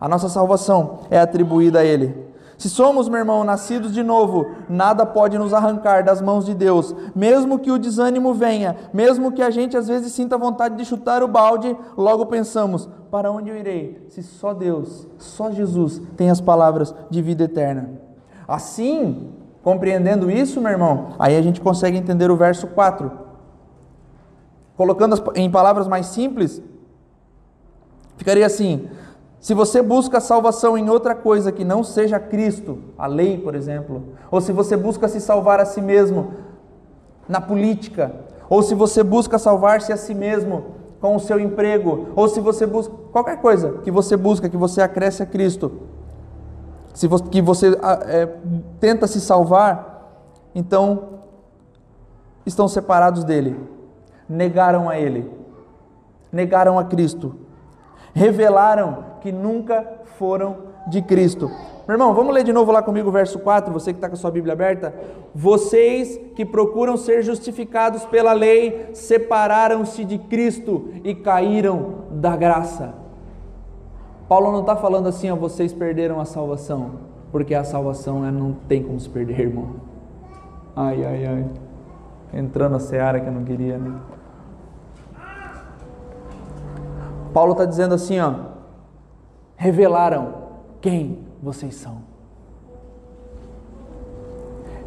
A 0.01 0.09
nossa 0.09 0.29
salvação 0.29 1.01
é 1.11 1.19
atribuída 1.19 1.81
a 1.81 1.85
Ele. 1.85 2.29
Se 2.59 2.69
somos, 2.69 3.09
meu 3.09 3.21
irmão, 3.21 3.45
nascidos 3.45 3.95
de 3.95 4.03
novo, 4.03 4.51
nada 4.69 5.07
pode 5.07 5.39
nos 5.39 5.55
arrancar 5.55 6.05
das 6.05 6.21
mãos 6.21 6.45
de 6.45 6.55
Deus. 6.55 6.93
Mesmo 7.15 7.61
que 7.61 7.71
o 7.71 7.79
desânimo 7.79 8.35
venha, 8.35 8.77
mesmo 8.93 9.31
que 9.31 9.43
a 9.43 9.49
gente 9.49 9.77
às 9.77 9.87
vezes 9.87 10.13
sinta 10.13 10.37
vontade 10.37 10.75
de 10.75 10.85
chutar 10.85 11.23
o 11.23 11.29
balde, 11.29 11.77
logo 11.97 12.27
pensamos: 12.27 12.89
para 13.13 13.31
onde 13.31 13.49
eu 13.49 13.57
irei? 13.57 14.05
Se 14.09 14.25
só 14.25 14.53
Deus, 14.53 15.07
só 15.19 15.53
Jesus 15.53 16.03
tem 16.17 16.31
as 16.31 16.41
palavras 16.41 16.93
de 17.09 17.23
vida 17.23 17.45
eterna. 17.45 17.91
Assim, 18.47 19.31
compreendendo 19.63 20.29
isso, 20.29 20.61
meu 20.61 20.73
irmão, 20.73 21.11
aí 21.17 21.37
a 21.37 21.43
gente 21.43 21.61
consegue 21.61 21.97
entender 21.97 22.29
o 22.29 22.37
verso 22.37 22.67
4. 22.67 23.28
Colocando 24.79 25.21
em 25.35 25.51
palavras 25.51 25.89
mais 25.89 26.07
simples, 26.07 26.63
ficaria 28.17 28.47
assim: 28.47 28.89
se 29.41 29.53
você 29.53 29.83
busca 29.83 30.21
salvação 30.21 30.79
em 30.79 30.89
outra 30.89 31.17
coisa 31.17 31.51
que 31.51 31.65
não 31.65 31.83
seja 31.83 32.21
Cristo, 32.21 32.79
a 32.97 33.09
lei, 33.09 33.39
por 33.39 33.57
exemplo, 33.57 34.05
ou 34.31 34.41
se 34.41 34.53
você 34.53 34.77
busca 34.77 35.09
se 35.09 35.21
salvar 35.21 35.59
a 35.59 35.65
si 35.65 35.81
mesmo 35.81 36.33
na 37.29 37.41
política, 37.41 38.15
ou 38.49 38.63
se 38.63 38.73
você 38.73 39.03
busca 39.03 39.37
salvar-se 39.37 39.93
a 39.93 39.97
si 39.97 40.15
mesmo 40.15 40.67
com 41.01 41.17
o 41.17 41.21
seu 41.21 41.41
emprego, 41.41 42.11
ou 42.15 42.29
se 42.29 42.39
você 42.39 42.65
busca 42.65 42.95
qualquer 43.11 43.41
coisa 43.41 43.79
que 43.83 43.91
você 43.91 44.17
busca, 44.17 44.49
que 44.49 44.57
você 44.57 44.81
acresce 44.81 45.25
a 45.25 45.27
Cristo, 45.27 45.73
se 46.95 47.09
você, 47.09 47.25
que 47.25 47.43
você 47.43 47.77
é, 48.07 48.27
tenta 48.79 49.09
se 49.09 49.21
salvar, 49.21 50.09
então 50.55 51.19
estão 52.47 52.69
separados 52.69 53.25
dele, 53.25 53.57
negaram 54.29 54.89
a 54.89 54.99
ele, 54.99 55.31
negaram 56.31 56.79
a 56.79 56.85
Cristo, 56.85 57.35
revelaram 58.15 59.05
que 59.21 59.33
nunca 59.33 59.85
foram 60.19 60.69
de 60.89 61.03
Cristo. 61.03 61.51
Meu 61.87 61.95
irmão, 61.95 62.13
vamos 62.13 62.35
ler 62.35 62.45
de 62.45 62.53
novo 62.53 62.71
lá 62.71 62.83
comigo 62.83 63.09
o 63.09 63.13
verso 63.13 63.39
4, 63.39 63.73
você 63.73 63.93
que 63.93 63.97
está 63.97 64.09
com 64.09 64.15
a 64.15 64.19
sua 64.19 64.31
Bíblia 64.31 64.53
aberta. 64.53 64.95
Vocês 65.35 66.21
que 66.37 66.45
procuram 66.45 66.99
ser 66.99 67.23
justificados 67.23 68.05
pela 68.05 68.35
lei, 68.35 68.91
separaram-se 68.93 70.05
de 70.05 70.19
Cristo 70.19 70.91
e 71.03 71.15
caíram 71.15 72.05
da 72.11 72.37
graça. 72.37 72.95
Paulo 74.29 74.53
não 74.53 74.61
está 74.61 74.77
falando 74.77 75.09
assim, 75.09 75.31
ó, 75.31 75.37
vocês 75.37 75.73
perderam 75.73 76.21
a 76.21 76.27
salvação, 76.27 76.91
porque 77.33 77.55
a 77.55 77.65
salvação 77.65 78.27
é, 78.27 78.31
não 78.31 78.53
tem 78.53 78.83
como 78.83 79.01
se 79.01 79.09
perder, 79.09 79.41
irmão. 79.41 79.77
Ai, 80.77 81.03
ai, 81.03 81.27
ai. 81.27 81.47
Entrando 82.35 82.77
a 82.77 82.81
seara 82.81 83.19
que 83.19 83.27
eu 83.27 83.33
não 83.33 83.45
queria, 83.45 83.79
né? 83.79 83.95
Paulo 87.39 87.53
está 87.53 87.65
dizendo 87.65 87.95
assim, 87.95 88.19
ó, 88.19 88.35
revelaram 89.55 90.35
quem 90.81 91.21
vocês 91.41 91.77
são. 91.77 91.99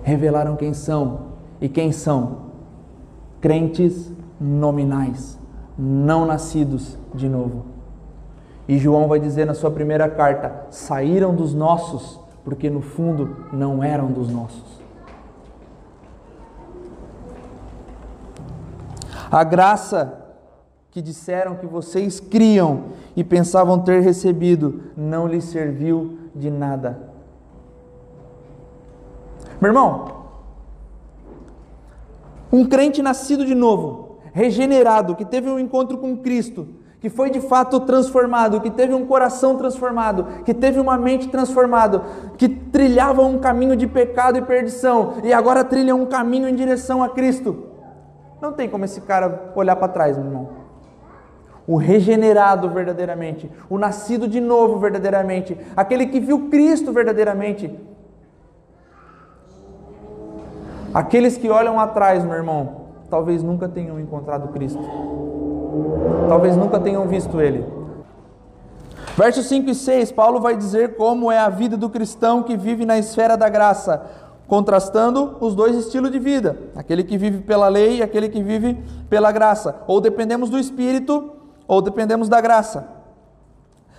Revelaram 0.04 0.58
quem 0.58 0.74
são 0.74 1.28
e 1.62 1.70
quem 1.70 1.93
são 1.93 2.39
crentes 3.39 4.12
nominais, 4.38 5.39
não 5.78 6.26
nascidos 6.26 6.97
de 7.16 7.30
novo. 7.30 7.68
E 8.68 8.78
João 8.78 9.08
vai 9.08 9.22
dizer 9.22 9.45
na 9.45 9.54
sua 9.54 9.72
primeira 9.72 10.10
carta: 10.10 10.66
saíram 10.70 11.34
dos 11.34 11.54
nossos, 11.54 12.20
porque 12.43 12.70
no 12.70 12.82
fundo 12.82 13.45
não 13.54 13.82
eram 13.82 14.12
dos 14.12 14.30
nossos. 14.30 14.82
A 19.32 19.41
graça 19.45 20.20
que 20.91 21.01
disseram 21.01 21.55
que 21.55 21.65
vocês 21.65 22.19
criam 22.19 22.83
e 23.15 23.23
pensavam 23.23 23.79
ter 23.79 24.01
recebido, 24.01 24.83
não 24.95 25.25
lhes 25.25 25.45
serviu 25.45 26.17
de 26.35 26.51
nada. 26.51 26.99
Meu 29.61 29.69
irmão, 29.69 30.25
um 32.51 32.65
crente 32.65 33.01
nascido 33.01 33.45
de 33.45 33.55
novo, 33.55 34.17
regenerado, 34.33 35.15
que 35.15 35.23
teve 35.23 35.49
um 35.49 35.57
encontro 35.57 35.97
com 35.97 36.17
Cristo, 36.17 36.67
que 36.99 37.09
foi 37.09 37.29
de 37.29 37.39
fato 37.39 37.79
transformado, 37.79 38.59
que 38.59 38.69
teve 38.69 38.93
um 38.93 39.05
coração 39.05 39.55
transformado, 39.55 40.43
que 40.43 40.53
teve 40.53 40.77
uma 40.77 40.97
mente 40.97 41.29
transformada, 41.29 42.03
que 42.37 42.49
trilhava 42.49 43.21
um 43.21 43.39
caminho 43.39 43.77
de 43.77 43.87
pecado 43.87 44.37
e 44.37 44.41
perdição 44.41 45.13
e 45.23 45.31
agora 45.31 45.63
trilha 45.63 45.95
um 45.95 46.05
caminho 46.05 46.49
em 46.49 46.55
direção 46.55 47.01
a 47.01 47.07
Cristo. 47.07 47.67
Não 48.41 48.51
tem 48.51 48.67
como 48.67 48.83
esse 48.83 48.99
cara 49.01 49.53
olhar 49.55 49.75
para 49.77 49.87
trás, 49.87 50.17
meu 50.17 50.27
irmão 50.27 50.61
o 51.72 51.78
regenerado 51.78 52.67
verdadeiramente, 52.69 53.49
o 53.69 53.78
nascido 53.78 54.28
de 54.28 54.41
novo 54.41 54.78
verdadeiramente, 54.78 55.57
aquele 55.74 56.05
que 56.07 56.19
viu 56.19 56.49
Cristo 56.49 56.91
verdadeiramente. 56.91 57.74
Aqueles 60.93 61.38
que 61.38 61.49
olham 61.49 61.80
atrás, 61.80 62.26
meu 62.26 62.34
irmão, 62.34 62.82
talvez 63.09 63.41
nunca 63.41 63.69
tenham 63.69 63.97
encontrado 63.97 64.49
Cristo, 64.49 64.84
talvez 66.28 66.57
nunca 66.57 66.78
tenham 66.78 67.07
visto 67.07 67.39
Ele. 67.39 67.63
Versos 69.15 69.45
5 69.45 69.69
e 69.69 69.76
6, 69.76 70.11
Paulo 70.11 70.41
vai 70.41 70.57
dizer 70.57 70.97
como 70.97 71.32
é 71.32 71.39
a 71.39 71.47
vida 71.47 71.78
do 71.78 71.89
cristão 71.89 72.43
que 72.43 72.57
vive 72.57 72.86
na 72.86 72.97
esfera 72.97 73.38
da 73.38 73.47
graça, 73.47 74.05
contrastando 74.45 75.38
os 75.39 75.55
dois 75.55 75.78
estilos 75.78 76.11
de 76.11 76.19
vida, 76.19 76.57
aquele 76.76 77.05
que 77.05 77.17
vive 77.17 77.38
pela 77.43 77.69
lei 77.69 77.99
e 77.99 78.03
aquele 78.03 78.28
que 78.28 78.43
vive 78.43 78.78
pela 79.09 79.32
graça. 79.32 79.84
Ou 79.88 80.01
dependemos 80.01 80.49
do 80.49 80.59
Espírito 80.59 81.39
ou 81.72 81.82
dependemos 81.82 82.28
da 82.28 82.41
graça. 82.41 82.86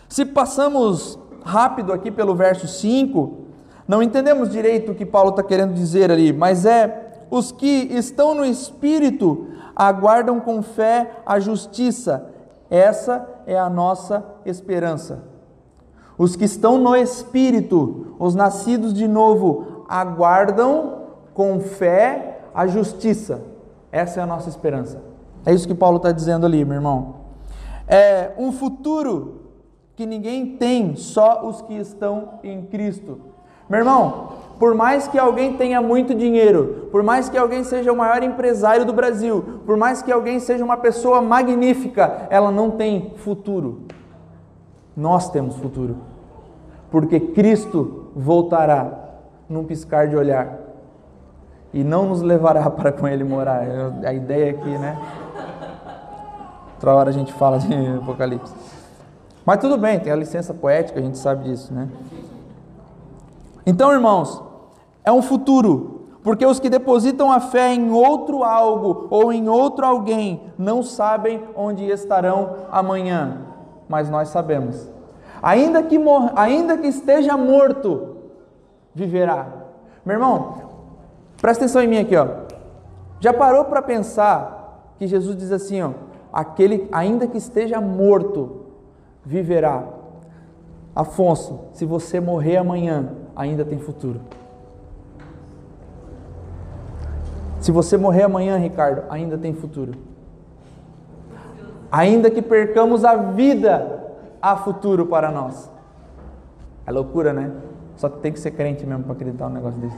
Se 0.06 0.26
passamos 0.26 1.18
rápido 1.42 1.90
aqui 1.90 2.10
pelo 2.10 2.34
verso 2.34 2.68
5, 2.68 3.38
não 3.88 4.02
entendemos 4.02 4.50
direito 4.50 4.92
o 4.92 4.94
que 4.94 5.06
Paulo 5.06 5.30
está 5.30 5.42
querendo 5.42 5.72
dizer 5.72 6.10
ali, 6.10 6.34
mas 6.34 6.66
é: 6.66 7.24
os 7.30 7.50
que 7.50 7.88
estão 7.90 8.34
no 8.34 8.44
Espírito 8.44 9.46
aguardam 9.74 10.38
com 10.38 10.60
fé 10.60 11.12
a 11.24 11.40
justiça, 11.40 12.28
essa 12.68 13.26
é 13.46 13.58
a 13.58 13.70
nossa 13.70 14.22
esperança. 14.44 15.22
Os 16.18 16.36
que 16.36 16.44
estão 16.44 16.76
no 16.76 16.94
Espírito, 16.94 18.14
os 18.18 18.34
nascidos 18.34 18.92
de 18.92 19.08
novo, 19.08 19.86
aguardam 19.88 21.04
com 21.32 21.58
fé 21.58 22.40
a 22.54 22.66
justiça, 22.66 23.40
essa 23.90 24.20
é 24.20 24.22
a 24.22 24.26
nossa 24.26 24.50
esperança. 24.50 25.00
É 25.46 25.54
isso 25.54 25.66
que 25.66 25.74
Paulo 25.74 25.96
está 25.96 26.12
dizendo 26.12 26.44
ali, 26.44 26.66
meu 26.66 26.74
irmão 26.74 27.21
é 27.86 28.32
um 28.38 28.52
futuro 28.52 29.42
que 29.94 30.06
ninguém 30.06 30.56
tem, 30.56 30.96
só 30.96 31.46
os 31.46 31.62
que 31.62 31.74
estão 31.74 32.40
em 32.42 32.62
Cristo. 32.62 33.18
Meu 33.68 33.80
irmão, 33.80 34.28
por 34.58 34.74
mais 34.74 35.08
que 35.08 35.18
alguém 35.18 35.56
tenha 35.56 35.80
muito 35.80 36.14
dinheiro, 36.14 36.88
por 36.90 37.02
mais 37.02 37.28
que 37.28 37.38
alguém 37.38 37.64
seja 37.64 37.92
o 37.92 37.96
maior 37.96 38.22
empresário 38.22 38.84
do 38.84 38.92
Brasil, 38.92 39.60
por 39.66 39.76
mais 39.76 40.02
que 40.02 40.12
alguém 40.12 40.38
seja 40.38 40.64
uma 40.64 40.76
pessoa 40.76 41.20
magnífica, 41.20 42.26
ela 42.30 42.50
não 42.50 42.70
tem 42.70 43.12
futuro. 43.16 43.82
Nós 44.96 45.30
temos 45.30 45.56
futuro. 45.56 45.96
Porque 46.90 47.18
Cristo 47.18 48.08
voltará 48.14 49.02
num 49.48 49.64
piscar 49.64 50.06
de 50.06 50.16
olhar 50.16 50.58
e 51.72 51.82
não 51.82 52.06
nos 52.06 52.20
levará 52.20 52.68
para 52.70 52.92
com 52.92 53.08
ele 53.08 53.24
morar. 53.24 53.64
A 54.04 54.12
ideia 54.12 54.50
aqui, 54.50 54.78
né? 54.78 54.98
Outra 56.82 56.96
hora 56.96 57.10
a 57.10 57.12
gente 57.12 57.32
fala 57.32 57.60
de 57.60 57.72
Apocalipse. 58.02 58.52
Mas 59.46 59.60
tudo 59.60 59.78
bem, 59.78 60.00
tem 60.00 60.12
a 60.12 60.16
licença 60.16 60.52
poética, 60.52 60.98
a 60.98 61.02
gente 61.02 61.16
sabe 61.16 61.44
disso, 61.44 61.72
né? 61.72 61.88
Então, 63.64 63.92
irmãos, 63.92 64.42
é 65.04 65.12
um 65.12 65.22
futuro, 65.22 66.08
porque 66.24 66.44
os 66.44 66.58
que 66.58 66.68
depositam 66.68 67.30
a 67.30 67.38
fé 67.38 67.72
em 67.72 67.92
outro 67.92 68.42
algo 68.42 69.06
ou 69.10 69.32
em 69.32 69.48
outro 69.48 69.86
alguém 69.86 70.42
não 70.58 70.82
sabem 70.82 71.44
onde 71.54 71.84
estarão 71.84 72.56
amanhã, 72.68 73.42
mas 73.88 74.10
nós 74.10 74.30
sabemos. 74.30 74.90
Ainda 75.40 75.84
que, 75.84 75.96
mor 75.96 76.32
ainda 76.34 76.76
que 76.76 76.88
esteja 76.88 77.36
morto, 77.36 78.16
viverá. 78.92 79.46
Meu 80.04 80.16
irmão, 80.16 80.54
presta 81.40 81.62
atenção 81.62 81.80
em 81.80 81.86
mim 81.86 81.98
aqui, 81.98 82.16
ó. 82.16 82.26
Já 83.20 83.32
parou 83.32 83.66
para 83.66 83.80
pensar 83.80 84.92
que 84.98 85.06
Jesus 85.06 85.36
diz 85.36 85.52
assim, 85.52 85.80
ó, 85.80 85.90
aquele, 86.32 86.88
ainda 86.90 87.26
que 87.26 87.36
esteja 87.36 87.80
morto, 87.80 88.62
viverá. 89.24 89.84
Afonso, 90.94 91.60
se 91.72 91.84
você 91.84 92.20
morrer 92.20 92.56
amanhã, 92.56 93.10
ainda 93.34 93.64
tem 93.64 93.78
futuro. 93.78 94.20
Se 97.60 97.70
você 97.70 97.96
morrer 97.96 98.24
amanhã, 98.24 98.56
Ricardo, 98.56 99.04
ainda 99.08 99.38
tem 99.38 99.54
futuro. 99.54 99.92
Ainda 101.90 102.30
que 102.30 102.42
percamos 102.42 103.04
a 103.04 103.14
vida, 103.14 104.02
há 104.40 104.56
futuro 104.56 105.06
para 105.06 105.30
nós. 105.30 105.70
É 106.86 106.90
loucura, 106.90 107.32
né? 107.32 107.52
Só 107.96 108.08
tem 108.08 108.32
que 108.32 108.40
ser 108.40 108.50
crente 108.52 108.84
mesmo 108.84 109.04
para 109.04 109.12
acreditar 109.12 109.46
um 109.46 109.50
negócio 109.50 109.80
desse. 109.80 109.96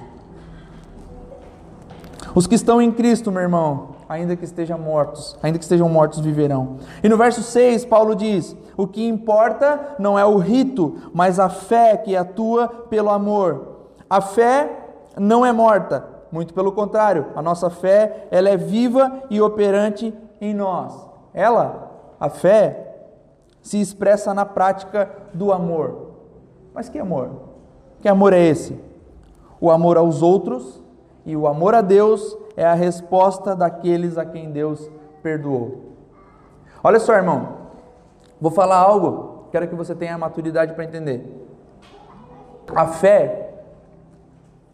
Os 2.35 2.47
que 2.47 2.55
estão 2.55 2.83
em 2.83 2.93
Cristo, 2.93 3.33
meu 3.33 3.43
irmão, 3.43 3.94
ainda 4.15 4.37
que 4.37 4.45
estejam 4.45 4.79
mortos, 4.79 5.37
ainda 5.43 5.59
que 5.59 5.65
estejam 5.65 5.89
mortos, 5.89 6.21
viverão. 6.21 6.79
E 7.03 7.09
no 7.09 7.17
verso 7.17 7.43
6, 7.43 7.85
Paulo 7.85 8.15
diz: 8.15 8.57
O 8.77 8.87
que 8.87 9.07
importa 9.07 9.97
não 9.99 10.19
é 10.19 10.25
o 10.25 10.39
rito, 10.39 11.11
mas 11.13 11.39
a 11.39 11.49
fé 11.49 11.97
que 11.97 12.17
atua 12.17 12.69
pelo 12.69 13.11
amor. 13.11 13.75
A 14.09 14.21
fé 14.21 14.71
não 15.19 15.45
é 15.45 15.53
morta, 15.53 16.05
muito 16.31 16.55
pelo 16.55 16.73
contrário, 16.73 17.27
a 17.35 17.43
nossa 17.43 17.69
fé, 17.71 18.29
ela 18.31 18.49
é 18.49 18.57
viva 18.57 19.23
e 19.31 19.41
operante 19.41 20.15
em 20.41 20.55
nós. 20.55 20.95
Ela, 21.33 21.91
a 22.19 22.29
fé, 22.29 22.95
se 23.61 23.81
expressa 23.81 24.33
na 24.33 24.45
prática 24.45 25.11
do 25.33 25.53
amor. 25.53 26.11
Mas 26.73 26.89
que 26.89 26.99
amor? 26.99 27.31
Que 28.01 28.09
amor 28.09 28.33
é 28.33 28.41
esse? 28.41 28.79
O 29.61 29.71
amor 29.71 29.97
aos 29.97 30.23
outros 30.23 30.83
e 31.25 31.37
o 31.37 31.47
amor 31.47 31.75
a 31.75 31.81
Deus 31.81 32.37
é 32.57 32.65
a 32.65 32.75
resposta 32.75 33.55
daqueles 33.55 34.17
a 34.17 34.25
quem 34.25 34.51
Deus 34.51 34.91
perdoou. 35.23 35.95
Olha 36.83 37.01
só, 37.01 37.15
irmão, 37.15 37.49
vou 38.41 38.51
falar 38.51 38.77
algo, 38.77 39.47
quero 39.51 39.67
que 39.69 39.75
você 39.75 39.95
tenha 39.95 40.15
a 40.15 40.19
maturidade 40.19 40.75
para 40.75 40.85
entender. 40.85 41.25
A 42.75 42.87
fé 42.87 43.55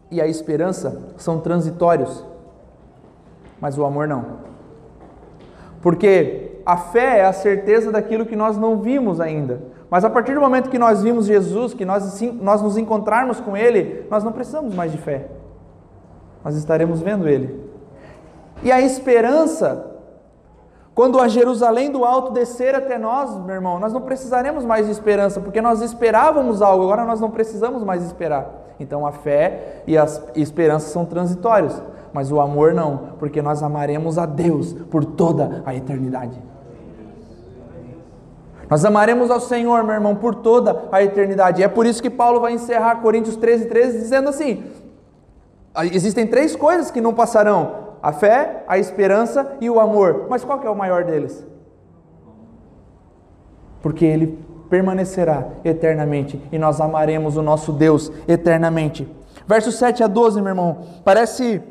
e 0.09 0.21
a 0.21 0.27
esperança 0.27 1.01
são 1.17 1.39
transitórios, 1.39 2.25
mas 3.59 3.77
o 3.77 3.85
amor 3.85 4.07
não. 4.07 4.51
Porque 5.81 6.61
a 6.65 6.77
fé 6.77 7.19
é 7.19 7.25
a 7.25 7.33
certeza 7.33 7.91
daquilo 7.91 8.25
que 8.25 8.35
nós 8.35 8.57
não 8.57 8.81
vimos 8.81 9.19
ainda. 9.19 9.61
Mas 9.89 10.05
a 10.05 10.09
partir 10.09 10.33
do 10.33 10.41
momento 10.41 10.69
que 10.69 10.79
nós 10.79 11.01
vimos 11.01 11.25
Jesus, 11.25 11.73
que 11.73 11.85
nós, 11.85 12.21
nós 12.39 12.61
nos 12.61 12.77
encontrarmos 12.77 13.39
com 13.39 13.57
Ele, 13.57 14.05
nós 14.09 14.23
não 14.23 14.31
precisamos 14.31 14.73
mais 14.73 14.91
de 14.91 14.97
fé. 14.97 15.27
Nós 16.43 16.55
estaremos 16.55 17.01
vendo 17.01 17.27
Ele. 17.27 17.70
E 18.63 18.71
a 18.71 18.79
esperança, 18.81 19.85
quando 20.93 21.19
a 21.19 21.27
Jerusalém 21.27 21.91
do 21.91 22.05
alto 22.05 22.31
descer 22.31 22.75
até 22.75 22.97
nós, 22.97 23.35
meu 23.43 23.55
irmão, 23.55 23.79
nós 23.79 23.93
não 23.93 24.01
precisaremos 24.01 24.65
mais 24.65 24.85
de 24.85 24.91
esperança, 24.91 25.39
porque 25.39 25.61
nós 25.61 25.81
esperávamos 25.81 26.61
algo, 26.61 26.83
agora 26.83 27.05
nós 27.05 27.19
não 27.19 27.31
precisamos 27.31 27.83
mais 27.83 28.03
esperar. 28.03 28.61
Então 28.79 29.05
a 29.05 29.11
fé 29.11 29.83
e 29.87 29.97
a 29.97 30.05
esperança 30.35 30.89
são 30.89 31.05
transitórios, 31.05 31.81
mas 32.13 32.31
o 32.31 32.39
amor 32.39 32.73
não, 32.73 33.15
porque 33.19 33.41
nós 33.41 33.63
amaremos 33.63 34.17
a 34.17 34.25
Deus 34.25 34.73
por 34.73 35.05
toda 35.05 35.63
a 35.65 35.73
eternidade. 35.73 36.39
Nós 38.69 38.85
amaremos 38.85 39.29
ao 39.29 39.41
Senhor, 39.41 39.83
meu 39.83 39.93
irmão, 39.93 40.15
por 40.15 40.33
toda 40.33 40.85
a 40.93 41.03
eternidade. 41.03 41.59
E 41.59 41.63
é 41.63 41.67
por 41.67 41.85
isso 41.85 42.01
que 42.01 42.09
Paulo 42.09 42.39
vai 42.39 42.53
encerrar 42.53 43.01
Coríntios 43.01 43.35
13, 43.35 43.65
13, 43.65 43.99
dizendo 43.99 44.29
assim: 44.29 44.63
existem 45.91 46.25
três 46.25 46.55
coisas 46.55 46.89
que 46.89 47.01
não 47.01 47.13
passarão: 47.13 47.90
a 48.01 48.11
fé, 48.11 48.63
a 48.67 48.77
esperança 48.77 49.57
e 49.61 49.69
o 49.69 49.79
amor. 49.79 50.27
Mas 50.29 50.43
qual 50.43 50.59
que 50.59 50.67
é 50.67 50.69
o 50.69 50.75
maior 50.75 51.03
deles? 51.03 51.45
Porque 53.81 54.05
ele 54.05 54.39
permanecerá 54.69 55.49
eternamente 55.65 56.41
e 56.51 56.57
nós 56.57 56.79
amaremos 56.79 57.35
o 57.35 57.41
nosso 57.41 57.73
Deus 57.73 58.11
eternamente. 58.27 59.07
Versos 59.45 59.75
7 59.75 60.03
a 60.03 60.07
12, 60.07 60.39
meu 60.41 60.49
irmão, 60.49 60.77
parece 61.03 61.61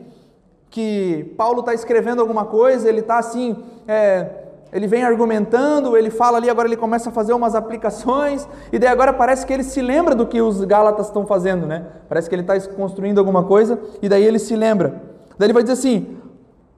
que 0.68 1.34
Paulo 1.36 1.60
está 1.60 1.74
escrevendo 1.74 2.20
alguma 2.20 2.44
coisa, 2.44 2.88
ele 2.88 3.00
está 3.00 3.18
assim, 3.18 3.56
é, 3.88 4.26
ele 4.72 4.86
vem 4.86 5.02
argumentando, 5.02 5.96
ele 5.96 6.10
fala 6.10 6.38
ali, 6.38 6.48
agora 6.48 6.68
ele 6.68 6.76
começa 6.76 7.08
a 7.10 7.12
fazer 7.12 7.32
umas 7.32 7.54
aplicações, 7.54 8.46
e 8.72 8.78
daí 8.78 8.88
agora 8.88 9.12
parece 9.12 9.44
que 9.44 9.52
ele 9.52 9.64
se 9.64 9.82
lembra 9.82 10.14
do 10.14 10.26
que 10.26 10.40
os 10.40 10.62
Gálatas 10.64 11.06
estão 11.06 11.26
fazendo, 11.26 11.66
né? 11.66 11.86
Parece 12.08 12.28
que 12.28 12.34
ele 12.34 12.42
está 12.42 12.58
construindo 12.74 13.18
alguma 13.18 13.44
coisa, 13.44 13.80
e 14.00 14.08
daí 14.08 14.24
ele 14.24 14.38
se 14.38 14.54
lembra. 14.54 15.02
Daí 15.36 15.46
ele 15.46 15.52
vai 15.52 15.62
dizer 15.62 15.72
assim: 15.72 16.18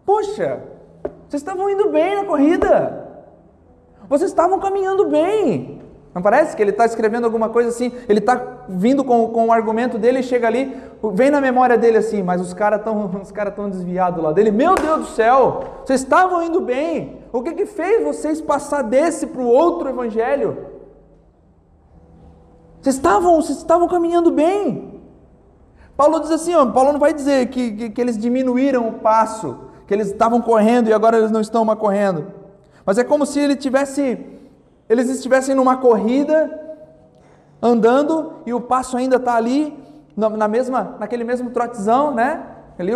Poxa, 0.04 0.60
vocês 1.28 1.42
estavam 1.42 1.70
indo 1.70 1.90
bem 1.90 2.16
na 2.16 2.24
corrida, 2.24 3.08
vocês 4.08 4.30
estavam 4.30 4.58
caminhando 4.58 5.06
bem, 5.06 5.82
não 6.14 6.20
parece 6.20 6.54
que 6.54 6.62
ele 6.62 6.72
está 6.72 6.84
escrevendo 6.84 7.24
alguma 7.24 7.48
coisa 7.48 7.70
assim, 7.70 7.90
ele 8.06 8.18
está 8.18 8.64
vindo 8.68 9.02
com, 9.02 9.28
com 9.28 9.46
o 9.46 9.52
argumento 9.52 9.96
dele 9.96 10.18
e 10.18 10.22
chega 10.22 10.46
ali, 10.46 10.76
vem 11.14 11.30
na 11.30 11.40
memória 11.40 11.78
dele 11.78 11.96
assim, 11.96 12.22
mas 12.22 12.40
os 12.40 12.52
caras 12.52 12.80
estão 12.80 13.08
cara 13.32 13.50
desviados 13.70 14.22
lá 14.22 14.30
dele. 14.30 14.50
Meu 14.50 14.74
Deus 14.74 15.00
do 15.00 15.06
céu, 15.06 15.64
vocês 15.84 16.02
estavam 16.02 16.42
indo 16.42 16.60
bem. 16.60 17.22
O 17.32 17.42
que, 17.42 17.52
que 17.52 17.64
fez 17.64 18.04
vocês 18.04 18.42
passar 18.42 18.82
desse 18.82 19.26
para 19.26 19.40
o 19.40 19.46
outro 19.46 19.88
evangelho? 19.88 20.66
Vocês 22.82 22.96
estavam, 22.96 23.40
vocês 23.40 23.58
estavam 23.58 23.88
caminhando 23.88 24.30
bem. 24.30 25.00
Paulo 25.96 26.20
diz 26.20 26.30
assim, 26.30 26.54
ó, 26.54 26.66
Paulo 26.66 26.92
não 26.92 27.00
vai 27.00 27.14
dizer 27.14 27.46
que, 27.46 27.72
que, 27.72 27.90
que 27.90 28.00
eles 28.00 28.18
diminuíram 28.18 28.88
o 28.88 28.94
passo, 28.94 29.56
que 29.86 29.94
eles 29.94 30.08
estavam 30.08 30.40
correndo 30.40 30.88
e 30.88 30.92
agora 30.92 31.18
eles 31.18 31.30
não 31.30 31.40
estão 31.40 31.64
mais 31.64 31.78
correndo. 31.78 32.26
Mas 32.84 32.98
é 32.98 33.04
como 33.04 33.24
se 33.26 33.38
ele 33.38 33.56
tivesse 33.56 34.18
eles 34.88 35.08
estivessem 35.08 35.54
numa 35.54 35.78
corrida, 35.78 36.60
andando, 37.62 38.34
e 38.44 38.52
o 38.52 38.60
passo 38.60 38.96
ainda 38.96 39.16
está 39.16 39.34
ali, 39.36 39.74
na 40.14 40.46
mesma, 40.46 40.96
naquele 41.00 41.24
mesmo 41.24 41.50
trotezão, 41.50 42.12
né? 42.12 42.42
Ali, 42.78 42.92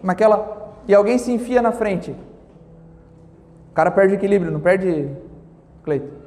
naquela, 0.00 0.74
e 0.86 0.94
alguém 0.94 1.18
se 1.18 1.32
enfia 1.32 1.60
na 1.60 1.72
frente. 1.72 2.12
O 3.70 3.74
cara 3.74 3.90
perde 3.90 4.14
equilíbrio, 4.14 4.52
não 4.52 4.60
perde, 4.60 5.10
Cleito? 5.82 6.20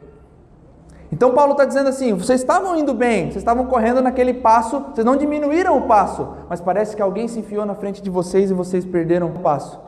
Então 1.09 1.31
Paulo 1.31 1.51
está 1.51 1.63
dizendo 1.63 1.87
assim: 1.87 2.13
vocês 2.13 2.41
estavam 2.41 2.75
indo 2.75 2.93
bem, 2.93 3.25
vocês 3.25 3.37
estavam 3.37 3.67
correndo 3.67 4.01
naquele 4.01 4.33
passo, 4.33 4.79
vocês 4.93 5.05
não 5.05 5.15
diminuíram 5.15 5.77
o 5.77 5.83
passo, 5.83 6.35
mas 6.49 6.59
parece 6.59 6.95
que 6.95 7.01
alguém 7.01 7.27
se 7.27 7.39
enfiou 7.39 7.65
na 7.65 7.75
frente 7.75 8.01
de 8.01 8.09
vocês 8.09 8.51
e 8.51 8.53
vocês 8.53 8.83
perderam 8.83 9.27
o 9.27 9.39
passo. 9.39 9.79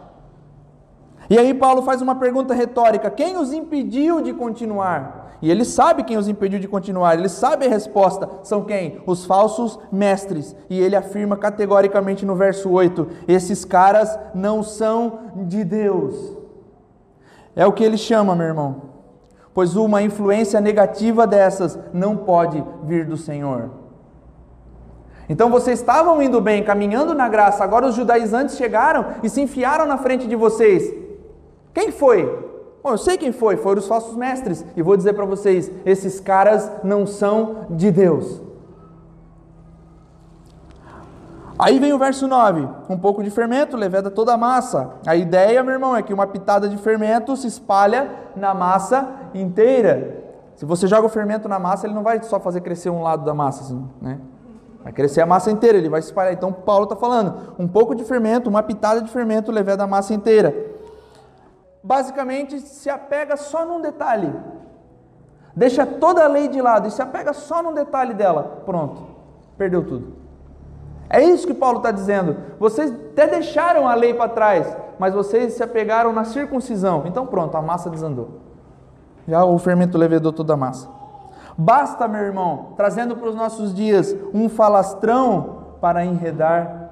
E 1.29 1.37
aí 1.37 1.53
Paulo 1.53 1.81
faz 1.81 2.01
uma 2.01 2.15
pergunta 2.15 2.53
retórica: 2.53 3.09
quem 3.09 3.37
os 3.37 3.51
impediu 3.51 4.21
de 4.21 4.33
continuar? 4.33 5.25
E 5.41 5.51
ele 5.51 5.65
sabe 5.65 6.03
quem 6.03 6.17
os 6.17 6.27
impediu 6.27 6.59
de 6.59 6.67
continuar, 6.67 7.13
ele 7.13 7.29
sabe 7.29 7.65
a 7.65 7.69
resposta. 7.69 8.29
São 8.43 8.63
quem? 8.63 9.01
Os 9.05 9.25
falsos 9.25 9.77
mestres. 9.91 10.55
E 10.69 10.79
ele 10.79 10.95
afirma 10.95 11.35
categoricamente 11.35 12.25
no 12.25 12.35
verso 12.35 12.69
8: 12.69 13.07
esses 13.27 13.65
caras 13.65 14.17
não 14.33 14.63
são 14.63 15.19
de 15.35 15.63
Deus. 15.63 16.37
É 17.55 17.65
o 17.65 17.73
que 17.73 17.83
ele 17.83 17.97
chama, 17.97 18.35
meu 18.35 18.47
irmão. 18.47 18.81
Pois 19.53 19.75
uma 19.75 20.01
influência 20.01 20.59
negativa 20.59 21.25
dessas 21.25 21.79
não 21.93 22.17
pode 22.17 22.63
vir 22.83 23.05
do 23.05 23.15
Senhor. 23.15 23.69
Então 25.29 25.49
vocês 25.49 25.79
estavam 25.79 26.21
indo 26.21 26.39
bem, 26.41 26.63
caminhando 26.63 27.13
na 27.13 27.27
graça, 27.27 27.63
agora 27.63 27.87
os 27.87 27.95
judaizantes 27.95 28.57
chegaram 28.57 29.05
e 29.23 29.29
se 29.29 29.41
enfiaram 29.41 29.85
na 29.85 29.97
frente 29.97 30.27
de 30.27 30.35
vocês. 30.35 31.04
Quem 31.75 31.91
foi? 31.91 32.23
Bom, 32.81 32.91
eu 32.91 32.97
sei 32.97 33.17
quem 33.17 33.33
foi, 33.33 33.57
foram 33.57 33.79
os 33.79 33.87
falsos 33.87 34.15
mestres, 34.15 34.65
e 34.77 34.81
vou 34.81 34.95
dizer 34.95 35.13
para 35.13 35.25
vocês: 35.25 35.69
esses 35.85 36.21
caras 36.21 36.71
não 36.83 37.05
são 37.05 37.65
de 37.69 37.91
Deus. 37.91 38.41
Aí 41.59 41.77
vem 41.77 41.91
o 41.91 41.99
verso 41.99 42.27
9: 42.27 42.65
um 42.89 42.97
pouco 42.97 43.21
de 43.21 43.29
fermento 43.29 43.75
leveda 43.75 44.09
toda 44.09 44.33
a 44.33 44.37
massa. 44.37 44.91
A 45.05 45.17
ideia, 45.17 45.61
meu 45.63 45.73
irmão, 45.73 45.95
é 45.95 46.01
que 46.01 46.13
uma 46.13 46.25
pitada 46.25 46.69
de 46.69 46.77
fermento 46.77 47.35
se 47.35 47.47
espalha 47.47 48.09
na 48.37 48.53
massa 48.53 49.09
inteira. 49.33 50.23
Se 50.55 50.63
você 50.63 50.87
joga 50.87 51.07
o 51.07 51.09
fermento 51.09 51.49
na 51.49 51.59
massa, 51.59 51.85
ele 51.85 51.93
não 51.93 52.03
vai 52.03 52.23
só 52.23 52.39
fazer 52.39 52.61
crescer 52.61 52.89
um 52.89 53.01
lado 53.01 53.25
da 53.25 53.33
massa, 53.33 53.63
assim, 53.63 53.85
né? 54.01 54.19
Vai 54.81 54.93
crescer 54.93 55.19
a 55.19 55.25
massa 55.25 55.51
inteira, 55.51 55.77
ele 55.77 55.89
vai 55.89 56.01
se 56.01 56.07
espalhar. 56.07 56.31
Então 56.31 56.53
Paulo 56.53 56.83
está 56.83 56.95
falando: 56.95 57.55
um 57.59 57.67
pouco 57.67 57.93
de 57.93 58.05
fermento, 58.05 58.49
uma 58.49 58.63
pitada 58.63 59.01
de 59.01 59.09
fermento 59.11 59.51
leveda 59.51 59.83
a 59.83 59.87
massa 59.87 60.13
inteira 60.13 60.74
basicamente 61.85 62.59
se 62.59 62.89
apega 62.89 63.37
só 63.37 63.63
num 63.63 63.79
detalhe. 63.79 64.33
Deixa 65.55 65.85
toda 65.85 66.25
a 66.25 66.27
lei 66.27 66.47
de 66.47 66.59
lado 66.59 66.87
e 66.87 66.91
se 66.91 67.01
apega 67.01 67.31
só 67.31 67.61
num 67.61 67.73
detalhe 67.73 68.15
dela. 68.15 68.63
Pronto, 68.65 69.03
perdeu 69.55 69.85
tudo. 69.85 70.13
É 71.07 71.21
isso 71.23 71.45
que 71.45 71.53
Paulo 71.53 71.77
está 71.77 71.91
dizendo. 71.91 72.37
Vocês 72.59 72.91
até 72.91 73.27
deixaram 73.27 73.87
a 73.87 73.93
lei 73.93 74.15
para 74.15 74.29
trás, 74.29 74.75
mas 74.97 75.13
vocês 75.13 75.53
se 75.53 75.63
apegaram 75.63 76.11
na 76.11 76.25
circuncisão. 76.25 77.03
Então 77.05 77.27
pronto, 77.27 77.55
a 77.55 77.61
massa 77.61 77.89
desandou. 77.89 78.41
Já 79.27 79.45
o 79.45 79.57
fermento 79.59 79.95
levedou 79.97 80.33
toda 80.33 80.55
a 80.55 80.57
massa. 80.57 80.89
Basta, 81.55 82.07
meu 82.07 82.21
irmão, 82.21 82.73
trazendo 82.75 83.15
para 83.15 83.29
os 83.29 83.35
nossos 83.35 83.73
dias 83.73 84.13
um 84.33 84.49
falastrão 84.49 85.75
para 85.79 86.03
enredar 86.03 86.89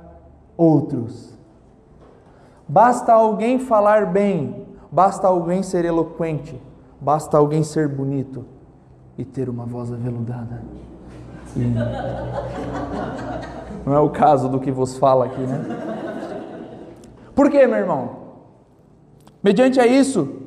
outros. 0.55 1.33
Basta 2.67 3.11
alguém 3.11 3.57
falar 3.57 4.05
bem 4.05 4.62
Basta 4.93 5.27
alguém 5.27 5.63
ser 5.63 5.85
eloquente, 5.85 6.61
basta 7.01 7.35
alguém 7.35 7.63
ser 7.63 7.87
bonito 7.87 8.45
e 9.17 9.25
ter 9.25 9.49
uma 9.49 9.65
voz 9.65 9.91
aveludada. 9.91 10.61
Não 13.83 13.95
é 13.95 13.99
o 13.99 14.11
caso 14.11 14.47
do 14.47 14.59
que 14.59 14.71
vos 14.71 14.95
fala 14.95 15.25
aqui, 15.25 15.41
né? 15.41 15.65
Por 17.33 17.49
quê, 17.49 17.65
meu 17.65 17.79
irmão? 17.79 18.17
Mediante 19.41 19.79
a 19.79 19.87
isso, 19.87 20.41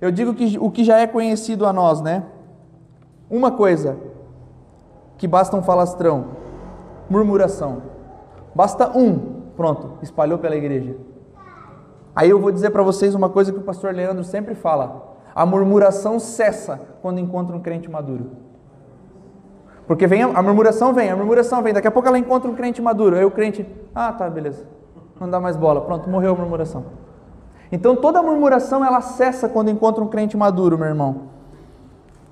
eu 0.00 0.12
digo 0.12 0.34
que 0.34 0.56
o 0.56 0.70
que 0.70 0.84
já 0.84 1.00
é 1.00 1.08
conhecido 1.08 1.66
a 1.66 1.72
nós, 1.72 2.00
né? 2.00 2.26
Uma 3.28 3.50
coisa, 3.50 3.96
que 5.16 5.26
basta 5.26 5.56
um 5.56 5.64
falastrão, 5.64 6.26
murmuração. 7.10 7.82
Basta 8.54 8.96
um, 8.96 9.18
pronto, 9.56 9.98
espalhou 10.00 10.38
pela 10.38 10.54
igreja. 10.54 11.07
Aí 12.18 12.30
eu 12.30 12.40
vou 12.40 12.50
dizer 12.50 12.70
para 12.70 12.82
vocês 12.82 13.14
uma 13.14 13.28
coisa 13.28 13.52
que 13.52 13.60
o 13.60 13.62
pastor 13.62 13.94
Leandro 13.94 14.24
sempre 14.24 14.56
fala: 14.56 15.14
a 15.32 15.46
murmuração 15.46 16.18
cessa 16.18 16.80
quando 17.00 17.20
encontra 17.20 17.54
um 17.54 17.60
crente 17.60 17.88
maduro. 17.88 18.32
Porque 19.86 20.04
vem 20.04 20.24
a, 20.24 20.26
a 20.26 20.42
murmuração 20.42 20.92
vem, 20.92 21.10
a 21.10 21.14
murmuração 21.16 21.62
vem, 21.62 21.72
daqui 21.72 21.86
a 21.86 21.92
pouco 21.92 22.08
ela 22.08 22.18
encontra 22.18 22.50
um 22.50 22.56
crente 22.56 22.82
maduro. 22.82 23.14
Aí 23.14 23.24
o 23.24 23.30
crente, 23.30 23.64
ah, 23.94 24.12
tá, 24.12 24.28
beleza. 24.28 24.64
Não 25.20 25.30
dá 25.30 25.38
mais 25.38 25.56
bola. 25.56 25.80
Pronto, 25.82 26.10
morreu 26.10 26.32
a 26.32 26.34
murmuração. 26.34 26.86
Então 27.70 27.94
toda 27.94 28.20
murmuração 28.20 28.84
ela 28.84 29.00
cessa 29.00 29.48
quando 29.48 29.70
encontra 29.70 30.02
um 30.02 30.08
crente 30.08 30.36
maduro, 30.36 30.76
meu 30.76 30.88
irmão. 30.88 31.28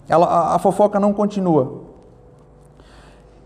Ela, 0.09 0.27
a, 0.27 0.57
a 0.57 0.59
fofoca 0.59 0.99
não 0.99 1.13
continua. 1.13 1.83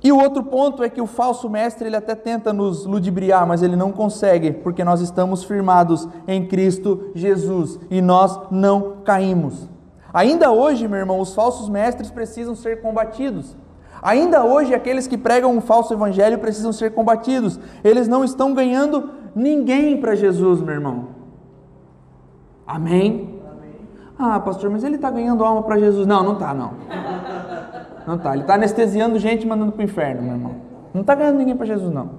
E 0.03 0.11
o 0.11 0.19
outro 0.19 0.43
ponto 0.43 0.83
é 0.83 0.89
que 0.89 1.01
o 1.01 1.07
falso 1.07 1.49
mestre 1.49 1.87
ele 1.87 1.97
até 1.97 2.15
tenta 2.15 2.53
nos 2.53 2.87
ludibriar, 2.87 3.47
mas 3.47 3.63
ele 3.63 3.77
não 3.77 3.93
consegue, 3.93 4.53
porque 4.53 4.83
nós 4.83 5.01
estamos 5.01 5.45
firmados 5.45 6.09
em 6.27 6.47
Cristo 6.47 7.11
Jesus 7.15 7.79
e 7.91 8.01
nós 8.01 8.39
não 8.51 8.97
caímos. 9.05 9.69
Ainda 10.13 10.51
hoje, 10.51 10.89
meu 10.89 10.99
irmão, 10.99 11.21
os 11.21 11.35
falsos 11.35 11.69
mestres 11.69 12.11
precisam 12.11 12.55
ser 12.55 12.81
combatidos. 12.81 13.55
Ainda 14.03 14.45
hoje, 14.45 14.75
aqueles 14.75 15.07
que 15.07 15.19
pregam 15.19 15.55
um 15.55 15.61
falso 15.61 15.93
evangelho 15.93 16.39
precisam 16.39 16.73
ser 16.73 16.93
combatidos. 16.93 17.61
Eles 17.85 18.09
não 18.09 18.25
estão 18.25 18.55
ganhando 18.55 19.11
ninguém 19.35 20.01
para 20.01 20.15
Jesus, 20.15 20.63
meu 20.63 20.75
irmão. 20.75 21.09
Amém? 22.67 23.39
Amém? 23.47 23.75
Ah, 24.19 24.41
pastor, 24.41 24.71
mas 24.71 24.83
ele 24.83 24.97
está 24.97 25.11
ganhando 25.11 25.45
alma 25.45 25.63
para 25.63 25.79
Jesus. 25.79 26.07
Não, 26.07 26.23
não 26.23 26.33
está, 26.33 26.55
não. 26.55 26.73
Não 28.07 28.17
está. 28.17 28.33
Ele 28.33 28.43
está 28.43 28.55
anestesiando 28.55 29.19
gente 29.19 29.47
mandando 29.47 29.73
para 29.73 29.81
o 29.81 29.85
inferno, 29.85 30.23
meu 30.23 30.33
irmão. 30.33 30.55
Não 30.93 31.03
está 31.03 31.15
ganhando 31.15 31.39
ninguém 31.39 31.57
para 31.57 31.67
Jesus, 31.67 31.93
não. 31.93 32.11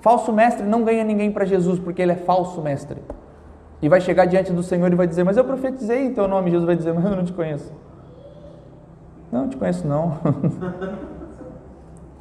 Falso 0.00 0.32
mestre 0.32 0.66
não 0.66 0.84
ganha 0.84 1.02
ninguém 1.02 1.32
para 1.32 1.44
Jesus 1.44 1.78
porque 1.78 2.02
ele 2.02 2.12
é 2.12 2.16
falso 2.16 2.60
mestre. 2.60 3.00
E 3.80 3.88
vai 3.88 4.00
chegar 4.00 4.26
diante 4.26 4.52
do 4.52 4.62
Senhor 4.62 4.92
e 4.92 4.94
vai 4.94 5.06
dizer: 5.06 5.24
Mas 5.24 5.36
eu 5.36 5.44
profetizei 5.44 6.06
em 6.06 6.14
teu 6.14 6.28
nome. 6.28 6.50
Jesus 6.50 6.66
vai 6.66 6.76
dizer: 6.76 6.92
Mas 6.92 7.04
eu 7.04 7.16
não 7.16 7.24
te 7.24 7.32
conheço. 7.32 7.72
Não, 9.30 9.48
te 9.48 9.56
conheço 9.56 9.86
não. 9.86 10.18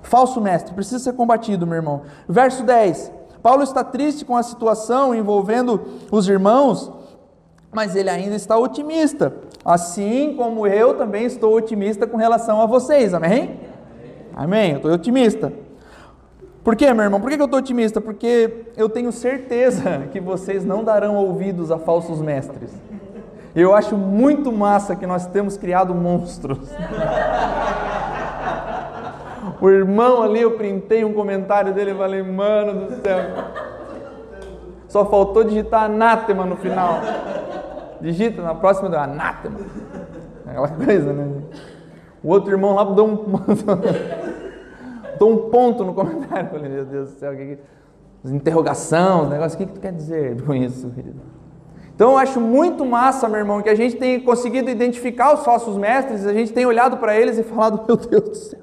Falso 0.01 0.39
mestre, 0.39 0.73
precisa 0.73 0.99
ser 0.99 1.13
combatido, 1.13 1.65
meu 1.65 1.75
irmão. 1.75 2.01
Verso 2.27 2.63
10. 2.63 3.11
Paulo 3.41 3.63
está 3.63 3.83
triste 3.83 4.25
com 4.25 4.35
a 4.35 4.43
situação 4.43 5.13
envolvendo 5.13 5.81
os 6.11 6.27
irmãos, 6.27 6.91
mas 7.75 7.93
ele 7.93 8.09
ainda 8.09 8.35
está 8.35 8.57
otimista. 8.57 9.33
Assim 9.65 10.33
como 10.37 10.65
eu 10.65 10.93
também 10.93 11.25
estou 11.25 11.53
otimista 11.53 12.07
com 12.07 12.15
relação 12.15 12.61
a 12.61 12.65
vocês, 12.65 13.13
amém? 13.13 13.59
Amém, 14.33 14.71
eu 14.71 14.77
estou 14.77 14.93
otimista. 14.93 15.51
Por 16.63 16.77
quê, 16.77 16.93
meu 16.93 17.03
irmão? 17.03 17.19
Por 17.19 17.29
que 17.29 17.39
eu 17.39 17.43
estou 17.43 17.59
otimista? 17.59 17.99
Porque 17.99 18.67
eu 18.77 18.87
tenho 18.87 19.11
certeza 19.11 20.03
que 20.13 20.21
vocês 20.21 20.63
não 20.63 20.85
darão 20.85 21.17
ouvidos 21.17 21.69
a 21.69 21.77
falsos 21.77 22.21
mestres. 22.21 22.71
Eu 23.53 23.75
acho 23.75 23.97
muito 23.97 24.53
massa 24.53 24.95
que 24.95 25.05
nós 25.05 25.27
temos 25.27 25.57
criado 25.57 25.93
monstros. 25.93 26.69
o 29.59 29.69
irmão 29.69 30.23
ali, 30.23 30.41
eu 30.41 30.51
printei 30.51 31.03
um 31.03 31.11
comentário 31.11 31.73
dele 31.73 31.91
e 31.91 31.95
falei, 31.95 32.23
mano 32.23 32.85
do 32.85 33.01
céu. 33.01 33.19
Só 34.87 35.05
faltou 35.05 35.43
digitar 35.43 35.83
anátema 35.83 36.45
no 36.45 36.55
final. 36.55 37.01
Digita 38.01 38.41
na 38.41 38.55
próxima 38.55 38.89
do 38.89 38.97
anátema. 38.97 39.59
Aquela 40.45 40.67
coisa, 40.67 41.13
né? 41.13 41.41
O 42.23 42.29
outro 42.29 42.51
irmão 42.51 42.73
lá 42.73 42.83
deu 42.83 43.05
um, 43.05 43.15
deu 45.17 45.29
um 45.29 45.49
ponto 45.49 45.83
no 45.83 45.93
comentário. 45.93 46.47
Eu 46.47 46.51
falei, 46.51 46.69
meu 46.69 46.85
Deus 46.85 47.11
do 47.11 47.19
céu, 47.19 47.35
que, 47.35 47.57
que... 47.57 48.35
interrogação, 48.35 49.23
os 49.23 49.29
negócios, 49.29 49.53
o 49.53 49.57
que, 49.57 49.65
que 49.65 49.73
tu 49.73 49.79
quer 49.79 49.91
dizer 49.91 50.41
com 50.43 50.53
isso, 50.53 50.89
querido? 50.89 51.21
Então 51.95 52.11
eu 52.11 52.17
acho 52.17 52.41
muito 52.41 52.85
massa, 52.85 53.29
meu 53.29 53.39
irmão, 53.39 53.61
que 53.61 53.69
a 53.69 53.75
gente 53.75 53.95
tem 53.95 54.19
conseguido 54.19 54.69
identificar 54.69 55.33
os 55.33 55.45
falsos 55.45 55.77
mestres, 55.77 56.25
a 56.25 56.33
gente 56.33 56.51
tem 56.51 56.65
olhado 56.65 56.97
para 56.97 57.15
eles 57.15 57.37
e 57.37 57.43
falado, 57.43 57.85
meu 57.87 57.95
Deus 57.95 58.23
do 58.23 58.35
céu. 58.35 58.59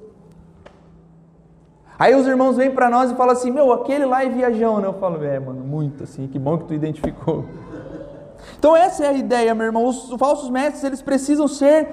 Aí 1.98 2.14
os 2.14 2.26
irmãos 2.26 2.56
vêm 2.56 2.70
para 2.70 2.90
nós 2.90 3.10
e 3.10 3.14
falam 3.14 3.32
assim, 3.32 3.50
meu, 3.50 3.72
aquele 3.72 4.04
lá 4.04 4.24
é 4.24 4.28
viajão, 4.28 4.80
né? 4.80 4.88
Eu 4.88 4.94
falo, 4.94 5.24
é, 5.24 5.38
mano, 5.38 5.60
muito 5.60 6.02
assim, 6.02 6.26
que 6.26 6.38
bom 6.38 6.58
que 6.58 6.64
tu 6.64 6.74
identificou. 6.74 7.44
Então 8.58 8.76
essa 8.76 9.04
é 9.04 9.08
a 9.08 9.12
ideia, 9.12 9.54
meu 9.54 9.66
irmão. 9.66 9.86
Os 9.86 10.10
falsos 10.18 10.50
mestres, 10.50 10.84
eles 10.84 11.02
precisam 11.02 11.48
ser 11.48 11.88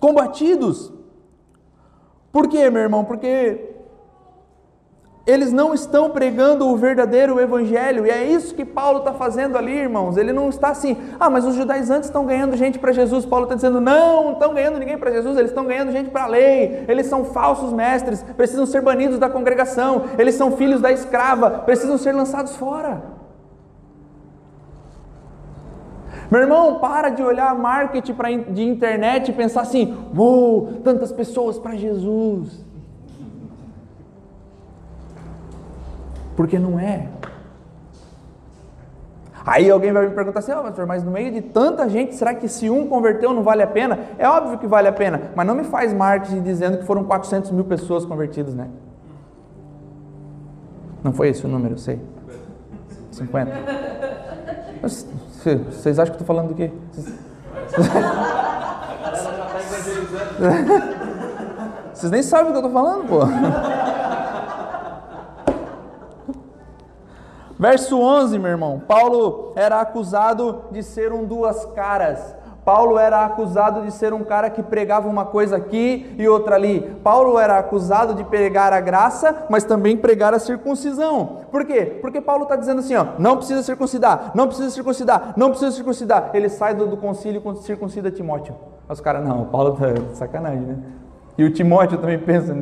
combatidos. 0.00 0.92
Por 2.32 2.48
quê, 2.48 2.68
meu 2.70 2.82
irmão? 2.82 3.04
Porque 3.04 3.76
eles 5.26 5.52
não 5.52 5.74
estão 5.74 6.10
pregando 6.10 6.68
o 6.68 6.76
verdadeiro 6.76 7.40
evangelho, 7.40 8.06
e 8.06 8.10
é 8.10 8.24
isso 8.24 8.54
que 8.54 8.64
Paulo 8.64 9.00
está 9.00 9.12
fazendo 9.12 9.58
ali, 9.58 9.72
irmãos. 9.72 10.16
Ele 10.16 10.32
não 10.32 10.48
está 10.48 10.68
assim, 10.68 10.96
ah, 11.18 11.28
mas 11.28 11.44
os 11.44 11.56
judaizantes 11.56 12.08
estão 12.08 12.24
ganhando 12.24 12.56
gente 12.56 12.78
para 12.78 12.92
Jesus. 12.92 13.26
Paulo 13.26 13.46
está 13.46 13.56
dizendo, 13.56 13.80
não, 13.80 14.22
não 14.22 14.32
estão 14.34 14.54
ganhando 14.54 14.78
ninguém 14.78 14.96
para 14.96 15.10
Jesus, 15.10 15.36
eles 15.36 15.50
estão 15.50 15.64
ganhando 15.64 15.90
gente 15.90 16.10
para 16.10 16.24
a 16.24 16.28
lei. 16.28 16.84
Eles 16.86 17.06
são 17.06 17.24
falsos 17.24 17.72
mestres, 17.72 18.22
precisam 18.36 18.64
ser 18.64 18.82
banidos 18.82 19.18
da 19.18 19.28
congregação. 19.28 20.04
Eles 20.16 20.36
são 20.36 20.52
filhos 20.52 20.80
da 20.80 20.92
escrava, 20.92 21.50
precisam 21.50 21.98
ser 21.98 22.12
lançados 22.12 22.54
fora. 22.54 23.15
Meu 26.30 26.40
irmão, 26.40 26.78
para 26.78 27.08
de 27.08 27.22
olhar 27.22 27.54
marketing 27.54 28.14
pra, 28.14 28.30
de 28.30 28.62
internet 28.62 29.30
e 29.30 29.32
pensar 29.32 29.62
assim: 29.62 29.96
uou, 30.16 30.80
tantas 30.82 31.12
pessoas 31.12 31.58
para 31.58 31.76
Jesus. 31.76 32.66
porque 36.36 36.58
não 36.58 36.78
é. 36.78 37.08
Aí 39.44 39.70
alguém 39.70 39.92
vai 39.92 40.08
me 40.08 40.14
perguntar 40.14 40.40
assim, 40.40 40.52
oh, 40.52 40.62
pastor, 40.62 40.86
mas 40.86 41.04
no 41.04 41.10
meio 41.10 41.32
de 41.32 41.40
tanta 41.40 41.88
gente, 41.88 42.14
será 42.16 42.34
que 42.34 42.48
se 42.48 42.68
um 42.68 42.88
converteu 42.88 43.32
não 43.32 43.44
vale 43.44 43.62
a 43.62 43.66
pena? 43.66 43.98
É 44.18 44.28
óbvio 44.28 44.58
que 44.58 44.66
vale 44.66 44.88
a 44.88 44.92
pena, 44.92 45.30
mas 45.36 45.46
não 45.46 45.54
me 45.54 45.64
faz 45.64 45.92
marketing 45.92 46.42
dizendo 46.42 46.78
que 46.78 46.84
foram 46.84 47.04
400 47.04 47.52
mil 47.52 47.64
pessoas 47.64 48.04
convertidas, 48.04 48.54
né? 48.54 48.68
Não 51.02 51.12
foi 51.12 51.28
esse 51.28 51.46
o 51.46 51.48
número, 51.48 51.74
eu 51.74 51.78
sei. 51.78 52.00
50. 53.12 53.52
Mas, 54.82 55.08
vocês 55.54 55.98
acham 55.98 56.14
que 56.14 56.22
eu 56.22 56.24
estou 56.24 56.26
falando 56.26 56.48
do 56.48 56.54
quê? 56.54 56.72
Vocês 61.94 62.10
nem 62.12 62.22
sabem 62.22 62.50
o 62.50 62.52
que 62.52 62.58
eu 62.58 62.66
estou 62.66 62.72
falando, 62.72 63.06
pô. 63.08 63.20
Verso 67.58 67.98
11, 67.98 68.38
meu 68.38 68.50
irmão. 68.50 68.82
Paulo 68.86 69.52
era 69.56 69.80
acusado 69.80 70.64
de 70.70 70.82
ser 70.82 71.12
um 71.12 71.24
duas 71.24 71.64
caras. 71.66 72.34
Paulo 72.66 72.98
era 72.98 73.24
acusado 73.24 73.82
de 73.82 73.92
ser 73.92 74.12
um 74.12 74.24
cara 74.24 74.50
que 74.50 74.60
pregava 74.60 75.08
uma 75.08 75.24
coisa 75.24 75.56
aqui 75.56 76.12
e 76.18 76.26
outra 76.26 76.56
ali. 76.56 76.80
Paulo 77.00 77.38
era 77.38 77.56
acusado 77.56 78.12
de 78.12 78.24
pregar 78.24 78.72
a 78.72 78.80
graça, 78.80 79.46
mas 79.48 79.62
também 79.62 79.96
pregar 79.96 80.34
a 80.34 80.40
circuncisão. 80.40 81.42
Por 81.52 81.64
quê? 81.64 81.96
Porque 82.02 82.20
Paulo 82.20 82.42
está 82.42 82.56
dizendo 82.56 82.80
assim: 82.80 82.96
ó, 82.96 83.06
não 83.20 83.36
precisa 83.36 83.62
circuncidar, 83.62 84.32
não 84.34 84.48
precisa 84.48 84.70
circuncidar, 84.70 85.32
não 85.36 85.50
precisa 85.50 85.70
circuncidar. 85.70 86.30
Ele 86.34 86.48
sai 86.48 86.74
do, 86.74 86.88
do 86.88 86.96
concílio 86.96 87.40
e 87.40 87.56
circuncida 87.62 88.10
Timóteo. 88.10 88.56
Os 88.88 89.00
caras, 89.00 89.24
não, 89.24 89.44
Paulo 89.44 89.76
tá 89.76 89.86
sacanagem, 90.14 90.62
né? 90.62 90.76
E 91.38 91.44
o 91.44 91.52
Timóteo 91.52 91.98
também 91.98 92.18
pensa. 92.18 92.52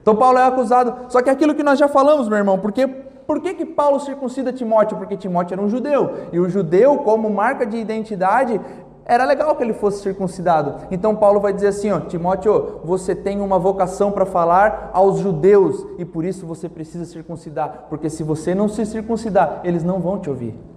Então 0.00 0.16
Paulo 0.16 0.38
é 0.38 0.46
acusado. 0.46 1.10
Só 1.10 1.20
que 1.20 1.28
é 1.28 1.32
aquilo 1.34 1.54
que 1.54 1.62
nós 1.62 1.78
já 1.78 1.86
falamos, 1.86 2.30
meu 2.30 2.38
irmão, 2.38 2.58
porque 2.58 2.86
por 3.26 3.40
que, 3.40 3.54
que 3.54 3.64
Paulo 3.64 4.00
circuncida 4.00 4.52
Timóteo? 4.52 4.96
Porque 4.96 5.16
Timóteo 5.16 5.54
era 5.54 5.62
um 5.62 5.68
judeu. 5.68 6.28
E 6.32 6.40
o 6.40 6.48
judeu, 6.48 6.98
como 6.98 7.30
marca 7.30 7.64
de 7.64 7.76
identidade, 7.76 8.60
era 9.04 9.24
legal 9.24 9.54
que 9.56 9.62
ele 9.62 9.72
fosse 9.72 10.02
circuncidado. 10.02 10.86
Então 10.90 11.14
Paulo 11.16 11.40
vai 11.40 11.52
dizer 11.52 11.68
assim, 11.68 11.90
ó, 11.90 12.00
Timóteo, 12.00 12.80
você 12.84 13.14
tem 13.14 13.40
uma 13.40 13.58
vocação 13.58 14.12
para 14.12 14.24
falar 14.24 14.90
aos 14.92 15.18
judeus 15.18 15.84
e 15.98 16.04
por 16.04 16.24
isso 16.24 16.46
você 16.46 16.68
precisa 16.68 17.04
circuncidar, 17.04 17.86
porque 17.88 18.08
se 18.08 18.22
você 18.22 18.54
não 18.54 18.68
se 18.68 18.86
circuncidar, 18.86 19.60
eles 19.64 19.82
não 19.82 19.98
vão 19.98 20.18
te 20.18 20.30
ouvir. 20.30 20.71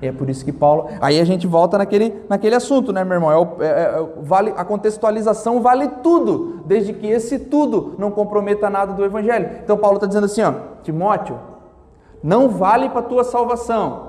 E 0.00 0.06
é 0.06 0.12
por 0.12 0.30
isso 0.30 0.44
que 0.44 0.52
Paulo. 0.52 0.88
Aí 1.00 1.20
a 1.20 1.24
gente 1.24 1.46
volta 1.46 1.76
naquele, 1.76 2.22
naquele 2.28 2.54
assunto, 2.54 2.92
né, 2.92 3.02
meu 3.02 3.14
irmão? 3.14 3.32
É, 3.32 3.36
o, 3.36 3.62
é, 3.62 3.66
é, 3.66 4.08
vale, 4.22 4.54
a 4.56 4.64
contextualização 4.64 5.60
vale 5.60 5.88
tudo, 6.02 6.60
desde 6.64 6.92
que 6.92 7.06
esse 7.06 7.38
tudo 7.38 7.94
não 7.98 8.10
comprometa 8.10 8.70
nada 8.70 8.92
do 8.92 9.04
Evangelho. 9.04 9.50
Então 9.62 9.76
Paulo 9.76 9.96
está 9.96 10.06
dizendo 10.06 10.26
assim, 10.26 10.42
ó, 10.42 10.52
Timóteo, 10.82 11.38
não 12.22 12.48
vale 12.48 12.88
para 12.88 13.02
tua 13.02 13.24
salvação, 13.24 14.08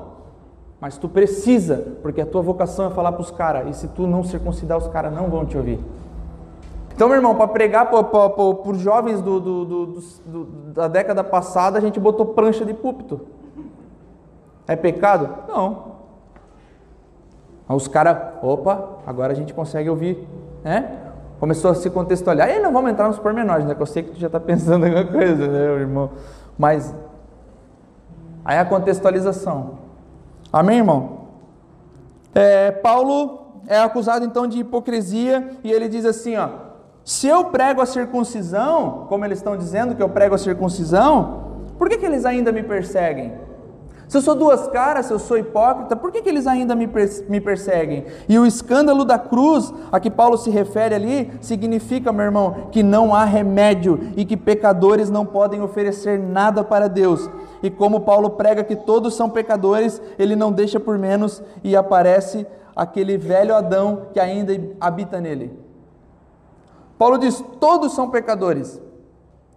mas 0.80 0.98
tu 0.98 1.10
precisa, 1.10 1.98
porque 2.02 2.22
a 2.22 2.26
tua 2.26 2.42
vocação 2.42 2.88
é 2.88 2.90
falar 2.92 3.12
para 3.12 3.22
os 3.22 3.32
caras, 3.32 3.68
e 3.68 3.80
se 3.80 3.88
tu 3.88 4.06
não 4.06 4.24
circuncidar, 4.24 4.78
os 4.78 4.88
caras 4.88 5.14
não 5.14 5.28
vão 5.28 5.46
te 5.46 5.58
ouvir. 5.58 5.80
Então, 6.94 7.08
meu 7.08 7.18
irmão, 7.18 7.34
para 7.34 7.48
pregar 7.48 7.90
para 7.90 8.70
os 8.70 8.78
jovens 8.78 9.22
do, 9.22 9.40
do, 9.40 9.66
do, 9.66 10.46
da 10.74 10.88
década 10.88 11.24
passada, 11.24 11.78
a 11.78 11.82
gente 11.82 12.00
botou 12.00 12.26
prancha 12.28 12.66
de 12.66 12.74
púlpito. 12.74 13.22
É 14.70 14.76
pecado? 14.76 15.30
Não. 15.48 15.90
Os 17.68 17.88
caras, 17.88 18.18
opa, 18.42 19.00
agora 19.06 19.34
a 19.34 19.36
gente 19.36 19.54
consegue 19.54 19.90
ouvir, 19.90 20.28
né? 20.64 20.98
Começou 21.40 21.72
a 21.72 21.76
se 21.76 21.90
contextualizar. 21.90 22.50
E 22.50 22.60
não 22.60 22.72
vamos 22.72 22.92
entrar 22.92 23.08
nos 23.08 23.20
pormenores, 23.20 23.66
né? 23.66 23.76
Que 23.76 23.82
eu 23.82 23.86
sei 23.86 24.04
que 24.04 24.12
tu 24.12 24.20
já 24.20 24.28
está 24.28 24.40
pensando 24.40 24.86
em 24.88 24.96
alguma 24.96 25.12
coisa, 25.12 25.48
né, 25.48 25.82
irmão? 25.82 26.12
Mas 26.58 26.94
Aí 28.50 28.58
a 28.58 28.66
contextualização. 28.66 29.78
Amém, 30.52 30.78
irmão? 30.78 31.20
É, 32.34 32.72
Paulo 32.72 33.62
é 33.68 33.80
acusado 33.80 34.26
então 34.26 34.48
de 34.48 34.60
hipocrisia 34.60 35.52
e 35.64 35.72
ele 35.72 35.88
diz 35.88 36.04
assim, 36.04 36.36
ó, 36.36 36.50
se 37.04 37.28
eu 37.28 37.46
prego 37.46 37.80
a 37.80 37.86
circuncisão, 37.86 39.06
como 39.08 39.24
eles 39.24 39.38
estão 39.38 39.56
dizendo 39.56 39.94
que 39.94 40.02
eu 40.02 40.10
prego 40.10 40.34
a 40.34 40.38
circuncisão, 40.40 41.60
por 41.78 41.90
que, 41.90 41.98
que 41.98 42.06
eles 42.08 42.26
ainda 42.26 42.52
me 42.52 42.64
perseguem? 42.64 43.34
Se 44.10 44.18
eu 44.18 44.24
sou 44.24 44.34
duas 44.34 44.68
caras, 44.68 45.06
se 45.06 45.14
eu 45.14 45.20
sou 45.20 45.38
hipócrita, 45.38 45.96
por 45.96 46.12
que, 46.12 46.24
que 46.24 46.30
eles 46.30 46.48
ainda 46.48 46.76
me, 46.76 46.90
me 47.30 47.40
perseguem? 47.40 48.06
E 48.28 48.40
o 48.40 48.46
escândalo 48.46 49.06
da 49.06 49.20
cruz, 49.20 49.72
a 49.92 50.00
que 50.00 50.10
Paulo 50.10 50.36
se 50.36 50.50
refere 50.50 50.96
ali, 50.96 51.32
significa, 51.42 52.12
meu 52.12 52.26
irmão, 52.26 52.70
que 52.72 52.82
não 52.82 53.14
há 53.14 53.24
remédio 53.24 54.00
e 54.18 54.26
que 54.26 54.36
pecadores 54.36 55.12
não 55.12 55.28
podem 55.28 55.62
oferecer 55.62 56.18
nada 56.18 56.64
para 56.64 56.90
Deus. 56.90 57.30
E 57.62 57.70
como 57.70 58.02
Paulo 58.02 58.32
prega 58.32 58.64
que 58.64 58.76
todos 58.76 59.14
são 59.14 59.30
pecadores, 59.30 60.02
ele 60.18 60.36
não 60.36 60.52
deixa 60.52 60.80
por 60.80 60.98
menos 60.98 61.44
e 61.64 61.76
aparece 61.76 62.48
aquele 62.76 63.16
velho 63.16 63.56
Adão 63.56 64.08
que 64.12 64.20
ainda 64.20 64.60
habita 64.82 65.22
nele. 65.22 65.56
Paulo 66.98 67.20
diz: 67.20 67.44
todos 67.60 67.94
são 67.94 68.10
pecadores. 68.10 68.82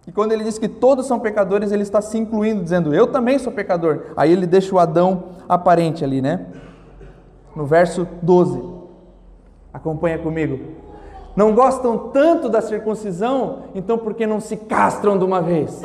E 0.05 0.11
quando 0.11 0.33
ele 0.33 0.43
diz 0.43 0.57
que 0.57 0.67
todos 0.67 1.05
são 1.05 1.19
pecadores, 1.19 1.71
ele 1.71 1.83
está 1.83 2.01
se 2.01 2.17
incluindo, 2.17 2.61
dizendo: 2.61 2.93
Eu 2.93 3.07
também 3.07 3.39
sou 3.39 3.53
pecador. 3.53 4.07
Aí 4.17 4.31
ele 4.31 4.45
deixa 4.45 4.75
o 4.75 4.79
Adão 4.79 5.23
aparente 5.47 6.03
ali, 6.03 6.21
né? 6.21 6.45
No 7.55 7.65
verso 7.65 8.07
12. 8.21 8.61
Acompanha 9.73 10.17
comigo. 10.19 10.59
Não 11.35 11.55
gostam 11.55 12.09
tanto 12.09 12.47
da 12.47 12.61
circuncisão, 12.61 13.63
então 13.73 13.97
por 13.97 14.13
que 14.13 14.27
não 14.27 14.39
se 14.39 14.55
castram 14.55 15.17
de 15.17 15.23
uma 15.23 15.41
vez? 15.41 15.81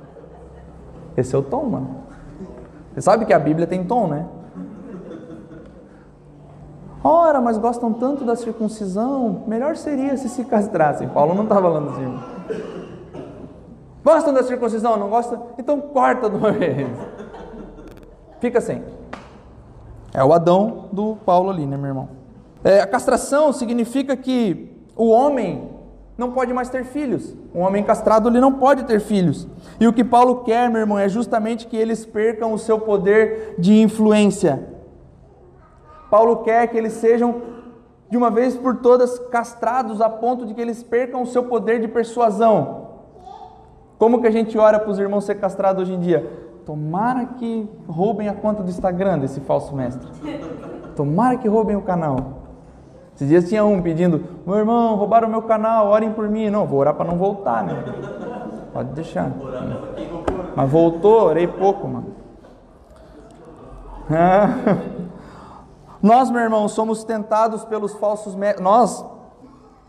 Esse 1.16 1.34
é 1.34 1.38
o 1.38 1.42
tom, 1.42 1.64
mano. 1.64 1.96
Você 2.92 3.00
sabe 3.00 3.24
que 3.24 3.32
a 3.32 3.38
Bíblia 3.38 3.66
tem 3.66 3.84
tom, 3.84 4.08
né? 4.08 4.26
Ora, 7.02 7.40
mas 7.40 7.56
gostam 7.56 7.94
tanto 7.94 8.24
da 8.24 8.36
circuncisão, 8.36 9.44
melhor 9.46 9.76
seria 9.76 10.14
se 10.18 10.28
se 10.28 10.44
castrassem. 10.44 11.08
Paulo 11.08 11.34
não 11.34 11.44
está 11.44 11.54
falando 11.54 11.88
assim. 11.90 12.39
Gostam 14.02 14.32
da 14.32 14.42
circuncisão? 14.42 14.96
Não 14.96 15.10
gostam? 15.10 15.48
Então 15.58 15.80
corta 15.80 16.28
de 16.28 16.36
uma 16.36 16.52
vez. 16.52 16.88
Fica 18.40 18.60
sem. 18.60 18.82
É 20.12 20.24
o 20.24 20.32
Adão 20.32 20.88
do 20.92 21.16
Paulo 21.24 21.50
ali, 21.50 21.66
né, 21.66 21.76
meu 21.76 21.88
irmão? 21.88 22.08
É, 22.64 22.80
a 22.80 22.86
castração 22.86 23.52
significa 23.52 24.16
que 24.16 24.70
o 24.96 25.08
homem 25.10 25.70
não 26.16 26.32
pode 26.32 26.52
mais 26.52 26.68
ter 26.68 26.84
filhos. 26.84 27.34
Um 27.54 27.60
homem 27.60 27.82
castrado 27.82 28.28
ele 28.28 28.40
não 28.40 28.52
pode 28.52 28.84
ter 28.84 29.00
filhos. 29.00 29.48
E 29.78 29.86
o 29.86 29.92
que 29.92 30.04
Paulo 30.04 30.44
quer, 30.44 30.68
meu 30.68 30.80
irmão, 30.80 30.98
é 30.98 31.08
justamente 31.08 31.66
que 31.66 31.76
eles 31.76 32.04
percam 32.04 32.52
o 32.52 32.58
seu 32.58 32.78
poder 32.78 33.54
de 33.58 33.80
influência. 33.80 34.68
Paulo 36.10 36.38
quer 36.38 36.66
que 36.66 36.76
eles 36.76 36.94
sejam 36.94 37.40
de 38.10 38.16
uma 38.16 38.30
vez 38.30 38.56
por 38.56 38.76
todas 38.76 39.18
castrados 39.30 40.00
a 40.00 40.10
ponto 40.10 40.44
de 40.44 40.52
que 40.52 40.60
eles 40.60 40.82
percam 40.82 41.22
o 41.22 41.26
seu 41.26 41.44
poder 41.44 41.80
de 41.80 41.86
persuasão. 41.86 42.88
Como 43.98 44.20
que 44.20 44.26
a 44.26 44.30
gente 44.30 44.58
ora 44.58 44.80
para 44.80 44.90
os 44.90 44.98
irmãos 44.98 45.24
ser 45.24 45.36
castrados 45.36 45.82
hoje 45.82 45.94
em 45.94 46.00
dia? 46.00 46.28
Tomara 46.66 47.24
que 47.38 47.68
roubem 47.88 48.28
a 48.28 48.34
conta 48.34 48.62
do 48.62 48.70
Instagram 48.70 49.18
desse 49.20 49.40
falso 49.40 49.74
mestre. 49.74 50.08
Tomara 50.96 51.36
que 51.36 51.48
roubem 51.48 51.76
o 51.76 51.82
canal. 51.82 52.40
Esses 53.14 53.28
dias 53.28 53.48
tinha 53.48 53.64
um 53.64 53.80
pedindo: 53.80 54.24
Meu 54.46 54.56
irmão, 54.56 54.96
roubaram 54.96 55.28
o 55.28 55.30
meu 55.30 55.42
canal, 55.42 55.88
orem 55.88 56.12
por 56.12 56.28
mim. 56.28 56.50
Não, 56.50 56.66
vou 56.66 56.80
orar 56.80 56.94
para 56.94 57.10
não 57.10 57.16
voltar, 57.16 57.62
né? 57.62 57.84
Pode 58.72 58.92
deixar. 58.92 59.30
Mas 60.56 60.70
voltou, 60.70 61.24
orei 61.24 61.46
pouco, 61.46 61.86
mano. 61.86 62.14
Nós, 66.02 66.30
meu 66.30 66.40
irmão, 66.40 66.68
somos 66.68 67.04
tentados 67.04 67.64
pelos 67.64 67.92
falsos. 67.94 68.34
Nós 68.60 69.04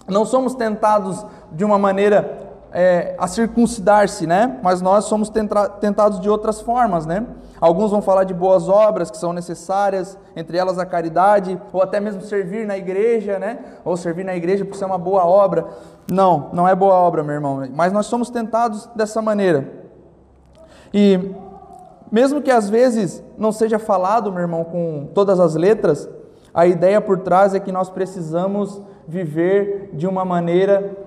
não 0.07 0.25
somos 0.25 0.55
tentados 0.55 1.25
de 1.51 1.63
uma 1.63 1.77
maneira 1.77 2.51
é, 2.73 3.15
a 3.17 3.27
circuncidar-se, 3.27 4.25
né? 4.25 4.59
Mas 4.63 4.81
nós 4.81 5.05
somos 5.05 5.31
tentados 5.79 6.19
de 6.19 6.29
outras 6.29 6.61
formas, 6.61 7.05
né? 7.05 7.25
Alguns 7.59 7.91
vão 7.91 8.01
falar 8.01 8.23
de 8.23 8.33
boas 8.33 8.67
obras 8.67 9.11
que 9.11 9.17
são 9.17 9.33
necessárias, 9.33 10.17
entre 10.35 10.57
elas 10.57 10.79
a 10.79 10.85
caridade, 10.85 11.61
ou 11.71 11.81
até 11.81 11.99
mesmo 11.99 12.21
servir 12.21 12.65
na 12.65 12.77
igreja, 12.77 13.37
né? 13.37 13.59
Ou 13.85 13.95
servir 13.95 14.23
na 14.23 14.35
igreja 14.35 14.65
por 14.65 14.75
ser 14.75 14.85
uma 14.85 14.97
boa 14.97 15.25
obra. 15.25 15.67
Não, 16.11 16.49
não 16.53 16.67
é 16.67 16.73
boa 16.73 16.95
obra, 16.95 17.23
meu 17.23 17.35
irmão. 17.35 17.63
Mas 17.73 17.93
nós 17.93 18.07
somos 18.07 18.29
tentados 18.29 18.89
dessa 18.95 19.21
maneira. 19.21 19.67
E 20.93 21.33
mesmo 22.11 22.41
que 22.41 22.51
às 22.51 22.69
vezes 22.69 23.23
não 23.37 23.51
seja 23.51 23.79
falado, 23.79 24.31
meu 24.31 24.41
irmão, 24.41 24.63
com 24.63 25.07
todas 25.13 25.39
as 25.39 25.55
letras, 25.55 26.09
a 26.53 26.67
ideia 26.67 26.99
por 26.99 27.19
trás 27.19 27.53
é 27.53 27.59
que 27.59 27.71
nós 27.71 27.89
precisamos 27.89 28.81
viver 29.07 29.91
de 29.93 30.05
uma 30.05 30.25
maneira 30.25 30.97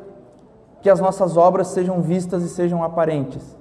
que 0.80 0.88
as 0.88 1.00
nossas 1.00 1.36
obras 1.36 1.68
sejam 1.68 2.00
vistas 2.00 2.42
e 2.42 2.48
sejam 2.48 2.82
aparentes. 2.82 3.56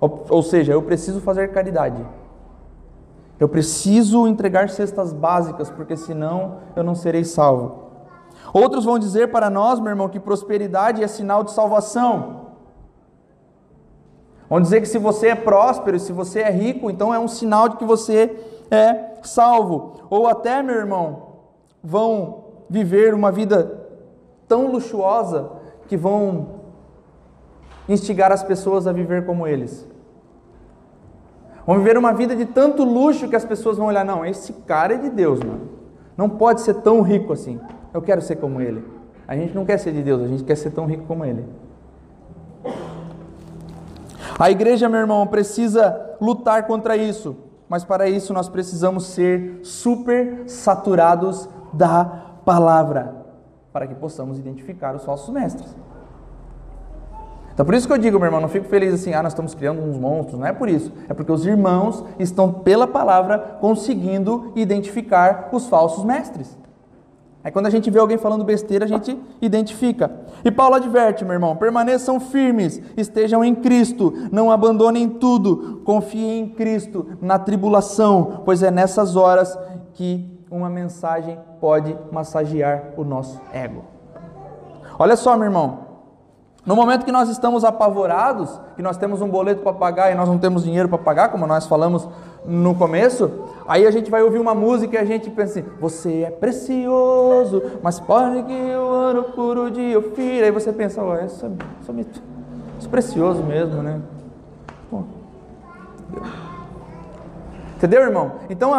Ou, 0.00 0.24
ou 0.30 0.42
seja, 0.42 0.72
eu 0.72 0.82
preciso 0.82 1.20
fazer 1.20 1.48
caridade. 1.48 2.04
Eu 3.38 3.48
preciso 3.48 4.26
entregar 4.26 4.68
cestas 4.70 5.12
básicas, 5.12 5.70
porque 5.70 5.96
senão 5.96 6.56
eu 6.76 6.82
não 6.82 6.94
serei 6.94 7.24
salvo. 7.24 7.90
Outros 8.52 8.84
vão 8.84 8.98
dizer 8.98 9.30
para 9.30 9.48
nós, 9.48 9.78
meu 9.78 9.90
irmão, 9.90 10.08
que 10.08 10.20
prosperidade 10.20 11.02
é 11.02 11.06
sinal 11.06 11.44
de 11.44 11.52
salvação. 11.52 12.49
Vão 14.50 14.60
dizer 14.60 14.80
que 14.80 14.88
se 14.88 14.98
você 14.98 15.28
é 15.28 15.34
próspero, 15.36 16.00
se 16.00 16.12
você 16.12 16.40
é 16.40 16.50
rico, 16.50 16.90
então 16.90 17.14
é 17.14 17.18
um 17.20 17.28
sinal 17.28 17.68
de 17.68 17.76
que 17.76 17.84
você 17.84 18.36
é 18.68 19.12
salvo. 19.22 20.00
Ou 20.10 20.26
até, 20.26 20.60
meu 20.60 20.74
irmão, 20.74 21.36
vão 21.80 22.46
viver 22.68 23.14
uma 23.14 23.30
vida 23.30 23.88
tão 24.48 24.66
luxuosa 24.66 25.52
que 25.86 25.96
vão 25.96 26.60
instigar 27.88 28.32
as 28.32 28.42
pessoas 28.42 28.88
a 28.88 28.92
viver 28.92 29.24
como 29.24 29.46
eles. 29.46 29.86
Vão 31.64 31.78
viver 31.78 31.96
uma 31.96 32.12
vida 32.12 32.34
de 32.34 32.44
tanto 32.44 32.82
luxo 32.82 33.28
que 33.28 33.36
as 33.36 33.44
pessoas 33.44 33.76
vão 33.76 33.86
olhar, 33.86 34.04
não, 34.04 34.26
esse 34.26 34.52
cara 34.52 34.94
é 34.94 34.98
de 34.98 35.10
Deus, 35.10 35.38
mano. 35.38 35.68
Não 36.16 36.28
pode 36.28 36.62
ser 36.62 36.74
tão 36.74 37.02
rico 37.02 37.32
assim. 37.32 37.60
Eu 37.94 38.02
quero 38.02 38.20
ser 38.20 38.36
como 38.36 38.60
ele. 38.60 38.84
A 39.28 39.36
gente 39.36 39.54
não 39.54 39.64
quer 39.64 39.78
ser 39.78 39.92
de 39.92 40.02
Deus, 40.02 40.22
a 40.22 40.26
gente 40.26 40.42
quer 40.42 40.56
ser 40.56 40.70
tão 40.72 40.86
rico 40.86 41.04
como 41.06 41.24
ele. 41.24 41.46
A 44.40 44.50
igreja, 44.50 44.88
meu 44.88 45.00
irmão, 45.00 45.26
precisa 45.26 46.16
lutar 46.18 46.66
contra 46.66 46.96
isso, 46.96 47.36
mas 47.68 47.84
para 47.84 48.08
isso 48.08 48.32
nós 48.32 48.48
precisamos 48.48 49.04
ser 49.04 49.60
super 49.62 50.44
saturados 50.46 51.46
da 51.74 52.06
palavra, 52.42 53.16
para 53.70 53.86
que 53.86 53.94
possamos 53.94 54.38
identificar 54.38 54.96
os 54.96 55.04
falsos 55.04 55.28
mestres. 55.28 55.76
Então 57.52 57.66
por 57.66 57.74
isso 57.74 57.86
que 57.86 57.92
eu 57.92 57.98
digo, 57.98 58.18
meu 58.18 58.28
irmão, 58.28 58.40
não 58.40 58.48
fico 58.48 58.66
feliz 58.66 58.94
assim, 58.94 59.12
ah, 59.12 59.22
nós 59.22 59.32
estamos 59.32 59.52
criando 59.52 59.82
uns 59.82 59.98
monstros, 59.98 60.40
não 60.40 60.46
é 60.46 60.54
por 60.54 60.70
isso. 60.70 60.90
É 61.06 61.12
porque 61.12 61.30
os 61.30 61.44
irmãos 61.44 62.02
estão 62.18 62.50
pela 62.50 62.86
palavra 62.86 63.58
conseguindo 63.60 64.52
identificar 64.56 65.50
os 65.52 65.68
falsos 65.68 66.02
mestres. 66.02 66.56
Aí 67.42 67.50
quando 67.50 67.66
a 67.66 67.70
gente 67.70 67.90
vê 67.90 67.98
alguém 67.98 68.18
falando 68.18 68.44
besteira, 68.44 68.84
a 68.84 68.88
gente 68.88 69.18
identifica. 69.40 70.10
E 70.44 70.50
Paulo 70.50 70.74
adverte, 70.74 71.24
meu 71.24 71.32
irmão: 71.32 71.56
permaneçam 71.56 72.20
firmes, 72.20 72.82
estejam 72.96 73.44
em 73.44 73.54
Cristo, 73.54 74.12
não 74.30 74.50
abandonem 74.50 75.08
tudo, 75.08 75.80
confiem 75.84 76.40
em 76.40 76.48
Cristo 76.48 77.06
na 77.20 77.38
tribulação, 77.38 78.42
pois 78.44 78.62
é 78.62 78.70
nessas 78.70 79.16
horas 79.16 79.58
que 79.94 80.38
uma 80.50 80.68
mensagem 80.68 81.38
pode 81.60 81.96
massagear 82.12 82.92
o 82.96 83.04
nosso 83.04 83.40
ego. 83.52 83.84
Olha 84.98 85.16
só, 85.16 85.34
meu 85.36 85.44
irmão. 85.44 85.89
No 86.70 86.76
momento 86.76 87.04
que 87.04 87.10
nós 87.10 87.28
estamos 87.28 87.64
apavorados, 87.64 88.60
que 88.76 88.82
nós 88.82 88.96
temos 88.96 89.20
um 89.20 89.28
boleto 89.28 89.60
para 89.60 89.72
pagar 89.72 90.12
e 90.12 90.14
nós 90.14 90.28
não 90.28 90.38
temos 90.38 90.62
dinheiro 90.62 90.88
para 90.88 90.98
pagar, 90.98 91.28
como 91.28 91.44
nós 91.44 91.66
falamos 91.66 92.08
no 92.46 92.76
começo, 92.76 93.28
aí 93.66 93.84
a 93.84 93.90
gente 93.90 94.08
vai 94.08 94.22
ouvir 94.22 94.38
uma 94.38 94.54
música 94.54 94.94
e 94.94 94.98
a 95.00 95.04
gente 95.04 95.28
pensa 95.30 95.58
assim: 95.58 95.68
Você 95.80 96.22
é 96.22 96.30
precioso, 96.30 97.60
mas 97.82 97.98
pode 97.98 98.44
que 98.44 98.52
o 98.52 98.88
ano 98.88 99.24
puro 99.24 99.68
dia 99.68 99.94
eu 99.94 100.14
fira. 100.14 100.46
Aí 100.46 100.52
você 100.52 100.72
pensa: 100.72 101.02
Ó, 101.02 101.10
oh, 101.10 101.24
isso, 101.24 101.44
é, 101.44 101.48
isso, 102.02 102.22
isso 102.78 102.86
é 102.86 102.88
precioso 102.88 103.42
mesmo, 103.42 103.82
né? 103.82 104.00
Pô. 104.88 105.02
Entendeu, 107.80 108.02
irmão? 108.02 108.32
Então, 108.50 108.72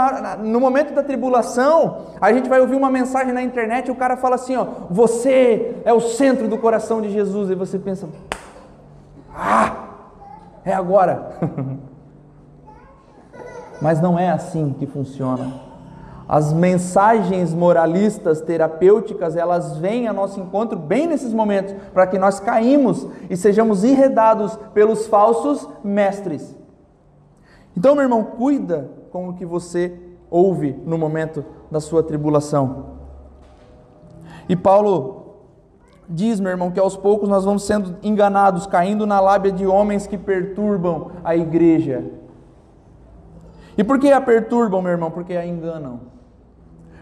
no 0.43 0.59
momento 0.59 0.93
da 0.93 1.01
tribulação, 1.01 2.05
a 2.21 2.31
gente 2.31 2.47
vai 2.47 2.61
ouvir 2.61 2.75
uma 2.75 2.91
mensagem 2.91 3.33
na 3.33 3.41
internet 3.41 3.87
e 3.87 3.91
o 3.91 3.95
cara 3.95 4.15
fala 4.15 4.35
assim: 4.35 4.55
Ó, 4.55 4.63
você 4.91 5.77
é 5.83 5.91
o 5.91 5.99
centro 5.99 6.47
do 6.47 6.55
coração 6.55 7.01
de 7.01 7.09
Jesus. 7.09 7.49
E 7.49 7.55
você 7.55 7.79
pensa: 7.79 8.07
Ah, 9.35 9.73
é 10.63 10.71
agora. 10.71 11.31
Mas 13.81 13.99
não 13.99 14.19
é 14.19 14.29
assim 14.29 14.75
que 14.77 14.85
funciona. 14.85 15.51
As 16.29 16.53
mensagens 16.53 17.55
moralistas, 17.55 18.39
terapêuticas, 18.39 19.35
elas 19.35 19.77
vêm 19.77 20.07
a 20.07 20.13
nosso 20.13 20.39
encontro 20.39 20.77
bem 20.77 21.07
nesses 21.07 21.33
momentos, 21.33 21.73
para 21.91 22.05
que 22.05 22.19
nós 22.19 22.39
caímos 22.39 23.07
e 23.31 23.35
sejamos 23.35 23.83
enredados 23.83 24.55
pelos 24.75 25.07
falsos 25.07 25.67
mestres. 25.83 26.60
Então, 27.75 27.95
meu 27.95 28.03
irmão, 28.03 28.23
cuida 28.23 28.89
com 29.11 29.29
o 29.29 29.33
que 29.33 29.45
você 29.45 29.97
ouve 30.29 30.73
no 30.85 30.97
momento 30.97 31.43
da 31.69 31.79
sua 31.79 32.03
tribulação. 32.03 32.85
E 34.47 34.55
Paulo 34.55 35.35
diz, 36.09 36.39
meu 36.39 36.51
irmão, 36.51 36.71
que 36.71 36.79
aos 36.79 36.97
poucos 36.97 37.29
nós 37.29 37.45
vamos 37.45 37.63
sendo 37.63 37.95
enganados, 38.03 38.67
caindo 38.67 39.05
na 39.05 39.19
lábia 39.19 39.51
de 39.51 39.65
homens 39.65 40.07
que 40.07 40.17
perturbam 40.17 41.11
a 41.23 41.35
igreja. 41.35 42.03
E 43.77 43.83
por 43.83 43.99
que 43.99 44.11
a 44.11 44.19
perturbam, 44.19 44.81
meu 44.81 44.91
irmão? 44.91 45.11
Porque 45.11 45.35
a 45.35 45.45
enganam 45.45 46.11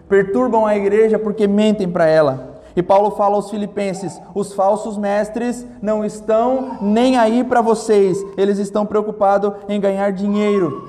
perturbam 0.10 0.66
a 0.66 0.76
igreja 0.76 1.20
porque 1.20 1.48
mentem 1.48 1.88
para 1.88 2.08
ela. 2.08 2.59
E 2.80 2.82
Paulo 2.82 3.12
fala 3.12 3.36
aos 3.36 3.50
filipenses: 3.50 4.22
os 4.34 4.54
falsos 4.54 4.98
mestres 4.98 5.68
não 5.82 6.06
estão 6.06 6.78
nem 6.80 7.18
aí 7.18 7.44
para 7.44 7.60
vocês, 7.60 8.26
eles 8.38 8.58
estão 8.58 8.86
preocupados 8.86 9.52
em 9.68 9.82
ganhar 9.82 10.14
dinheiro. 10.14 10.88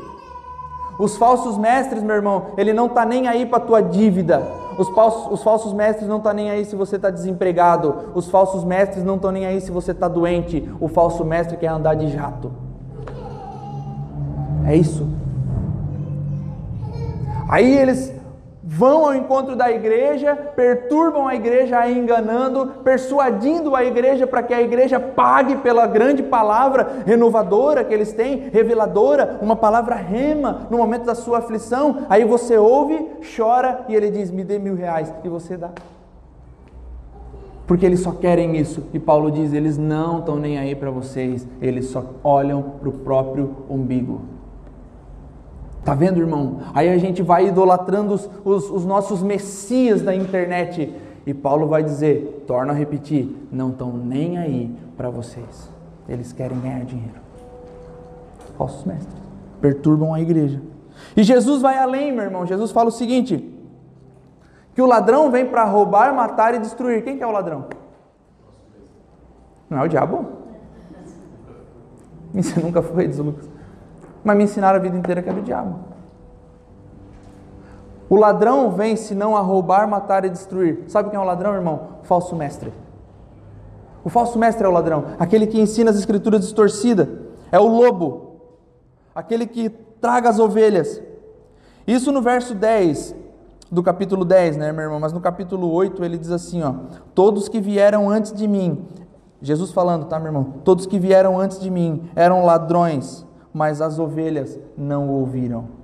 Os 1.00 1.16
falsos 1.16 1.58
mestres, 1.58 2.00
meu 2.00 2.14
irmão, 2.14 2.52
ele 2.56 2.72
não 2.72 2.86
está 2.86 3.04
nem 3.04 3.26
aí 3.26 3.44
para 3.44 3.58
a 3.58 3.66
tua 3.66 3.80
dívida. 3.82 4.40
Os 4.78 4.88
falsos, 4.90 5.32
os 5.32 5.42
falsos 5.42 5.72
mestres 5.72 6.08
não 6.08 6.18
estão 6.18 6.30
tá 6.30 6.36
nem 6.36 6.48
aí 6.48 6.64
se 6.64 6.76
você 6.76 6.94
está 6.94 7.10
desempregado. 7.10 8.12
Os 8.14 8.28
falsos 8.30 8.62
mestres 8.62 9.02
não 9.02 9.16
estão 9.16 9.32
nem 9.32 9.44
aí 9.44 9.60
se 9.60 9.72
você 9.72 9.90
está 9.90 10.06
doente. 10.06 10.72
O 10.78 10.86
falso 10.86 11.24
mestre 11.24 11.56
quer 11.56 11.68
andar 11.68 11.94
de 11.94 12.06
jato. 12.06 12.52
É 14.64 14.76
isso. 14.76 15.08
Aí 17.48 17.76
eles 17.76 18.19
vão 18.72 19.04
ao 19.04 19.16
encontro 19.16 19.56
da 19.56 19.68
igreja, 19.68 20.36
perturbam 20.36 21.26
a 21.26 21.34
igreja 21.34 21.76
a 21.76 21.90
enganando, 21.90 22.66
persuadindo 22.84 23.74
a 23.74 23.84
igreja 23.84 24.28
para 24.28 24.44
que 24.44 24.54
a 24.54 24.62
igreja 24.62 25.00
pague 25.00 25.56
pela 25.56 25.88
grande 25.88 26.22
palavra 26.22 27.02
renovadora 27.04 27.82
que 27.82 27.92
eles 27.92 28.12
têm, 28.12 28.48
reveladora, 28.52 29.40
uma 29.42 29.56
palavra 29.56 29.96
rema 29.96 30.68
no 30.70 30.78
momento 30.78 31.04
da 31.04 31.16
sua 31.16 31.38
aflição. 31.38 32.06
Aí 32.08 32.24
você 32.24 32.56
ouve, 32.56 33.08
chora 33.36 33.84
e 33.88 33.96
ele 33.96 34.08
diz: 34.08 34.30
Me 34.30 34.44
dê 34.44 34.56
mil 34.56 34.76
reais, 34.76 35.12
e 35.24 35.28
você 35.28 35.56
dá. 35.56 35.70
Porque 37.66 37.84
eles 37.84 38.00
só 38.00 38.12
querem 38.12 38.56
isso. 38.56 38.84
E 38.94 39.00
Paulo 39.00 39.32
diz: 39.32 39.52
eles 39.52 39.76
não 39.76 40.20
estão 40.20 40.36
nem 40.36 40.58
aí 40.58 40.76
para 40.76 40.92
vocês, 40.92 41.44
eles 41.60 41.86
só 41.86 42.04
olham 42.22 42.62
para 42.78 42.88
o 42.88 42.92
próprio 42.92 43.64
umbigo. 43.68 44.39
Tá 45.84 45.94
vendo, 45.94 46.18
irmão? 46.20 46.60
Aí 46.74 46.88
a 46.88 46.98
gente 46.98 47.22
vai 47.22 47.48
idolatrando 47.48 48.14
os, 48.14 48.30
os, 48.44 48.70
os 48.70 48.84
nossos 48.84 49.22
messias 49.22 50.02
da 50.02 50.14
internet. 50.14 50.94
E 51.26 51.32
Paulo 51.32 51.66
vai 51.66 51.82
dizer, 51.82 52.44
torna 52.46 52.72
a 52.72 52.76
repetir, 52.76 53.34
não 53.50 53.70
estão 53.70 53.92
nem 53.92 54.38
aí 54.38 54.74
para 54.96 55.10
vocês. 55.10 55.70
Eles 56.08 56.32
querem 56.32 56.58
ganhar 56.60 56.84
dinheiro. 56.84 57.20
Falsos 58.58 58.84
mestres. 58.84 59.16
Perturbam 59.60 60.12
a 60.12 60.20
igreja. 60.20 60.60
E 61.16 61.22
Jesus 61.22 61.62
vai 61.62 61.78
além, 61.78 62.12
meu 62.12 62.24
irmão. 62.24 62.46
Jesus 62.46 62.72
fala 62.72 62.88
o 62.88 62.92
seguinte: 62.92 63.56
que 64.74 64.82
o 64.82 64.86
ladrão 64.86 65.30
vem 65.30 65.46
para 65.46 65.64
roubar, 65.64 66.14
matar 66.14 66.54
e 66.54 66.58
destruir. 66.58 67.04
Quem 67.04 67.16
que 67.16 67.22
é 67.22 67.26
o 67.26 67.30
ladrão? 67.30 67.66
Não 69.68 69.78
é 69.78 69.82
o 69.84 69.88
diabo? 69.88 70.26
Você 72.34 72.60
nunca 72.60 72.82
foi, 72.82 73.08
diz 73.08 73.18
Lucas. 73.18 73.48
Mas 74.22 74.36
me 74.36 74.44
ensinaram 74.44 74.78
a 74.78 74.82
vida 74.82 74.96
inteira 74.96 75.22
que 75.22 75.28
era 75.28 75.38
o 75.38 75.42
diabo. 75.42 75.78
O 78.08 78.16
ladrão 78.16 78.70
vem 78.70 78.96
senão 78.96 79.36
a 79.36 79.40
roubar, 79.40 79.86
matar 79.88 80.24
e 80.24 80.28
destruir. 80.28 80.84
Sabe 80.88 81.10
quem 81.10 81.18
é 81.18 81.22
o 81.22 81.24
ladrão, 81.24 81.54
irmão? 81.54 81.80
O 82.02 82.06
falso 82.06 82.34
mestre. 82.34 82.72
O 84.02 84.08
falso 84.08 84.38
mestre 84.38 84.64
é 84.64 84.68
o 84.68 84.72
ladrão, 84.72 85.04
aquele 85.18 85.46
que 85.46 85.60
ensina 85.60 85.90
as 85.90 85.96
escrituras 85.96 86.40
distorcidas. 86.40 87.06
É 87.52 87.58
o 87.58 87.66
lobo, 87.66 88.40
aquele 89.14 89.46
que 89.46 89.68
traga 89.68 90.28
as 90.28 90.38
ovelhas. 90.38 91.02
Isso 91.86 92.10
no 92.10 92.22
verso 92.22 92.54
10 92.54 93.14
do 93.70 93.82
capítulo 93.82 94.24
10, 94.24 94.56
né, 94.56 94.72
meu 94.72 94.84
irmão? 94.84 94.98
Mas 94.98 95.12
no 95.12 95.20
capítulo 95.20 95.70
8 95.70 96.04
ele 96.04 96.18
diz 96.18 96.30
assim, 96.30 96.62
ó: 96.62 96.74
Todos 97.14 97.48
que 97.48 97.60
vieram 97.60 98.08
antes 98.08 98.32
de 98.32 98.48
mim, 98.48 98.86
Jesus 99.40 99.70
falando, 99.70 100.06
tá, 100.06 100.18
meu 100.18 100.28
irmão? 100.28 100.54
Todos 100.64 100.86
que 100.86 100.98
vieram 100.98 101.38
antes 101.38 101.60
de 101.60 101.70
mim 101.70 102.08
eram 102.16 102.44
ladrões, 102.44 103.26
mas 103.52 103.80
as 103.80 103.98
ovelhas 103.98 104.58
não 104.76 105.08
ouviram. 105.08 105.80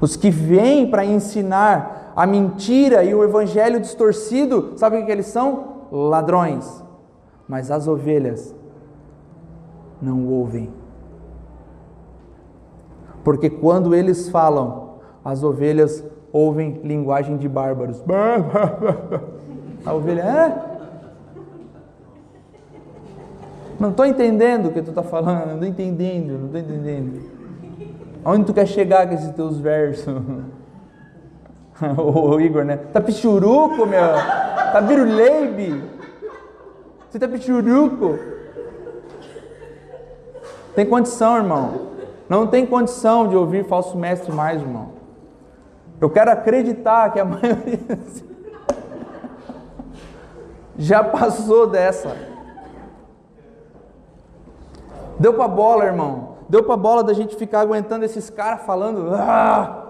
Os 0.00 0.16
que 0.16 0.30
vêm 0.30 0.90
para 0.90 1.04
ensinar 1.04 2.12
a 2.16 2.26
mentira 2.26 3.04
e 3.04 3.14
o 3.14 3.22
evangelho 3.22 3.80
distorcido, 3.80 4.72
sabe 4.76 4.98
o 4.98 5.06
que 5.06 5.12
eles 5.12 5.26
são? 5.26 5.86
Ladrões. 5.90 6.82
Mas 7.46 7.70
as 7.70 7.86
ovelhas 7.86 8.54
não 10.00 10.26
ouvem. 10.26 10.72
Porque 13.22 13.48
quando 13.48 13.94
eles 13.94 14.28
falam, 14.28 14.96
as 15.24 15.42
ovelhas 15.42 16.04
ouvem 16.32 16.80
linguagem 16.82 17.36
de 17.36 17.48
bárbaros. 17.48 18.02
A 19.84 19.92
ovelha, 19.94 20.22
é? 20.22 20.75
Não 23.78 23.90
estou 23.90 24.06
entendendo 24.06 24.66
o 24.66 24.72
que 24.72 24.80
tu 24.80 24.90
está 24.90 25.02
falando, 25.02 25.46
não 25.46 25.54
estou 25.54 25.68
entendendo, 25.68 26.38
não 26.38 26.46
estou 26.46 26.60
entendendo. 26.60 27.20
Onde 28.24 28.44
tu 28.44 28.54
quer 28.54 28.66
chegar 28.66 29.06
com 29.06 29.14
esses 29.14 29.30
teus 29.30 29.58
versos? 29.58 30.14
o 31.98 32.40
Igor, 32.40 32.64
né? 32.64 32.78
Tá 32.92 33.00
pichuruco, 33.00 33.86
meu? 33.86 34.14
Tá 34.72 34.80
biruleibe? 34.80 35.82
Você 37.08 37.18
tá 37.18 37.28
pichuruco? 37.28 38.18
Tem 40.74 40.86
condição, 40.86 41.36
irmão. 41.36 41.86
Não 42.28 42.46
tem 42.46 42.66
condição 42.66 43.28
de 43.28 43.36
ouvir 43.36 43.64
falso 43.64 43.96
mestre 43.96 44.32
mais, 44.32 44.60
irmão. 44.60 44.96
Eu 46.00 46.10
quero 46.10 46.30
acreditar 46.30 47.12
que 47.12 47.20
a 47.20 47.24
maioria 47.24 47.78
já 50.76 51.04
passou 51.04 51.66
dessa. 51.66 52.35
Deu 55.18 55.34
para 55.34 55.48
bola, 55.48 55.84
irmão. 55.84 56.36
Deu 56.48 56.62
para 56.62 56.76
bola 56.76 57.02
da 57.02 57.12
gente 57.12 57.36
ficar 57.36 57.60
aguentando 57.60 58.04
esses 58.04 58.30
caras 58.30 58.62
falando. 58.62 59.10
Ah, 59.14 59.84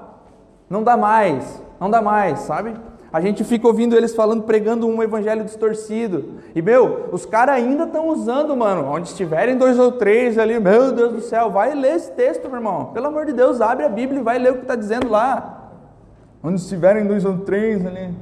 não 0.69 0.83
dá 0.83 0.97
mais, 0.97 1.63
não 1.79 1.91
dá 1.91 2.01
mais, 2.01 2.41
sabe? 2.41 2.75
A 3.13 3.21
gente 3.21 3.45
fica 3.45 3.67
ouvindo 3.67 3.97
eles 3.97 4.15
falando, 4.15 4.43
pregando 4.43 4.87
um 4.87 5.03
evangelho 5.03 5.45
distorcido. 5.45 6.35
E, 6.55 6.61
meu, 6.61 7.09
os 7.13 7.25
caras 7.25 7.55
ainda 7.55 7.85
estão 7.85 8.09
usando, 8.09 8.55
mano. 8.57 8.91
Onde 8.91 9.09
estiverem 9.09 9.57
dois 9.57 9.79
ou 9.79 9.93
três 9.93 10.37
ali, 10.39 10.59
meu 10.59 10.93
Deus 10.93 11.13
do 11.13 11.21
céu, 11.21 11.51
vai 11.51 11.75
ler 11.75 11.97
esse 11.97 12.11
texto, 12.13 12.49
meu 12.49 12.57
irmão. 12.57 12.87
Pelo 12.87 13.07
amor 13.07 13.25
de 13.25 13.33
Deus, 13.33 13.61
abre 13.61 13.85
a 13.85 13.89
Bíblia 13.89 14.21
e 14.21 14.25
vai 14.25 14.39
ler 14.39 14.53
o 14.53 14.57
que 14.57 14.63
está 14.63 14.75
dizendo 14.75 15.09
lá. 15.09 15.71
Onde 16.43 16.61
estiverem 16.61 17.07
dois 17.07 17.25
ou 17.25 17.39
três 17.39 17.87
ali. 17.87 18.13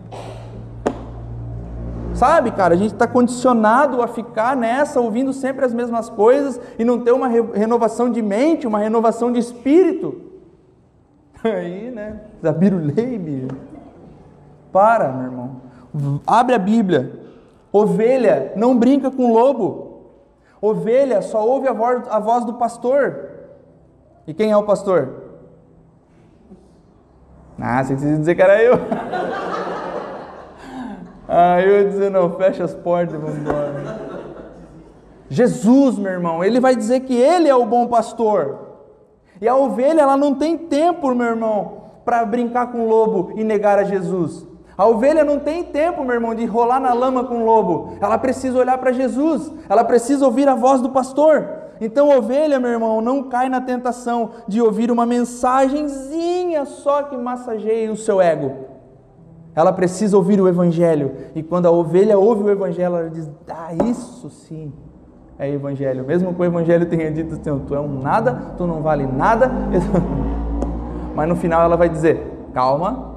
Sabe, 2.14 2.52
cara, 2.52 2.74
a 2.74 2.76
gente 2.76 2.92
está 2.92 3.08
condicionado 3.08 4.00
a 4.00 4.06
ficar 4.06 4.56
nessa, 4.56 5.00
ouvindo 5.00 5.32
sempre 5.32 5.64
as 5.64 5.74
mesmas 5.74 6.08
coisas 6.08 6.60
e 6.78 6.84
não 6.84 7.00
ter 7.00 7.10
uma 7.10 7.26
renovação 7.26 8.08
de 8.08 8.22
mente, 8.22 8.68
uma 8.68 8.78
renovação 8.78 9.32
de 9.32 9.40
espírito. 9.40 10.22
Aí, 11.42 11.90
né? 11.90 12.20
Zabirulei, 12.40 13.18
bicho. 13.18 13.48
Para, 14.72 15.08
meu 15.08 15.24
irmão. 15.24 15.60
Abre 16.24 16.54
a 16.54 16.58
Bíblia. 16.58 17.20
Ovelha 17.72 18.52
não 18.54 18.78
brinca 18.78 19.10
com 19.10 19.32
lobo. 19.32 20.12
Ovelha 20.60 21.20
só 21.20 21.44
ouve 21.44 21.66
a 21.66 21.72
voz, 21.72 22.04
a 22.08 22.20
voz 22.20 22.44
do 22.44 22.54
pastor. 22.54 23.30
E 24.26 24.32
quem 24.32 24.52
é 24.52 24.56
o 24.56 24.62
pastor? 24.62 25.24
Ah, 27.60 27.82
você 27.82 27.94
precisa 27.94 28.18
dizer 28.18 28.34
que 28.36 28.42
era 28.42 28.62
eu. 28.62 28.74
Ah, 31.28 31.60
eu 31.60 31.88
dizer, 31.88 32.10
não, 32.10 32.36
fecha 32.36 32.64
as 32.64 32.74
portas 32.74 33.14
e 33.14 33.18
vamos 33.18 33.38
embora. 33.38 34.14
Jesus, 35.28 35.98
meu 35.98 36.12
irmão, 36.12 36.44
ele 36.44 36.60
vai 36.60 36.76
dizer 36.76 37.00
que 37.00 37.14
ele 37.14 37.48
é 37.48 37.54
o 37.54 37.64
bom 37.64 37.86
pastor. 37.86 38.58
E 39.40 39.48
a 39.48 39.56
ovelha, 39.56 40.02
ela 40.02 40.16
não 40.16 40.34
tem 40.34 40.56
tempo, 40.56 41.14
meu 41.14 41.26
irmão, 41.26 41.84
para 42.04 42.24
brincar 42.24 42.70
com 42.70 42.80
o 42.80 42.88
lobo 42.88 43.32
e 43.34 43.42
negar 43.42 43.78
a 43.78 43.84
Jesus. 43.84 44.46
A 44.76 44.86
ovelha 44.86 45.24
não 45.24 45.38
tem 45.38 45.64
tempo, 45.64 46.04
meu 46.04 46.14
irmão, 46.14 46.34
de 46.34 46.44
rolar 46.44 46.80
na 46.80 46.92
lama 46.92 47.24
com 47.24 47.42
o 47.42 47.44
lobo. 47.44 47.96
Ela 48.00 48.18
precisa 48.18 48.58
olhar 48.58 48.76
para 48.78 48.92
Jesus. 48.92 49.52
Ela 49.68 49.84
precisa 49.84 50.24
ouvir 50.24 50.48
a 50.48 50.54
voz 50.54 50.80
do 50.80 50.90
pastor. 50.90 51.48
Então, 51.80 52.16
ovelha, 52.16 52.60
meu 52.60 52.70
irmão, 52.70 53.00
não 53.00 53.24
cai 53.24 53.48
na 53.48 53.60
tentação 53.60 54.30
de 54.46 54.60
ouvir 54.60 54.90
uma 54.90 55.06
mensagenzinha 55.06 56.64
só 56.64 57.04
que 57.04 57.16
massageie 57.16 57.88
o 57.88 57.96
seu 57.96 58.20
ego. 58.20 58.73
Ela 59.54 59.72
precisa 59.72 60.16
ouvir 60.16 60.40
o 60.40 60.48
Evangelho. 60.48 61.12
E 61.34 61.42
quando 61.42 61.66
a 61.66 61.70
ovelha 61.70 62.18
ouve 62.18 62.42
o 62.42 62.50
Evangelho, 62.50 62.96
ela 62.96 63.10
diz: 63.10 63.30
Ah, 63.48 63.72
isso 63.86 64.28
sim 64.30 64.72
é 65.38 65.50
Evangelho. 65.50 66.04
Mesmo 66.04 66.34
que 66.34 66.40
o 66.40 66.44
Evangelho 66.44 66.86
tenha 66.86 67.10
dito 67.10 67.38
Tu 67.38 67.74
é 67.74 67.80
um 67.80 68.00
nada, 68.00 68.54
tu 68.56 68.66
não 68.66 68.82
vale 68.82 69.06
nada. 69.06 69.50
Mas 71.14 71.28
no 71.28 71.36
final 71.36 71.62
ela 71.62 71.76
vai 71.76 71.88
dizer: 71.88 72.48
calma, 72.52 73.14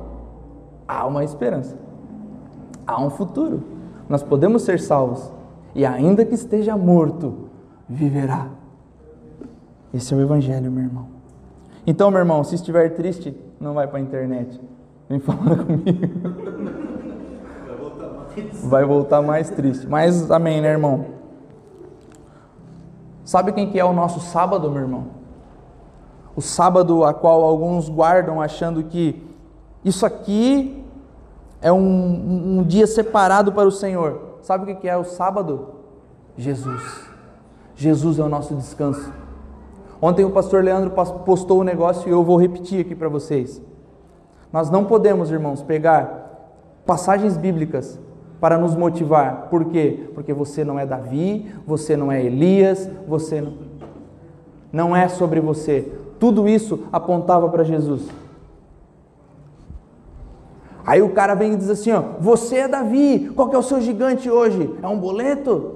há 0.87 1.05
uma 1.05 1.23
esperança, 1.23 1.75
há 2.85 3.01
um 3.01 3.09
futuro. 3.09 3.63
Nós 4.07 4.23
podemos 4.23 4.61
ser 4.61 4.79
salvos 4.79 5.31
e 5.75 5.85
ainda 5.85 6.23
que 6.23 6.33
esteja 6.33 6.77
morto, 6.77 7.49
viverá. 7.89 8.47
Esse 9.93 10.13
é 10.13 10.17
o 10.17 10.21
Evangelho, 10.21 10.71
meu 10.71 10.83
irmão. 10.83 11.07
Então, 11.85 12.11
meu 12.11 12.19
irmão, 12.19 12.43
se 12.43 12.55
estiver 12.55 12.89
triste, 12.89 13.35
não 13.59 13.73
vai 13.73 13.87
para 13.87 13.97
a 13.97 14.01
internet. 14.01 14.59
Vem 15.09 15.19
falar 15.19 15.55
comigo. 15.65 16.57
Vai 18.63 18.85
voltar 18.85 19.21
mais 19.21 19.49
triste. 19.49 19.87
Mas 19.87 20.29
amém, 20.29 20.61
né, 20.61 20.69
irmão? 20.69 21.05
Sabe 23.23 23.51
quem 23.51 23.69
que 23.69 23.79
é 23.79 23.85
o 23.85 23.93
nosso 23.93 24.19
sábado, 24.19 24.69
meu 24.69 24.81
irmão? 24.81 25.07
O 26.35 26.41
sábado 26.41 27.03
a 27.03 27.13
qual 27.13 27.43
alguns 27.43 27.89
guardam 27.89 28.41
achando 28.41 28.83
que 28.83 29.23
isso 29.83 30.05
aqui 30.05 30.83
é 31.61 31.71
um, 31.71 32.59
um 32.59 32.63
dia 32.63 32.85
separado 32.85 33.51
para 33.51 33.67
o 33.67 33.71
Senhor. 33.71 34.37
Sabe 34.41 34.71
o 34.71 34.75
que 34.75 34.87
é 34.87 34.95
o 34.95 35.03
sábado? 35.03 35.69
Jesus. 36.37 37.09
Jesus 37.75 38.19
é 38.19 38.23
o 38.23 38.29
nosso 38.29 38.55
descanso. 38.55 39.11
Ontem 40.01 40.23
o 40.23 40.29
pastor 40.29 40.63
Leandro 40.63 40.91
postou 41.25 41.61
um 41.61 41.63
negócio 41.63 42.07
e 42.07 42.11
eu 42.11 42.23
vou 42.23 42.37
repetir 42.37 42.81
aqui 42.81 42.93
para 42.93 43.09
vocês. 43.09 43.61
Nós 44.51 44.69
não 44.69 44.85
podemos, 44.85 45.31
irmãos, 45.31 45.61
pegar 45.61 46.27
passagens 46.85 47.35
bíblicas 47.35 47.99
para 48.39 48.57
nos 48.57 48.75
motivar. 48.75 49.47
Por 49.49 49.65
quê? 49.65 50.09
Porque 50.13 50.33
você 50.33 50.63
não 50.63 50.79
é 50.79 50.85
Davi, 50.85 51.53
você 51.65 51.97
não 51.97 52.11
é 52.11 52.23
Elias, 52.23 52.89
você 53.07 53.41
não, 53.41 53.53
não 54.71 54.95
é 54.95 55.07
sobre 55.07 55.39
você. 55.39 55.91
Tudo 56.19 56.47
isso 56.47 56.87
apontava 56.91 57.49
para 57.49 57.63
Jesus. 57.63 58.07
Aí 60.85 61.01
o 61.01 61.09
cara 61.09 61.35
vem 61.35 61.53
e 61.53 61.55
diz 61.57 61.69
assim: 61.69 61.91
ó, 61.91 62.01
você 62.19 62.59
é 62.59 62.67
Davi, 62.67 63.31
qual 63.35 63.49
que 63.49 63.55
é 63.55 63.59
o 63.59 63.63
seu 63.63 63.81
gigante 63.81 64.29
hoje? 64.29 64.73
É 64.81 64.87
um 64.87 64.97
boleto? 64.97 65.75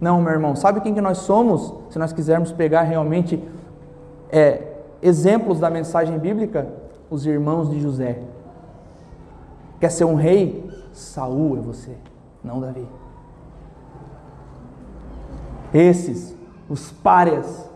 Não, 0.00 0.20
meu 0.20 0.32
irmão, 0.32 0.54
sabe 0.54 0.80
quem 0.80 0.94
que 0.94 1.00
nós 1.00 1.18
somos? 1.18 1.74
Se 1.90 1.98
nós 1.98 2.12
quisermos 2.12 2.52
pegar 2.52 2.82
realmente 2.82 3.42
é, 4.30 4.71
exemplos 5.02 5.58
da 5.58 5.68
mensagem 5.68 6.18
bíblica, 6.18 6.72
os 7.10 7.26
irmãos 7.26 7.70
de 7.70 7.80
José. 7.80 8.22
Quer 9.80 9.90
ser 9.90 10.04
um 10.04 10.14
rei? 10.14 10.70
Saul 10.92 11.58
é 11.58 11.60
você, 11.60 11.96
não 12.44 12.60
Davi. 12.60 12.86
Esses, 15.74 16.36
os 16.68 16.92
párias. 16.92 17.68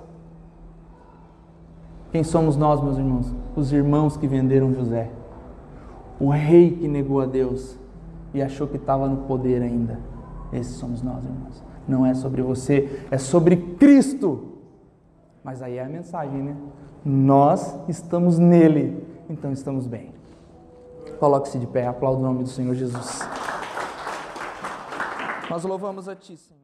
Quem 2.12 2.22
somos 2.22 2.56
nós, 2.56 2.80
meus 2.82 2.98
irmãos? 2.98 3.34
Os 3.56 3.72
irmãos 3.72 4.16
que 4.16 4.26
venderam 4.26 4.72
José. 4.72 5.10
O 6.20 6.30
rei 6.30 6.70
que 6.70 6.86
negou 6.86 7.20
a 7.20 7.26
Deus 7.26 7.76
e 8.32 8.40
achou 8.40 8.66
que 8.66 8.76
estava 8.76 9.08
no 9.08 9.18
poder 9.24 9.62
ainda. 9.62 9.98
Esses 10.52 10.76
somos 10.76 11.02
nós, 11.02 11.24
irmãos 11.24 11.66
não 11.88 12.04
é 12.04 12.14
sobre 12.14 12.42
você, 12.42 13.06
é 13.10 13.18
sobre 13.18 13.56
Cristo. 13.56 14.52
Mas 15.44 15.62
aí 15.62 15.76
é 15.76 15.84
a 15.84 15.88
mensagem, 15.88 16.42
né? 16.42 16.56
Nós 17.04 17.76
estamos 17.88 18.38
nele, 18.38 19.04
então 19.28 19.52
estamos 19.52 19.86
bem. 19.86 20.12
Coloque-se 21.18 21.58
de 21.58 21.66
pé, 21.66 21.86
aplauda 21.86 22.18
o 22.18 22.22
nome 22.22 22.42
do 22.42 22.48
Senhor 22.48 22.74
Jesus. 22.74 23.20
Nós 25.48 25.64
louvamos 25.64 26.08
a 26.08 26.16
Ti, 26.16 26.36
Senhor. 26.36 26.55